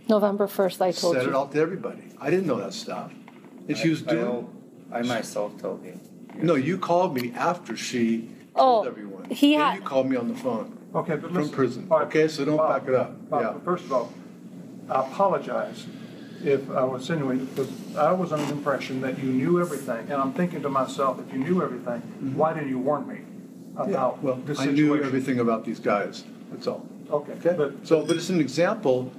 November 0.09 0.47
1st, 0.47 0.83
I 0.83 0.93
told 0.93 1.17
said 1.17 1.27
it 1.27 1.35
all 1.35 1.49
to 1.49 1.59
everybody. 1.59 2.03
I 2.21 2.29
didn't 2.29 2.47
know 2.47 2.57
that 2.59 2.75
stuff, 2.75 3.11
and 3.69 3.77
she 3.77 3.89
was 3.89 4.07
I, 4.07 4.11
doing. 4.11 4.51
I 4.93 5.01
myself 5.03 5.59
told 5.59 5.83
you. 5.83 5.99
No, 6.37 6.57
you 6.57 6.77
called 6.77 7.15
me 7.15 7.33
after 7.35 7.75
she 7.77 8.29
Oh, 8.55 8.85
told 8.85 8.87
everyone. 8.89 9.31
he 9.31 9.53
Then 9.57 9.61
had- 9.61 9.75
you 9.77 9.81
called 9.81 10.09
me 10.11 10.17
on 10.17 10.29
the 10.29 10.35
phone 10.35 10.77
Okay, 10.95 11.17
but 11.17 11.29
from 11.33 11.35
listen. 11.35 11.53
prison. 11.55 11.87
All 11.91 11.99
right, 12.01 12.07
Okay, 12.07 12.29
so 12.29 12.45
don't 12.45 12.59
Bob, 12.59 12.81
back 12.81 12.89
it 12.89 12.95
up. 12.95 13.31
Bob, 13.31 13.41
Yeah. 13.43 13.65
First 13.65 13.85
of 13.87 13.93
all, 13.93 14.13
I 14.91 15.01
apologize 15.01 15.87
if 16.45 16.71
I 16.71 16.85
was 16.85 17.03
insinuating, 17.03 17.47
because 17.47 17.97
I 17.97 18.13
was 18.13 18.33
under 18.33 18.45
the 18.47 18.53
impression 18.53 19.01
that 19.01 19.19
you 19.19 19.31
knew 19.31 19.61
everything. 19.61 20.11
And 20.11 20.15
I'm 20.15 20.33
thinking 20.33 20.63
to 20.63 20.69
myself, 20.69 21.21
if 21.21 21.33
you 21.33 21.41
knew 21.41 21.63
everything, 21.63 22.01
why 22.37 22.53
didn't 22.53 22.69
you 22.69 22.79
warn 22.79 23.09
me 23.09 23.21
Mm-hmm. 23.75 23.91
Yeah, 23.91 23.97
about 23.97 24.23
well, 24.23 24.37
this 24.37 24.61
I 24.61 24.67
situation? 24.67 24.87
knew 24.87 25.03
everything 25.03 25.41
about 25.41 25.65
these 25.65 25.81
guys. 25.81 26.25
That's 26.53 26.67
all. 26.67 26.87
Okay, 27.11 27.33
Okay, 27.33 27.55
but 27.57 27.87
so, 27.87 28.05
but 28.07 28.17
it's 28.17 28.31
an 28.31 28.41
example 28.41 29.13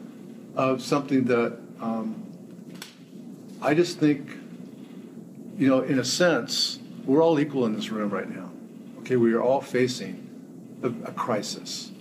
of 0.55 0.81
something 0.81 1.25
that 1.25 1.57
um, 1.81 2.23
I 3.61 3.73
just 3.73 3.99
think, 3.99 4.29
you 5.57 5.67
know, 5.67 5.81
in 5.81 5.99
a 5.99 6.05
sense, 6.05 6.79
we're 7.05 7.21
all 7.21 7.37
equal 7.39 7.65
in 7.65 7.75
this 7.75 7.89
room 7.91 8.09
right 8.09 8.29
now. 8.29 8.49
Okay, 8.99 9.17
we 9.17 9.33
are 9.33 9.41
all 9.41 9.61
facing 9.61 10.25
a, 10.81 10.87
a 10.87 11.11
crisis. 11.11 11.91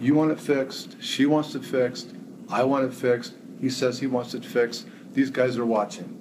You 0.00 0.14
want 0.14 0.30
it 0.30 0.38
fixed. 0.38 1.02
She 1.02 1.26
wants 1.26 1.54
it 1.54 1.64
fixed. 1.64 2.14
I 2.50 2.62
want 2.62 2.84
it 2.84 2.94
fixed. 2.94 3.34
He 3.60 3.70
says 3.70 4.00
he 4.00 4.06
wants 4.06 4.34
it 4.34 4.44
fixed. 4.44 4.86
These 5.12 5.30
guys 5.30 5.56
are 5.58 5.66
watching. 5.66 6.14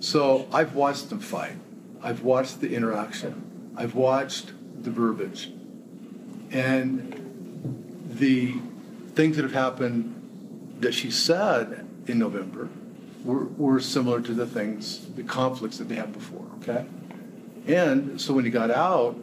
So 0.00 0.46
I've 0.52 0.74
watched 0.74 1.10
them 1.10 1.20
fight. 1.20 1.56
I've 2.02 2.22
watched 2.22 2.60
the 2.60 2.74
interaction. 2.74 3.72
I've 3.76 3.94
watched 3.94 4.52
the 4.82 4.90
verbiage. 4.90 5.50
And 6.50 7.12
the 8.10 8.54
things 9.14 9.36
that 9.36 9.42
have 9.42 9.52
happened 9.52 10.76
that 10.80 10.92
she 10.92 11.10
said 11.10 11.86
in 12.06 12.18
November 12.18 12.68
were, 13.24 13.44
were 13.44 13.80
similar 13.80 14.20
to 14.20 14.32
the 14.32 14.46
things, 14.46 15.06
the 15.14 15.22
conflicts 15.22 15.78
that 15.78 15.88
they 15.88 15.96
had 15.96 16.12
before, 16.12 16.46
okay? 16.62 16.86
And 17.66 18.20
so 18.20 18.32
when 18.34 18.44
he 18.44 18.50
got 18.50 18.70
out, 18.70 19.16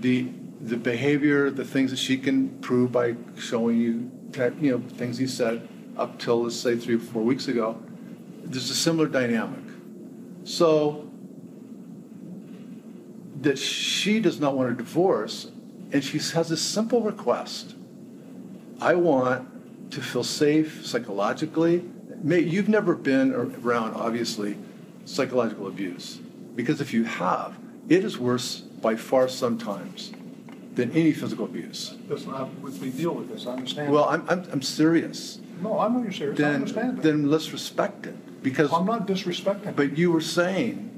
the, 0.00 0.28
the 0.60 0.76
behavior, 0.76 1.50
the 1.50 1.64
things 1.64 1.90
that 1.90 1.98
she 1.98 2.16
can 2.16 2.48
prove 2.60 2.92
by 2.92 3.16
showing 3.36 3.78
you, 3.78 4.10
te- 4.32 4.54
you 4.60 4.72
know, 4.72 4.88
things 4.96 5.18
he 5.18 5.26
said 5.26 5.68
up 5.96 6.18
till, 6.18 6.44
let's 6.44 6.56
say, 6.56 6.76
three 6.76 6.96
or 6.96 6.98
four 6.98 7.22
weeks 7.22 7.48
ago, 7.48 7.80
there's 8.44 8.70
a 8.70 8.74
similar 8.74 9.06
dynamic. 9.06 9.64
So 10.44 11.10
that 13.40 13.58
she 13.58 14.20
does 14.20 14.40
not 14.40 14.56
want 14.56 14.70
a 14.70 14.74
divorce, 14.74 15.50
and 15.92 16.02
she 16.02 16.18
has 16.18 16.48
this 16.48 16.62
simple 16.62 17.02
request. 17.02 17.74
I 18.80 18.94
want 18.94 19.90
to 19.92 20.00
feel 20.00 20.24
safe 20.24 20.86
psychologically. 20.86 21.84
You've 22.24 22.68
never 22.68 22.94
been 22.94 23.32
around, 23.32 23.94
obviously, 23.94 24.56
psychological 25.04 25.66
abuse. 25.66 26.18
Because 26.54 26.80
if 26.80 26.92
you 26.92 27.04
have, 27.04 27.56
it 27.88 28.04
is 28.04 28.18
worse 28.18 28.60
by 28.60 28.96
far 28.96 29.28
sometimes 29.28 30.12
than 30.74 30.90
any 30.92 31.12
physical 31.12 31.44
abuse. 31.44 31.94
listen, 32.08 32.32
I, 32.32 32.44
we 32.62 32.70
we 32.72 32.90
deal 32.90 33.14
with 33.14 33.28
this, 33.28 33.46
I 33.46 33.52
understand. 33.52 33.92
Well, 33.92 34.04
I'm, 34.08 34.24
I'm, 34.28 34.44
I'm 34.52 34.62
serious. 34.62 35.38
No, 35.60 35.78
I 35.78 35.88
know 35.88 36.02
you're 36.02 36.12
serious, 36.12 36.38
I 36.40 36.42
Then, 36.42 36.54
understand 36.54 36.96
that. 36.96 37.02
then 37.02 37.30
let's 37.30 37.52
respect 37.52 38.06
it. 38.06 38.42
Because 38.42 38.72
I'm 38.72 38.86
not 38.86 39.06
disrespecting. 39.06 39.76
But 39.76 39.96
you 39.98 40.10
were 40.10 40.20
saying 40.20 40.90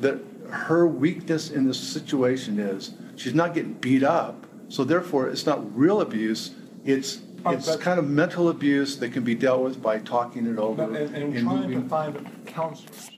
that 0.00 0.18
her 0.50 0.86
weakness 0.86 1.50
in 1.50 1.66
this 1.66 1.78
situation 1.78 2.58
is 2.58 2.94
she's 3.16 3.34
not 3.34 3.54
getting 3.54 3.74
beat 3.74 4.02
up, 4.02 4.46
so 4.68 4.82
therefore 4.82 5.28
it's 5.28 5.46
not 5.46 5.58
real 5.76 6.00
abuse. 6.00 6.52
It's 6.84 7.16
But- 7.16 7.54
it's 7.54 7.66
but- 7.68 7.80
kind 7.80 7.98
of 7.98 8.08
mental 8.08 8.48
abuse 8.48 8.96
that 9.00 9.10
can 9.12 9.24
be 9.24 9.34
dealt 9.34 9.62
with 9.62 9.82
by 9.82 9.98
talking 9.98 10.46
it 10.46 10.58
over 10.58 10.82
And, 10.82 10.96
and 10.96 11.14
and 11.36 11.44
trying 11.46 11.62
to 11.62 11.68
moving. 11.68 11.88
find 11.88 12.46
counselors. 12.46 13.10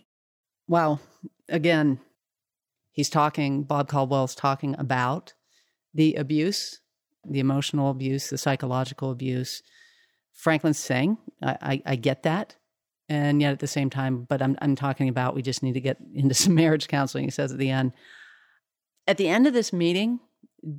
Well, 0.67 1.01
again, 1.49 2.01
he's 2.91 3.09
talking, 3.11 3.63
Bob 3.63 3.89
Caldwell's 3.89 4.35
talking 4.35 4.75
about 4.79 5.35
the 5.95 6.15
abuse, 6.15 6.81
the 7.25 7.41
emotional 7.41 7.91
abuse, 7.91 8.31
the 8.31 8.39
psychological 8.39 9.11
abuse. 9.11 9.63
Franklin's 10.33 10.79
saying, 10.79 11.17
I, 11.43 11.57
I, 11.63 11.83
I 11.87 11.97
get 11.97 12.25
that. 12.25 12.57
And 13.09 13.41
yet 13.41 13.53
at 13.53 13.59
the 13.59 13.67
same 13.67 13.91
time, 13.91 14.27
but 14.29 14.41
I'm, 14.41 14.57
I'm 14.63 14.77
talking 14.77 15.09
about 15.09 15.35
we 15.35 15.43
just 15.43 15.63
need 15.63 15.75
to 15.75 15.81
get 15.81 15.99
into 16.15 16.35
some 16.35 16.55
marriage 16.55 16.89
counseling, 16.89 17.25
he 17.25 17.31
says 17.31 17.53
at 17.53 17.59
the 17.59 17.71
end. 17.71 17.93
At 19.07 19.19
the 19.19 19.29
end 19.29 19.47
of 19.47 19.53
this 19.53 19.73
meeting, 19.73 20.21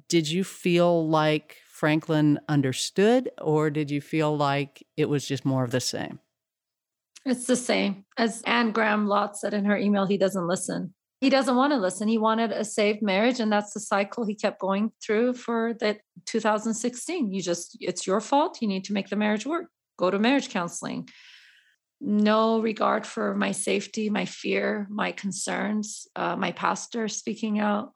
did 0.09 0.30
you 0.30 0.43
feel 0.43 1.07
like 1.07 1.57
Franklin 1.70 2.39
understood, 2.49 3.30
or 3.39 3.70
did 3.70 3.91
you 3.91 4.01
feel 4.01 4.36
like 4.36 4.84
it 4.97 5.07
was 5.09 5.28
just 5.28 5.45
more 5.45 5.63
of 5.63 5.72
the 5.72 5.80
same? 5.80 6.20
It's 7.26 7.45
the 7.45 7.55
same 7.55 8.05
as 8.18 8.41
Anne 8.43 8.72
Graham 8.72 9.07
Lotz 9.07 9.38
said 9.38 9.53
in 9.53 9.66
her 9.66 9.78
email. 9.78 10.05
He 10.05 10.18
doesn't 10.18 10.47
listen. 10.47 10.93
He 11.26 11.32
doesn't 11.32 11.55
want 11.55 11.73
to 11.73 11.80
listen. 11.80 12.07
He 12.07 12.19
wanted 12.19 12.51
a 12.51 12.63
saved 12.63 13.01
marriage, 13.01 13.39
and 13.39 13.51
that's 13.51 13.73
the 13.73 13.80
cycle 13.80 14.28
he 14.28 14.36
kept 14.36 14.59
going 14.59 14.91
through 15.03 15.34
for 15.34 15.73
that 15.80 16.01
2016. 16.28 17.32
You 17.32 17.41
just, 17.41 17.76
it's 17.82 18.05
your 18.05 18.21
fault. 18.21 18.61
You 18.61 18.67
need 18.67 18.84
to 18.86 18.93
make 18.93 19.09
the 19.09 19.15
marriage 19.15 19.43
work. 19.43 19.65
Go 19.97 20.11
to 20.11 20.19
marriage 20.19 20.49
counseling. 20.49 21.09
No 21.99 22.61
regard 22.61 23.07
for 23.07 23.34
my 23.34 23.53
safety, 23.53 24.07
my 24.07 24.26
fear, 24.26 24.86
my 24.91 25.13
concerns. 25.13 26.07
Uh, 26.15 26.36
my 26.36 26.51
pastor 26.51 27.07
speaking 27.07 27.57
out. 27.57 27.91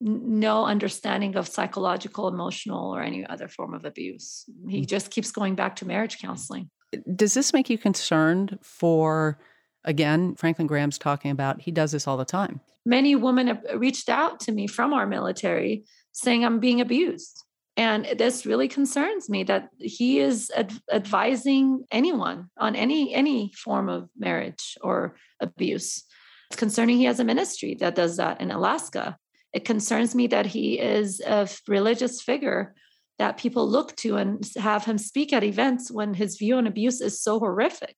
No 0.00 0.64
understanding 0.64 1.36
of 1.36 1.46
psychological, 1.46 2.28
emotional, 2.28 2.96
or 2.96 3.02
any 3.02 3.26
other 3.26 3.46
form 3.46 3.74
of 3.74 3.84
abuse. 3.84 4.46
He 4.70 4.86
just 4.86 5.10
keeps 5.10 5.30
going 5.30 5.54
back 5.54 5.76
to 5.76 5.86
marriage 5.86 6.18
counseling. 6.18 6.70
does 7.14 7.34
this 7.34 7.52
make 7.52 7.68
you 7.68 7.76
concerned 7.76 8.58
for 8.62 9.38
again 9.84 10.34
franklin 10.34 10.66
graham's 10.66 10.98
talking 10.98 11.30
about 11.30 11.60
he 11.60 11.70
does 11.70 11.92
this 11.92 12.06
all 12.06 12.16
the 12.16 12.24
time 12.24 12.60
many 12.86 13.16
women 13.16 13.46
have 13.46 13.62
reached 13.76 14.08
out 14.08 14.40
to 14.40 14.52
me 14.52 14.66
from 14.66 14.92
our 14.92 15.06
military 15.06 15.84
saying 16.14 16.44
I'm 16.44 16.60
being 16.60 16.80
abused. 16.80 17.42
And 17.76 18.06
this 18.16 18.46
really 18.46 18.68
concerns 18.68 19.28
me 19.28 19.42
that 19.44 19.68
he 19.78 20.20
is 20.20 20.50
ad- 20.56 20.78
advising 20.92 21.84
anyone 21.90 22.48
on 22.56 22.76
any 22.76 23.12
any 23.12 23.52
form 23.52 23.88
of 23.88 24.08
marriage 24.16 24.76
or 24.80 25.16
abuse. 25.40 26.04
It's 26.50 26.58
concerning 26.58 26.98
he 26.98 27.04
has 27.06 27.18
a 27.18 27.24
ministry 27.24 27.74
that 27.80 27.96
does 27.96 28.16
that 28.18 28.40
in 28.40 28.52
Alaska. 28.52 29.16
It 29.52 29.64
concerns 29.64 30.14
me 30.14 30.28
that 30.28 30.46
he 30.46 30.78
is 30.78 31.20
a 31.20 31.48
religious 31.66 32.22
figure 32.22 32.74
that 33.18 33.38
people 33.38 33.68
look 33.68 33.94
to 33.96 34.16
and 34.16 34.48
have 34.56 34.84
him 34.84 34.98
speak 34.98 35.32
at 35.32 35.44
events 35.44 35.90
when 35.90 36.14
his 36.14 36.36
view 36.36 36.56
on 36.56 36.68
abuse 36.68 37.00
is 37.00 37.20
so 37.20 37.40
horrific, 37.40 37.96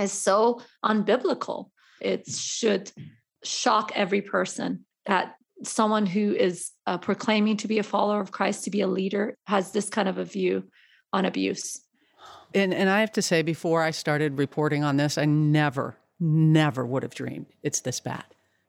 is 0.00 0.12
so 0.12 0.60
unbiblical. 0.84 1.70
It 2.00 2.26
should 2.28 2.90
shock 3.44 3.92
every 3.94 4.22
person 4.22 4.84
that 5.06 5.34
someone 5.64 6.06
who 6.06 6.34
is 6.34 6.70
uh, 6.86 6.98
proclaiming 6.98 7.56
to 7.58 7.68
be 7.68 7.78
a 7.78 7.82
follower 7.82 8.20
of 8.20 8.32
Christ, 8.32 8.64
to 8.64 8.70
be 8.70 8.80
a 8.80 8.86
leader, 8.86 9.36
has 9.46 9.72
this 9.72 9.88
kind 9.90 10.08
of 10.08 10.18
a 10.18 10.24
view 10.24 10.64
on 11.12 11.24
abuse. 11.24 11.80
and 12.54 12.72
and 12.74 12.88
i 12.88 13.00
have 13.00 13.10
to 13.12 13.22
say 13.22 13.42
before 13.42 13.82
i 13.82 13.90
started 13.90 14.38
reporting 14.38 14.82
on 14.84 14.96
this 14.96 15.18
i 15.18 15.24
never 15.24 15.96
never 16.20 16.84
would 16.86 17.02
have 17.02 17.14
dreamed 17.14 17.46
it's 17.62 17.80
this 17.80 17.98
bad 18.00 18.24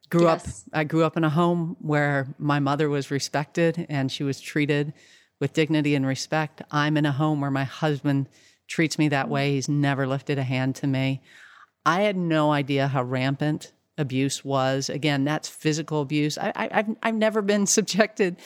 grew 0.10 0.24
Yes. 0.24 0.64
up 0.68 0.80
i 0.80 0.84
grew 0.84 1.04
up 1.04 1.18
in 1.18 1.24
a 1.24 1.30
home 1.30 1.76
where 1.80 2.28
my 2.40 2.60
mother 2.60 2.90
was 2.90 3.12
respected 3.12 3.86
and 3.90 4.12
she 4.12 4.24
was 4.24 4.40
treated 4.42 4.94
with 5.40 5.54
dignity 5.54 5.94
and 5.96 6.06
respect 6.06 6.62
i'm 6.72 6.98
in 6.98 7.06
a 7.06 7.12
home 7.12 7.42
where 7.42 7.52
my 7.52 7.64
husband 7.64 8.28
treats 8.72 8.98
me 8.98 9.10
that 9.10 9.30
way. 9.30 9.54
He's 9.54 9.70
never 9.70 10.08
lifted 10.08 10.40
a 10.40 10.44
hand 10.44 10.76
to 10.78 10.88
me. 10.88 11.22
I 11.86 12.02
had 12.02 12.16
no 12.16 12.52
idea 12.52 12.88
how 12.88 13.04
rampant 13.04 13.74
abuse 13.98 14.44
was. 14.44 14.90
Again 14.90 15.26
that's 15.26 15.50
physical 15.50 16.02
abuse. 16.02 16.38
I, 16.38 16.54
I, 16.56 16.86
I've, 17.04 17.16
never 17.16 17.42
been 17.42 17.66
subjected 17.78 18.38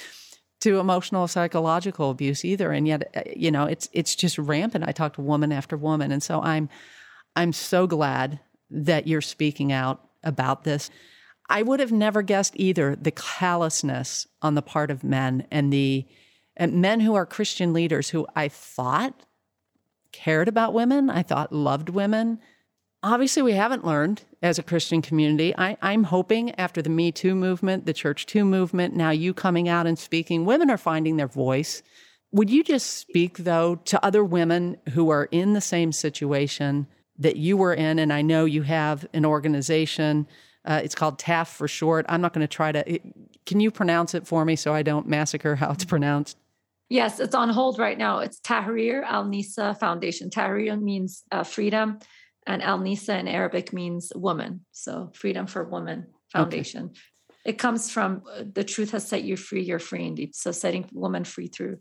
to 0.62 0.80
emotional 0.80 1.28
psychological 1.28 2.10
abuse 2.10 2.44
either. 2.44 2.72
And 2.72 2.88
yet 2.88 3.12
uh, 3.16 3.22
you 3.36 3.52
know 3.52 3.66
it's 3.66 3.88
it's 3.94 4.16
just 4.16 4.38
rampant. 4.38 4.86
I 4.88 4.92
talk 4.92 5.14
to 5.14 5.22
woman 5.22 5.52
after 5.52 5.78
woman. 5.78 6.12
And 6.12 6.24
so 6.24 6.42
i'm 6.42 6.70
i'm 7.36 7.54
so 7.54 7.88
glad 7.88 8.40
that 8.70 9.08
you're 9.08 9.22
speaking 9.22 9.72
out 9.72 10.02
about 10.24 10.64
this. 10.64 10.90
I 11.48 11.62
would 11.62 11.80
have 11.80 11.92
never 11.92 12.24
guessed 12.24 12.54
either 12.56 12.96
the 12.96 13.12
callousness 13.12 14.26
on 14.42 14.56
the 14.56 14.64
part 14.64 14.90
of 14.90 15.04
men 15.04 15.46
and 15.52 15.72
the 15.72 16.06
and 16.58 16.82
men 16.82 17.02
who 17.02 17.14
are 17.14 17.26
christian 17.26 17.74
leaders 17.74 18.10
who 18.10 18.26
i 18.36 18.48
thought 18.48 19.26
cared 20.24 20.48
about 20.48 20.74
women 20.74 21.10
i 21.10 21.22
thought 21.22 21.52
loved 21.52 21.90
women 21.90 22.40
obviously 23.04 23.44
we 23.44 23.54
haven't 23.54 23.86
learned 23.86 24.24
as 24.42 24.58
a 24.58 24.64
christian 24.64 25.02
community 25.02 25.54
I, 25.58 25.78
i'm 25.82 26.06
hoping 26.06 26.54
after 26.56 26.82
the 26.82 26.90
me 26.90 27.12
too 27.12 27.36
movement 27.36 27.86
the 27.86 27.94
church 27.94 28.26
too 28.26 28.46
movement 28.46 28.96
now 28.96 29.12
you 29.12 29.34
coming 29.34 29.68
out 29.70 29.88
and 29.88 30.00
speaking 30.00 30.46
women 30.46 30.70
are 30.70 30.78
finding 30.78 31.18
their 31.18 31.28
voice 31.28 31.84
Would 32.32 32.50
you 32.50 32.64
just 32.66 32.98
speak, 32.98 33.38
though, 33.38 33.76
to 33.86 34.06
other 34.06 34.24
women 34.24 34.78
who 34.90 35.10
are 35.10 35.30
in 35.32 35.54
the 35.54 35.62
same 35.62 35.94
situation 35.94 36.88
that 37.18 37.38
you 37.38 37.56
were 37.56 37.74
in? 37.74 37.98
And 37.98 38.12
I 38.12 38.24
know 38.24 38.44
you 38.44 38.64
have 38.64 39.08
an 39.14 39.26
organization. 39.26 40.28
Uh, 40.66 40.82
it's 40.84 40.96
called 40.96 41.18
TAF 41.18 41.48
for 41.48 41.68
short. 41.70 42.06
I'm 42.10 42.20
not 42.20 42.34
going 42.34 42.46
to 42.46 42.54
try 42.54 42.74
to. 42.74 43.00
Can 43.46 43.62
you 43.62 43.72
pronounce 43.72 44.14
it 44.14 44.28
for 44.28 44.44
me 44.44 44.58
so 44.58 44.74
I 44.74 44.84
don't 44.84 45.08
massacre 45.08 45.56
how 45.56 45.72
it's 45.72 45.86
pronounced? 45.86 46.38
Yes, 46.90 47.20
it's 47.20 47.36
on 47.36 47.50
hold 47.50 47.80
right 47.80 47.98
now. 47.98 48.20
It's 48.20 48.40
Tahrir 48.40 49.04
Al 49.04 49.26
Nisa 49.26 49.76
Foundation. 49.76 50.30
Tahrir 50.30 50.80
means 50.80 51.24
uh, 51.32 51.44
freedom, 51.44 52.00
and 52.46 52.62
Al 52.62 52.78
Nisa 52.78 53.18
in 53.18 53.28
Arabic 53.28 53.74
means 53.74 54.12
woman. 54.16 54.66
So, 54.72 55.12
Freedom 55.16 55.48
for 55.48 55.64
Women 55.64 56.08
Foundation. 56.32 56.86
Okay. 56.86 57.00
It 57.46 57.58
comes 57.58 57.90
from 57.90 58.24
uh, 58.32 58.44
the 58.54 58.64
truth 58.64 58.92
has 58.92 59.08
set 59.08 59.24
you 59.24 59.36
free. 59.36 59.64
You're 59.64 59.80
free 59.80 60.06
indeed. 60.06 60.36
So, 60.36 60.52
setting 60.52 60.88
woman 60.94 61.24
free 61.24 61.48
through 61.48 61.80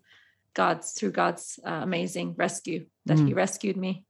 God's 0.55 0.93
through 0.93 1.13
God's 1.13 1.59
uh, 1.67 1.81
amazing 1.83 2.35
rescue 2.39 2.87
that 3.05 3.19
mm. 3.19 3.29
He 3.29 3.35
rescued 3.35 3.77
me. 3.77 4.07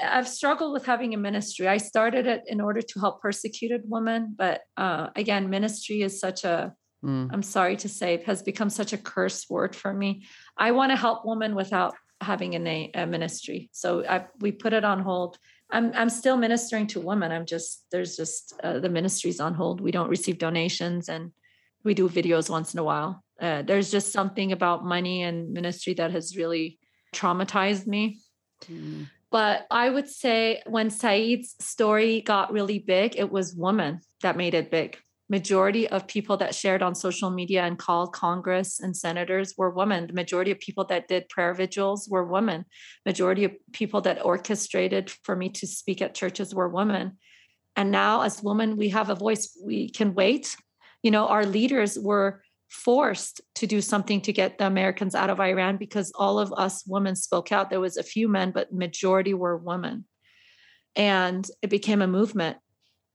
I've 0.00 0.28
struggled 0.28 0.72
with 0.72 0.86
having 0.86 1.14
a 1.14 1.16
ministry. 1.16 1.66
I 1.66 1.78
started 1.78 2.26
it 2.26 2.42
in 2.46 2.60
order 2.60 2.80
to 2.80 3.00
help 3.00 3.20
persecuted 3.20 3.82
women, 3.84 4.36
but 4.38 4.60
uh, 4.76 5.08
again, 5.16 5.50
ministry 5.50 6.02
is 6.02 6.20
such 6.20 6.44
a 6.44 6.74
mm. 7.04 7.28
I'm 7.32 7.42
sorry 7.42 7.76
to 7.76 7.88
say, 7.88 8.14
it 8.14 8.24
has 8.24 8.42
become 8.42 8.70
such 8.70 8.92
a 8.92 8.98
curse 8.98 9.48
word 9.48 9.74
for 9.74 9.92
me. 9.92 10.24
I 10.56 10.72
want 10.72 10.90
to 10.90 10.96
help 10.96 11.24
women 11.24 11.54
without 11.54 11.94
having 12.20 12.54
a, 12.54 12.90
a 12.94 13.06
ministry, 13.06 13.70
so 13.72 14.04
I, 14.06 14.26
we 14.40 14.52
put 14.52 14.72
it 14.72 14.84
on 14.84 15.00
hold. 15.00 15.38
I'm 15.70 15.92
I'm 15.94 16.10
still 16.10 16.36
ministering 16.36 16.86
to 16.88 17.00
women. 17.00 17.32
I'm 17.32 17.46
just 17.46 17.86
there's 17.92 18.16
just 18.16 18.54
uh, 18.62 18.78
the 18.80 18.88
ministry's 18.88 19.40
on 19.40 19.54
hold. 19.54 19.80
We 19.80 19.92
don't 19.92 20.10
receive 20.10 20.38
donations, 20.38 21.08
and 21.08 21.32
we 21.84 21.94
do 21.94 22.08
videos 22.08 22.50
once 22.50 22.74
in 22.74 22.80
a 22.80 22.84
while. 22.84 23.24
Uh, 23.40 23.62
there's 23.62 23.90
just 23.90 24.12
something 24.12 24.52
about 24.52 24.84
money 24.84 25.22
and 25.22 25.52
ministry 25.52 25.94
that 25.94 26.10
has 26.10 26.36
really 26.36 26.78
traumatized 27.14 27.86
me. 27.86 28.18
Mm. 28.66 29.06
But 29.30 29.66
I 29.70 29.88
would 29.88 30.08
say 30.08 30.62
when 30.66 30.90
Saeed's 30.90 31.54
story 31.64 32.20
got 32.20 32.52
really 32.52 32.80
big, 32.80 33.16
it 33.16 33.30
was 33.30 33.54
women 33.54 34.00
that 34.22 34.36
made 34.36 34.54
it 34.54 34.70
big. 34.70 34.98
Majority 35.30 35.88
of 35.88 36.08
people 36.08 36.36
that 36.38 36.56
shared 36.56 36.82
on 36.82 36.96
social 36.96 37.30
media 37.30 37.62
and 37.62 37.78
called 37.78 38.12
Congress 38.12 38.80
and 38.80 38.96
senators 38.96 39.54
were 39.56 39.70
women. 39.70 40.08
The 40.08 40.12
majority 40.12 40.50
of 40.50 40.58
people 40.58 40.84
that 40.86 41.06
did 41.06 41.28
prayer 41.28 41.54
vigils 41.54 42.08
were 42.10 42.24
women. 42.24 42.64
Majority 43.06 43.44
of 43.44 43.52
people 43.72 44.00
that 44.00 44.24
orchestrated 44.24 45.08
for 45.08 45.36
me 45.36 45.48
to 45.50 45.68
speak 45.68 46.02
at 46.02 46.16
churches 46.16 46.52
were 46.52 46.68
women. 46.68 47.16
And 47.76 47.92
now, 47.92 48.22
as 48.22 48.42
women, 48.42 48.76
we 48.76 48.88
have 48.88 49.08
a 49.08 49.14
voice. 49.14 49.56
We 49.64 49.88
can 49.90 50.14
wait. 50.14 50.56
You 51.04 51.12
know, 51.12 51.28
our 51.28 51.46
leaders 51.46 51.96
were 51.96 52.42
forced 52.68 53.40
to 53.54 53.68
do 53.68 53.80
something 53.80 54.20
to 54.22 54.32
get 54.32 54.58
the 54.58 54.66
Americans 54.66 55.14
out 55.14 55.30
of 55.30 55.38
Iran 55.38 55.76
because 55.76 56.12
all 56.16 56.40
of 56.40 56.52
us 56.52 56.84
women 56.86 57.14
spoke 57.14 57.52
out. 57.52 57.70
There 57.70 57.80
was 57.80 57.96
a 57.96 58.02
few 58.02 58.28
men, 58.28 58.50
but 58.50 58.72
majority 58.72 59.34
were 59.34 59.56
women. 59.56 60.06
And 60.96 61.48
it 61.62 61.70
became 61.70 62.02
a 62.02 62.08
movement. 62.08 62.56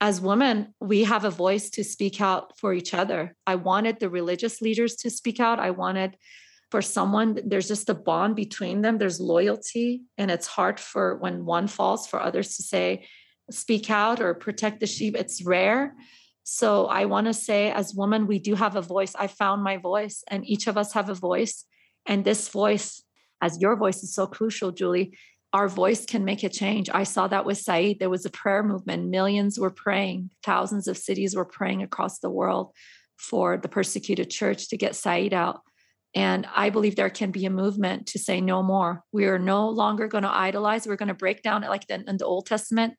As 0.01 0.21
women, 0.21 0.73
we 0.79 1.05
have 1.05 1.23
a 1.23 1.29
voice 1.29 1.69
to 1.71 1.83
speak 1.83 2.19
out 2.19 2.57
for 2.59 2.73
each 2.73 2.93
other. 2.93 3.35
I 3.47 3.55
wanted 3.55 3.99
the 3.99 4.09
religious 4.09 4.61
leaders 4.61 4.95
to 4.97 5.09
speak 5.09 5.39
out. 5.39 5.59
I 5.59 5.71
wanted 5.71 6.17
for 6.69 6.81
someone, 6.81 7.39
there's 7.45 7.67
just 7.67 7.89
a 7.89 7.93
bond 7.93 8.35
between 8.35 8.81
them, 8.81 8.97
there's 8.97 9.19
loyalty. 9.19 10.01
And 10.17 10.29
it's 10.29 10.47
hard 10.47 10.79
for 10.79 11.17
when 11.17 11.45
one 11.45 11.67
falls 11.67 12.07
for 12.07 12.19
others 12.21 12.57
to 12.57 12.63
say, 12.63 13.07
speak 13.51 13.89
out 13.89 14.19
or 14.19 14.33
protect 14.33 14.79
the 14.79 14.87
sheep. 14.87 15.15
It's 15.15 15.45
rare 15.45 15.95
so 16.47 16.85
I 16.85 17.05
want 17.05 17.25
to 17.25 17.33
say, 17.33 17.71
as 17.71 17.95
women, 17.95 18.27
we 18.27 18.37
do 18.37 18.53
have 18.53 18.75
a 18.75 18.81
voice. 18.81 19.15
I 19.15 19.25
found 19.25 19.63
my 19.63 19.77
voice, 19.77 20.23
and 20.27 20.47
each 20.47 20.67
of 20.67 20.77
us 20.77 20.93
have 20.93 21.09
a 21.09 21.15
voice. 21.15 21.65
And 22.05 22.23
this 22.23 22.49
voice, 22.49 23.01
as 23.41 23.59
your 23.59 23.75
voice 23.75 24.03
is 24.03 24.13
so 24.13 24.27
crucial, 24.27 24.71
Julie, 24.71 25.17
our 25.55 25.69
voice 25.69 26.05
can 26.05 26.25
make 26.25 26.43
a 26.43 26.49
change. 26.49 26.89
I 26.93 27.03
saw 27.03 27.29
that 27.29 27.45
with 27.45 27.57
Saeed. 27.57 27.99
There 27.99 28.09
was 28.09 28.25
a 28.25 28.29
prayer 28.29 28.61
movement. 28.61 29.09
Millions 29.09 29.57
were 29.57 29.69
praying. 29.69 30.31
Thousands 30.43 30.85
of 30.89 30.97
cities 30.97 31.33
were 31.33 31.45
praying 31.45 31.81
across 31.81 32.19
the 32.19 32.29
world 32.29 32.73
for 33.15 33.55
the 33.55 33.69
persecuted 33.69 34.29
church 34.29 34.67
to 34.67 34.75
get 34.75 34.97
Saeed 34.97 35.33
out. 35.33 35.61
And 36.13 36.45
I 36.53 36.71
believe 36.71 36.97
there 36.97 37.09
can 37.09 37.31
be 37.31 37.45
a 37.45 37.49
movement 37.49 38.07
to 38.07 38.19
say 38.19 38.41
no 38.41 38.61
more. 38.61 39.03
We 39.13 39.27
are 39.27 39.39
no 39.39 39.69
longer 39.69 40.09
going 40.09 40.25
to 40.25 40.29
idolize. 40.29 40.87
We're 40.87 40.97
going 40.97 41.07
to 41.07 41.13
break 41.13 41.41
down 41.41 41.61
like 41.61 41.89
in 41.89 42.03
the 42.05 42.25
Old 42.25 42.47
Testament 42.47 42.95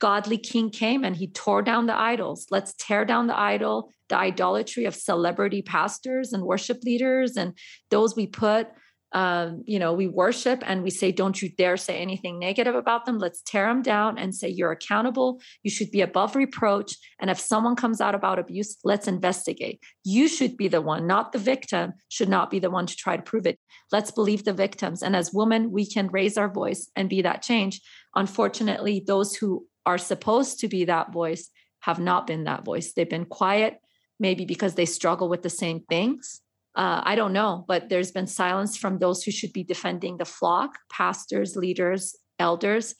godly 0.00 0.38
king 0.38 0.70
came 0.70 1.04
and 1.04 1.14
he 1.14 1.28
tore 1.28 1.62
down 1.62 1.86
the 1.86 1.96
idols. 1.96 2.46
Let's 2.50 2.74
tear 2.78 3.04
down 3.04 3.28
the 3.28 3.38
idol, 3.38 3.92
the 4.08 4.16
idolatry 4.16 4.86
of 4.86 4.94
celebrity 4.96 5.62
pastors 5.62 6.32
and 6.32 6.42
worship 6.42 6.82
leaders 6.82 7.36
and 7.36 7.56
those 7.90 8.16
we 8.16 8.26
put, 8.26 8.66
um, 9.12 9.62
you 9.66 9.78
know, 9.78 9.92
we 9.92 10.06
worship 10.06 10.62
and 10.64 10.82
we 10.82 10.90
say, 10.90 11.10
don't 11.10 11.40
you 11.42 11.48
dare 11.48 11.76
say 11.76 11.98
anything 11.98 12.38
negative 12.38 12.74
about 12.74 13.06
them. 13.06 13.18
Let's 13.18 13.42
tear 13.42 13.66
them 13.66 13.82
down 13.82 14.18
and 14.18 14.34
say, 14.34 14.48
you're 14.48 14.70
accountable. 14.70 15.40
You 15.62 15.70
should 15.70 15.90
be 15.90 16.00
above 16.00 16.36
reproach. 16.36 16.96
And 17.18 17.28
if 17.30 17.40
someone 17.40 17.76
comes 17.76 18.00
out 18.00 18.14
about 18.14 18.38
abuse, 18.38 18.76
let's 18.84 19.08
investigate. 19.08 19.82
You 20.04 20.28
should 20.28 20.56
be 20.56 20.68
the 20.68 20.80
one, 20.80 21.06
not 21.06 21.32
the 21.32 21.38
victim, 21.38 21.94
should 22.08 22.28
not 22.28 22.50
be 22.50 22.60
the 22.60 22.70
one 22.70 22.86
to 22.86 22.96
try 22.96 23.16
to 23.16 23.22
prove 23.22 23.46
it. 23.46 23.58
Let's 23.90 24.12
believe 24.12 24.44
the 24.44 24.52
victims. 24.52 25.02
And 25.02 25.16
as 25.16 25.32
women, 25.32 25.72
we 25.72 25.86
can 25.86 26.08
raise 26.08 26.38
our 26.38 26.52
voice 26.52 26.88
and 26.94 27.08
be 27.08 27.22
that 27.22 27.42
change. 27.42 27.80
Unfortunately, 28.14 29.02
those 29.04 29.34
who 29.34 29.66
are 29.86 29.98
supposed 29.98 30.60
to 30.60 30.68
be 30.68 30.84
that 30.84 31.12
voice 31.12 31.50
have 31.80 31.98
not 31.98 32.26
been 32.26 32.44
that 32.44 32.64
voice. 32.64 32.92
They've 32.92 33.08
been 33.08 33.24
quiet, 33.24 33.78
maybe 34.20 34.44
because 34.44 34.74
they 34.74 34.84
struggle 34.84 35.28
with 35.28 35.42
the 35.42 35.50
same 35.50 35.80
things. 35.88 36.42
Uh, 36.76 37.02
I 37.04 37.16
don't 37.16 37.32
know, 37.32 37.64
but 37.66 37.88
there's 37.88 38.12
been 38.12 38.26
silence 38.26 38.76
from 38.76 38.98
those 38.98 39.22
who 39.22 39.30
should 39.30 39.52
be 39.52 39.64
defending 39.64 40.18
the 40.18 40.24
flock 40.24 40.78
pastors, 40.90 41.56
leaders, 41.56 42.16
elders. 42.38 42.94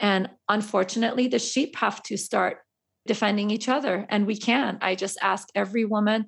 And 0.00 0.30
unfortunately, 0.48 1.28
the 1.28 1.38
sheep 1.38 1.76
have 1.76 2.02
to 2.04 2.16
start 2.16 2.58
defending 3.06 3.50
each 3.50 3.68
other, 3.68 4.06
and 4.08 4.26
we 4.26 4.36
can. 4.36 4.78
I 4.80 4.94
just 4.94 5.18
ask 5.20 5.48
every 5.54 5.84
woman 5.84 6.26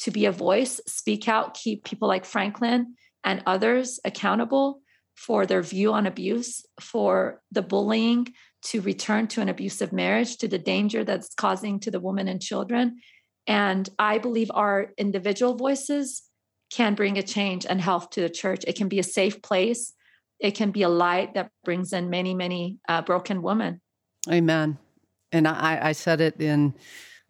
to 0.00 0.10
be 0.10 0.24
a 0.24 0.32
voice, 0.32 0.80
speak 0.86 1.28
out, 1.28 1.54
keep 1.54 1.84
people 1.84 2.08
like 2.08 2.24
Franklin 2.24 2.94
and 3.22 3.42
others 3.46 4.00
accountable 4.04 4.80
for 5.16 5.46
their 5.46 5.62
view 5.62 5.92
on 5.92 6.06
abuse, 6.06 6.64
for 6.80 7.40
the 7.52 7.62
bullying, 7.62 8.26
to 8.62 8.80
return 8.80 9.28
to 9.28 9.40
an 9.40 9.48
abusive 9.48 9.92
marriage, 9.92 10.38
to 10.38 10.48
the 10.48 10.58
danger 10.58 11.04
that's 11.04 11.34
causing 11.34 11.78
to 11.80 11.90
the 11.90 12.00
woman 12.00 12.28
and 12.28 12.40
children. 12.40 12.96
And 13.46 13.88
I 13.98 14.18
believe 14.18 14.50
our 14.54 14.92
individual 14.96 15.54
voices 15.54 16.22
can 16.70 16.94
bring 16.94 17.18
a 17.18 17.22
change 17.22 17.66
and 17.66 17.80
health 17.80 18.10
to 18.10 18.20
the 18.20 18.30
church. 18.30 18.64
It 18.66 18.76
can 18.76 18.88
be 18.88 18.98
a 18.98 19.04
safe 19.04 19.42
place. 19.42 19.92
It 20.40 20.52
can 20.52 20.70
be 20.70 20.82
a 20.82 20.88
light 20.88 21.34
that 21.34 21.50
brings 21.64 21.92
in 21.92 22.10
many, 22.10 22.34
many 22.34 22.78
uh, 22.88 23.02
broken 23.02 23.42
women. 23.42 23.80
Amen. 24.28 24.78
And 25.30 25.46
I, 25.46 25.78
I 25.82 25.92
said 25.92 26.20
it 26.20 26.40
in 26.40 26.74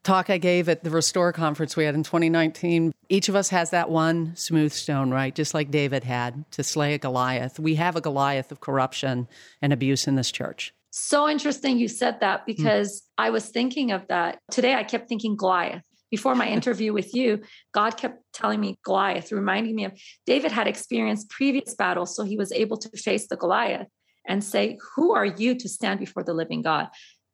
talk 0.02 0.30
I 0.30 0.38
gave 0.38 0.68
at 0.68 0.84
the 0.84 0.90
Restore 0.90 1.32
conference 1.32 1.76
we 1.76 1.84
had 1.84 1.94
in 1.94 2.02
2019. 2.02 2.92
Each 3.08 3.28
of 3.28 3.34
us 3.34 3.48
has 3.48 3.70
that 3.70 3.90
one 3.90 4.36
smooth 4.36 4.72
stone, 4.72 5.10
right? 5.10 5.34
Just 5.34 5.54
like 5.54 5.70
David 5.70 6.04
had 6.04 6.44
to 6.52 6.62
slay 6.62 6.94
a 6.94 6.98
Goliath. 6.98 7.58
We 7.58 7.74
have 7.74 7.96
a 7.96 8.00
Goliath 8.00 8.52
of 8.52 8.60
corruption 8.60 9.26
and 9.60 9.72
abuse 9.72 10.06
in 10.06 10.14
this 10.14 10.30
church. 10.30 10.72
So 10.90 11.28
interesting 11.28 11.78
you 11.78 11.88
said 11.88 12.20
that 12.20 12.46
because 12.46 13.00
mm. 13.00 13.04
I 13.18 13.30
was 13.30 13.48
thinking 13.48 13.90
of 13.90 14.06
that. 14.08 14.38
Today 14.50 14.74
I 14.74 14.84
kept 14.84 15.08
thinking 15.08 15.36
Goliath. 15.36 15.82
Before 16.14 16.36
my 16.36 16.46
interview 16.46 16.92
with 16.92 17.12
you, 17.12 17.40
God 17.72 17.96
kept 17.96 18.22
telling 18.32 18.60
me 18.60 18.78
Goliath, 18.84 19.32
reminding 19.32 19.74
me 19.74 19.84
of 19.84 19.92
David 20.26 20.52
had 20.52 20.68
experienced 20.68 21.28
previous 21.28 21.74
battles, 21.74 22.14
so 22.14 22.22
he 22.22 22.36
was 22.36 22.52
able 22.52 22.76
to 22.76 22.88
face 22.96 23.26
the 23.26 23.36
Goliath 23.36 23.88
and 24.24 24.44
say, 24.44 24.78
Who 24.94 25.12
are 25.12 25.24
you 25.24 25.56
to 25.56 25.68
stand 25.68 25.98
before 25.98 26.22
the 26.22 26.32
living 26.32 26.62
God? 26.62 26.86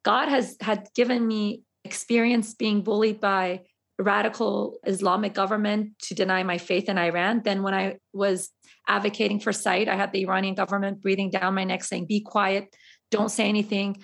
God 0.03 0.29
has 0.31 0.57
had 0.63 0.89
given 0.95 1.27
me 1.27 1.61
experience 1.85 2.55
being 2.55 2.81
bullied 2.81 3.21
by 3.21 3.65
radical 3.99 4.79
Islamic 4.87 5.35
government 5.35 5.99
to 6.05 6.15
deny 6.15 6.43
my 6.43 6.57
faith 6.57 6.89
in 6.89 6.97
Iran. 6.97 7.43
Then 7.45 7.63
when 7.63 7.75
I 7.75 7.99
was 8.15 8.49
advocating 8.89 9.41
for 9.41 9.53
Saeed, 9.53 9.91
I 9.91 9.97
had 9.97 10.11
the 10.11 10.23
Iranian 10.23 10.55
government 10.55 11.03
breathing 11.03 11.29
down 11.29 11.55
my 11.55 11.65
neck 11.65 11.85
saying, 11.85 12.07
be 12.07 12.23
quiet, 12.23 12.75
don't 13.11 13.31
say 13.31 13.47
anything. 13.47 13.99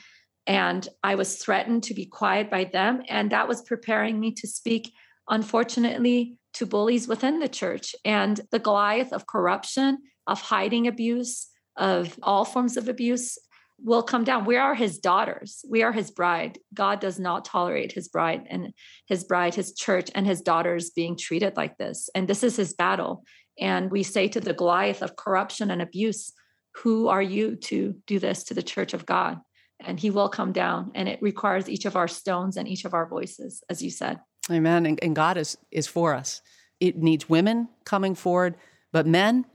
And 0.46 0.88
I 1.02 1.16
was 1.16 1.36
threatened 1.36 1.82
to 1.84 1.94
be 1.94 2.06
quiet 2.06 2.50
by 2.50 2.64
them. 2.64 3.02
And 3.08 3.30
that 3.32 3.48
was 3.48 3.62
preparing 3.62 4.20
me 4.20 4.32
to 4.32 4.46
speak, 4.46 4.92
unfortunately, 5.28 6.38
to 6.54 6.66
bullies 6.66 7.08
within 7.08 7.40
the 7.40 7.48
church 7.48 7.94
and 8.04 8.40
the 8.50 8.58
Goliath 8.58 9.12
of 9.12 9.26
corruption, 9.26 9.98
of 10.26 10.40
hiding 10.40 10.86
abuse, 10.86 11.48
of 11.76 12.18
all 12.22 12.44
forms 12.44 12.76
of 12.76 12.88
abuse 12.88 13.38
will 13.78 14.02
come 14.02 14.24
down. 14.24 14.46
We 14.46 14.56
are 14.56 14.74
his 14.74 14.98
daughters. 14.98 15.64
We 15.68 15.82
are 15.82 15.92
his 15.92 16.10
bride. 16.10 16.58
God 16.72 17.00
does 17.00 17.18
not 17.18 17.44
tolerate 17.44 17.92
his 17.92 18.08
bride 18.08 18.46
and 18.48 18.72
his 19.06 19.24
bride, 19.24 19.54
his 19.54 19.74
church, 19.74 20.10
and 20.14 20.26
his 20.26 20.40
daughters 20.40 20.90
being 20.90 21.16
treated 21.16 21.56
like 21.56 21.76
this. 21.76 22.08
And 22.14 22.26
this 22.26 22.42
is 22.42 22.56
his 22.56 22.72
battle. 22.72 23.24
And 23.60 23.90
we 23.90 24.02
say 24.02 24.28
to 24.28 24.40
the 24.40 24.54
Goliath 24.54 25.02
of 25.02 25.16
corruption 25.16 25.70
and 25.70 25.82
abuse, 25.82 26.32
who 26.76 27.08
are 27.08 27.22
you 27.22 27.56
to 27.56 27.96
do 28.06 28.18
this 28.18 28.44
to 28.44 28.54
the 28.54 28.62
church 28.62 28.94
of 28.94 29.04
God? 29.06 29.40
And 29.86 29.98
he 29.98 30.10
will 30.10 30.28
come 30.28 30.52
down. 30.52 30.90
And 30.94 31.08
it 31.08 31.20
requires 31.22 31.68
each 31.68 31.84
of 31.84 31.96
our 31.96 32.08
stones 32.08 32.56
and 32.56 32.66
each 32.68 32.84
of 32.84 32.92
our 32.94 33.06
voices, 33.06 33.62
as 33.70 33.82
you 33.82 33.90
said. 33.90 34.20
Amen. 34.50 34.86
And, 34.86 34.98
and 35.02 35.16
God 35.16 35.36
is, 35.36 35.56
is 35.70 35.86
for 35.86 36.14
us. 36.14 36.42
It 36.80 36.98
needs 36.98 37.28
women 37.28 37.68
coming 37.84 38.14
forward, 38.14 38.54
but 38.92 39.06
men, 39.06 39.46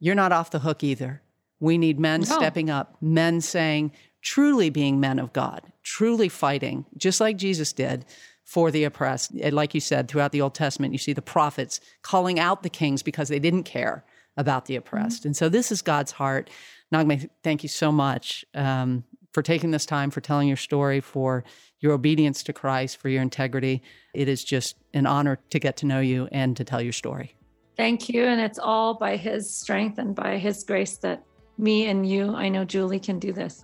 you're 0.00 0.14
not 0.14 0.32
off 0.32 0.50
the 0.50 0.60
hook 0.60 0.82
either. 0.82 1.22
We 1.60 1.78
need 1.78 2.00
men 2.00 2.20
No. 2.20 2.26
stepping 2.26 2.70
up, 2.70 2.96
men 3.00 3.40
saying, 3.40 3.92
truly 4.22 4.70
being 4.70 4.98
men 4.98 5.18
of 5.18 5.32
God, 5.32 5.62
truly 5.82 6.28
fighting, 6.28 6.86
just 6.96 7.20
like 7.20 7.36
Jesus 7.36 7.72
did 7.72 8.04
for 8.44 8.70
the 8.70 8.84
oppressed. 8.84 9.32
And 9.32 9.54
Like 9.54 9.74
you 9.74 9.80
said, 9.80 10.08
throughout 10.08 10.32
the 10.32 10.40
Old 10.40 10.54
Testament, 10.54 10.92
you 10.92 10.98
see 10.98 11.12
the 11.12 11.22
prophets 11.22 11.80
calling 12.02 12.40
out 12.40 12.62
the 12.62 12.70
kings 12.70 13.02
because 13.02 13.28
they 13.28 13.38
didn't 13.38 13.64
care 13.64 14.04
about 14.36 14.64
the 14.64 14.76
oppressed. 14.76 15.24
And 15.24 15.36
so 15.36 15.48
this 15.48 15.70
is 15.70 15.82
God's 15.82 16.12
heart. 16.12 16.50
Naghmeh, 16.92 17.28
thank 17.44 17.62
you 17.62 17.68
so 17.68 17.92
much 17.92 18.44
um, 18.54 19.04
for 19.32 19.42
taking 19.42 19.70
this 19.70 19.86
time, 19.86 20.10
for 20.10 20.20
telling 20.20 20.48
your 20.48 20.56
story, 20.56 21.00
for 21.00 21.44
your 21.80 21.92
obedience 21.92 22.42
to 22.44 22.52
Christ, 22.52 22.98
for 22.98 23.08
your 23.08 23.22
integrity. 23.22 23.82
It 24.14 24.28
is 24.28 24.44
just 24.44 24.76
an 24.94 25.06
honor 25.06 25.38
to 25.50 25.58
get 25.58 25.76
to 25.78 25.86
know 25.86 26.00
you 26.00 26.28
and 26.30 26.56
to 26.56 26.64
tell 26.64 26.80
your 26.80 26.92
story. 26.92 27.34
Thank 27.76 28.08
you. 28.08 28.24
And 28.24 28.40
it's 28.40 28.58
all 28.58 28.94
by 28.94 29.16
his 29.16 29.52
strength 29.52 29.98
and 29.98 30.14
by 30.14 30.38
his 30.38 30.62
grace 30.64 30.98
that 30.98 31.24
me 31.58 31.86
and 31.86 32.08
you, 32.08 32.34
I 32.34 32.48
know 32.48 32.64
Julie 32.64 33.00
can 33.00 33.18
do 33.18 33.32
this. 33.32 33.62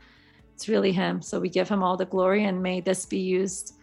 It's 0.54 0.68
really 0.68 0.92
him. 0.92 1.22
So 1.22 1.38
we 1.38 1.48
give 1.48 1.68
him 1.68 1.82
all 1.82 1.96
the 1.96 2.06
glory 2.06 2.44
and 2.44 2.62
may 2.62 2.80
this 2.80 3.06
be 3.06 3.18
used 3.18 3.74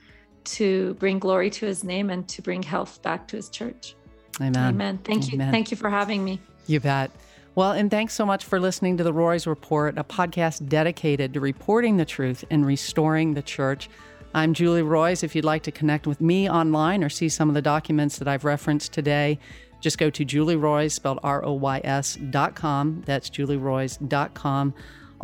to 0.45 0.93
bring 0.95 1.19
glory 1.19 1.49
to 1.49 1.65
his 1.65 1.83
name 1.83 2.09
and 2.09 2.27
to 2.29 2.41
bring 2.41 2.61
health 2.61 3.01
back 3.01 3.27
to 3.29 3.35
his 3.35 3.49
church. 3.49 3.95
Amen. 4.41 4.75
Amen. 4.75 4.99
Thank 5.03 5.31
you. 5.31 5.37
Thank 5.37 5.71
you 5.71 5.77
for 5.77 5.89
having 5.89 6.23
me. 6.23 6.41
You 6.67 6.79
bet. 6.79 7.11
Well, 7.55 7.71
and 7.71 7.89
thanks 7.89 8.13
so 8.13 8.25
much 8.25 8.43
for 8.43 8.59
listening 8.59 8.97
to 8.97 9.03
the 9.05 9.13
Roys 9.13 9.47
Report, 9.47 9.97
a 9.97 10.03
podcast 10.03 10.67
dedicated 10.67 11.33
to 11.33 11.39
reporting 11.39 11.95
the 11.95 12.03
truth 12.03 12.43
and 12.49 12.65
restoring 12.65 13.33
the 13.33 13.41
church. 13.41 13.89
I'm 14.33 14.53
Julie 14.53 14.81
Roys. 14.81 15.23
If 15.23 15.33
you'd 15.37 15.45
like 15.45 15.63
to 15.63 15.71
connect 15.71 16.05
with 16.05 16.19
me 16.19 16.49
online 16.49 17.01
or 17.01 17.07
see 17.07 17.29
some 17.29 17.47
of 17.47 17.55
the 17.55 17.61
documents 17.61 18.17
that 18.17 18.27
I've 18.27 18.43
referenced 18.43 18.91
today, 18.91 19.39
just 19.79 19.97
go 19.97 20.09
to 20.09 20.25
Julie 20.25 20.57
Roys, 20.57 20.93
spelled 20.93 21.19
R 21.23 21.45
O 21.45 21.53
Y 21.53 21.79
S 21.85 22.17
dot 22.29 22.55
com. 22.55 23.01
That's 23.05 23.29
julieroys.com. 23.29 24.73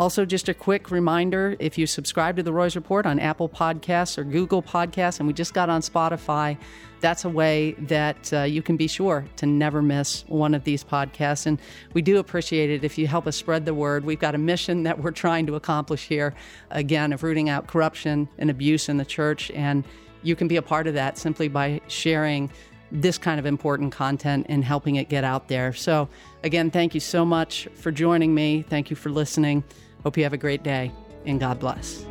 Also, 0.02 0.26
just 0.26 0.49
a 0.49 0.54
quick 0.56 0.89
reminder 0.89 1.56
if 1.60 1.78
you 1.78 1.86
subscribe 1.86 2.36
to 2.36 2.41
the 2.41 2.52
Roys 2.52 2.76
Report 2.76 3.06
on 3.06 3.20
Apple 3.20 3.47
Podcasts 3.47 4.18
or 4.18 4.24
Google 4.24 4.64
Podcasts, 4.64 5.20
and 5.20 5.28
we 5.28 5.34
just 5.34 5.54
got 5.54 5.70
on 5.70 5.82
Spotify, 5.82 6.58
that's 7.02 7.24
a 7.24 7.30
way 7.30 7.74
that 7.82 8.34
uh, 8.34 8.41
you 8.41 8.64
can 8.64 8.78
be 8.78 8.88
sure 8.88 9.24
to 9.36 9.45
never 9.45 9.80
miss 9.80 10.26
one 10.28 10.56
of 10.56 10.64
these 10.64 10.84
podcasts. 10.84 11.45
And 11.45 11.62
we 11.93 12.02
do 12.02 12.18
appreciate 12.18 12.72
it 12.72 12.84
if 12.84 12.97
you 12.97 13.06
help 13.06 13.28
us 13.28 13.36
spread 13.36 13.64
the 13.64 13.76
word. 13.76 14.04
We've 14.04 14.18
got 14.18 14.34
a 14.34 14.39
mission 14.39 14.82
that 14.84 14.97
we're 14.97 15.12
trying 15.12 15.45
to 15.45 15.54
accomplish 15.54 16.08
here, 16.08 16.34
again, 16.72 17.14
of 17.14 17.22
rooting 17.22 17.49
out 17.49 17.68
corruption 17.68 18.28
and 18.39 18.49
abuse 18.49 18.89
in 18.89 18.97
the 18.97 19.06
church. 19.06 19.52
And 19.52 19.86
you 20.24 20.36
can 20.36 20.47
be 20.47 20.56
a 20.56 20.64
part 20.64 20.88
of 20.88 20.95
that 20.95 21.20
simply 21.20 21.47
by 21.47 21.80
sharing 21.88 22.49
this 22.91 23.20
kind 23.20 23.39
of 23.39 23.45
important 23.45 23.91
content 23.91 24.47
and 24.49 24.66
helping 24.66 24.95
it 24.95 25.10
get 25.10 25.24
out 25.24 25.47
there. 25.47 25.74
So, 25.74 26.10
again, 26.43 26.72
thank 26.72 26.95
you 26.95 26.99
so 26.99 27.24
much 27.24 27.68
for 27.76 27.91
joining 27.91 28.34
me. 28.34 28.64
Thank 28.68 28.89
you 28.89 28.95
for 28.95 29.10
listening. 29.12 29.64
Hope 30.04 30.18
you 30.18 30.24
have 30.24 30.34
a 30.34 30.38
great 30.38 30.64
day 30.64 30.91
and 31.26 31.39
God 31.39 31.60
bless. 31.60 32.06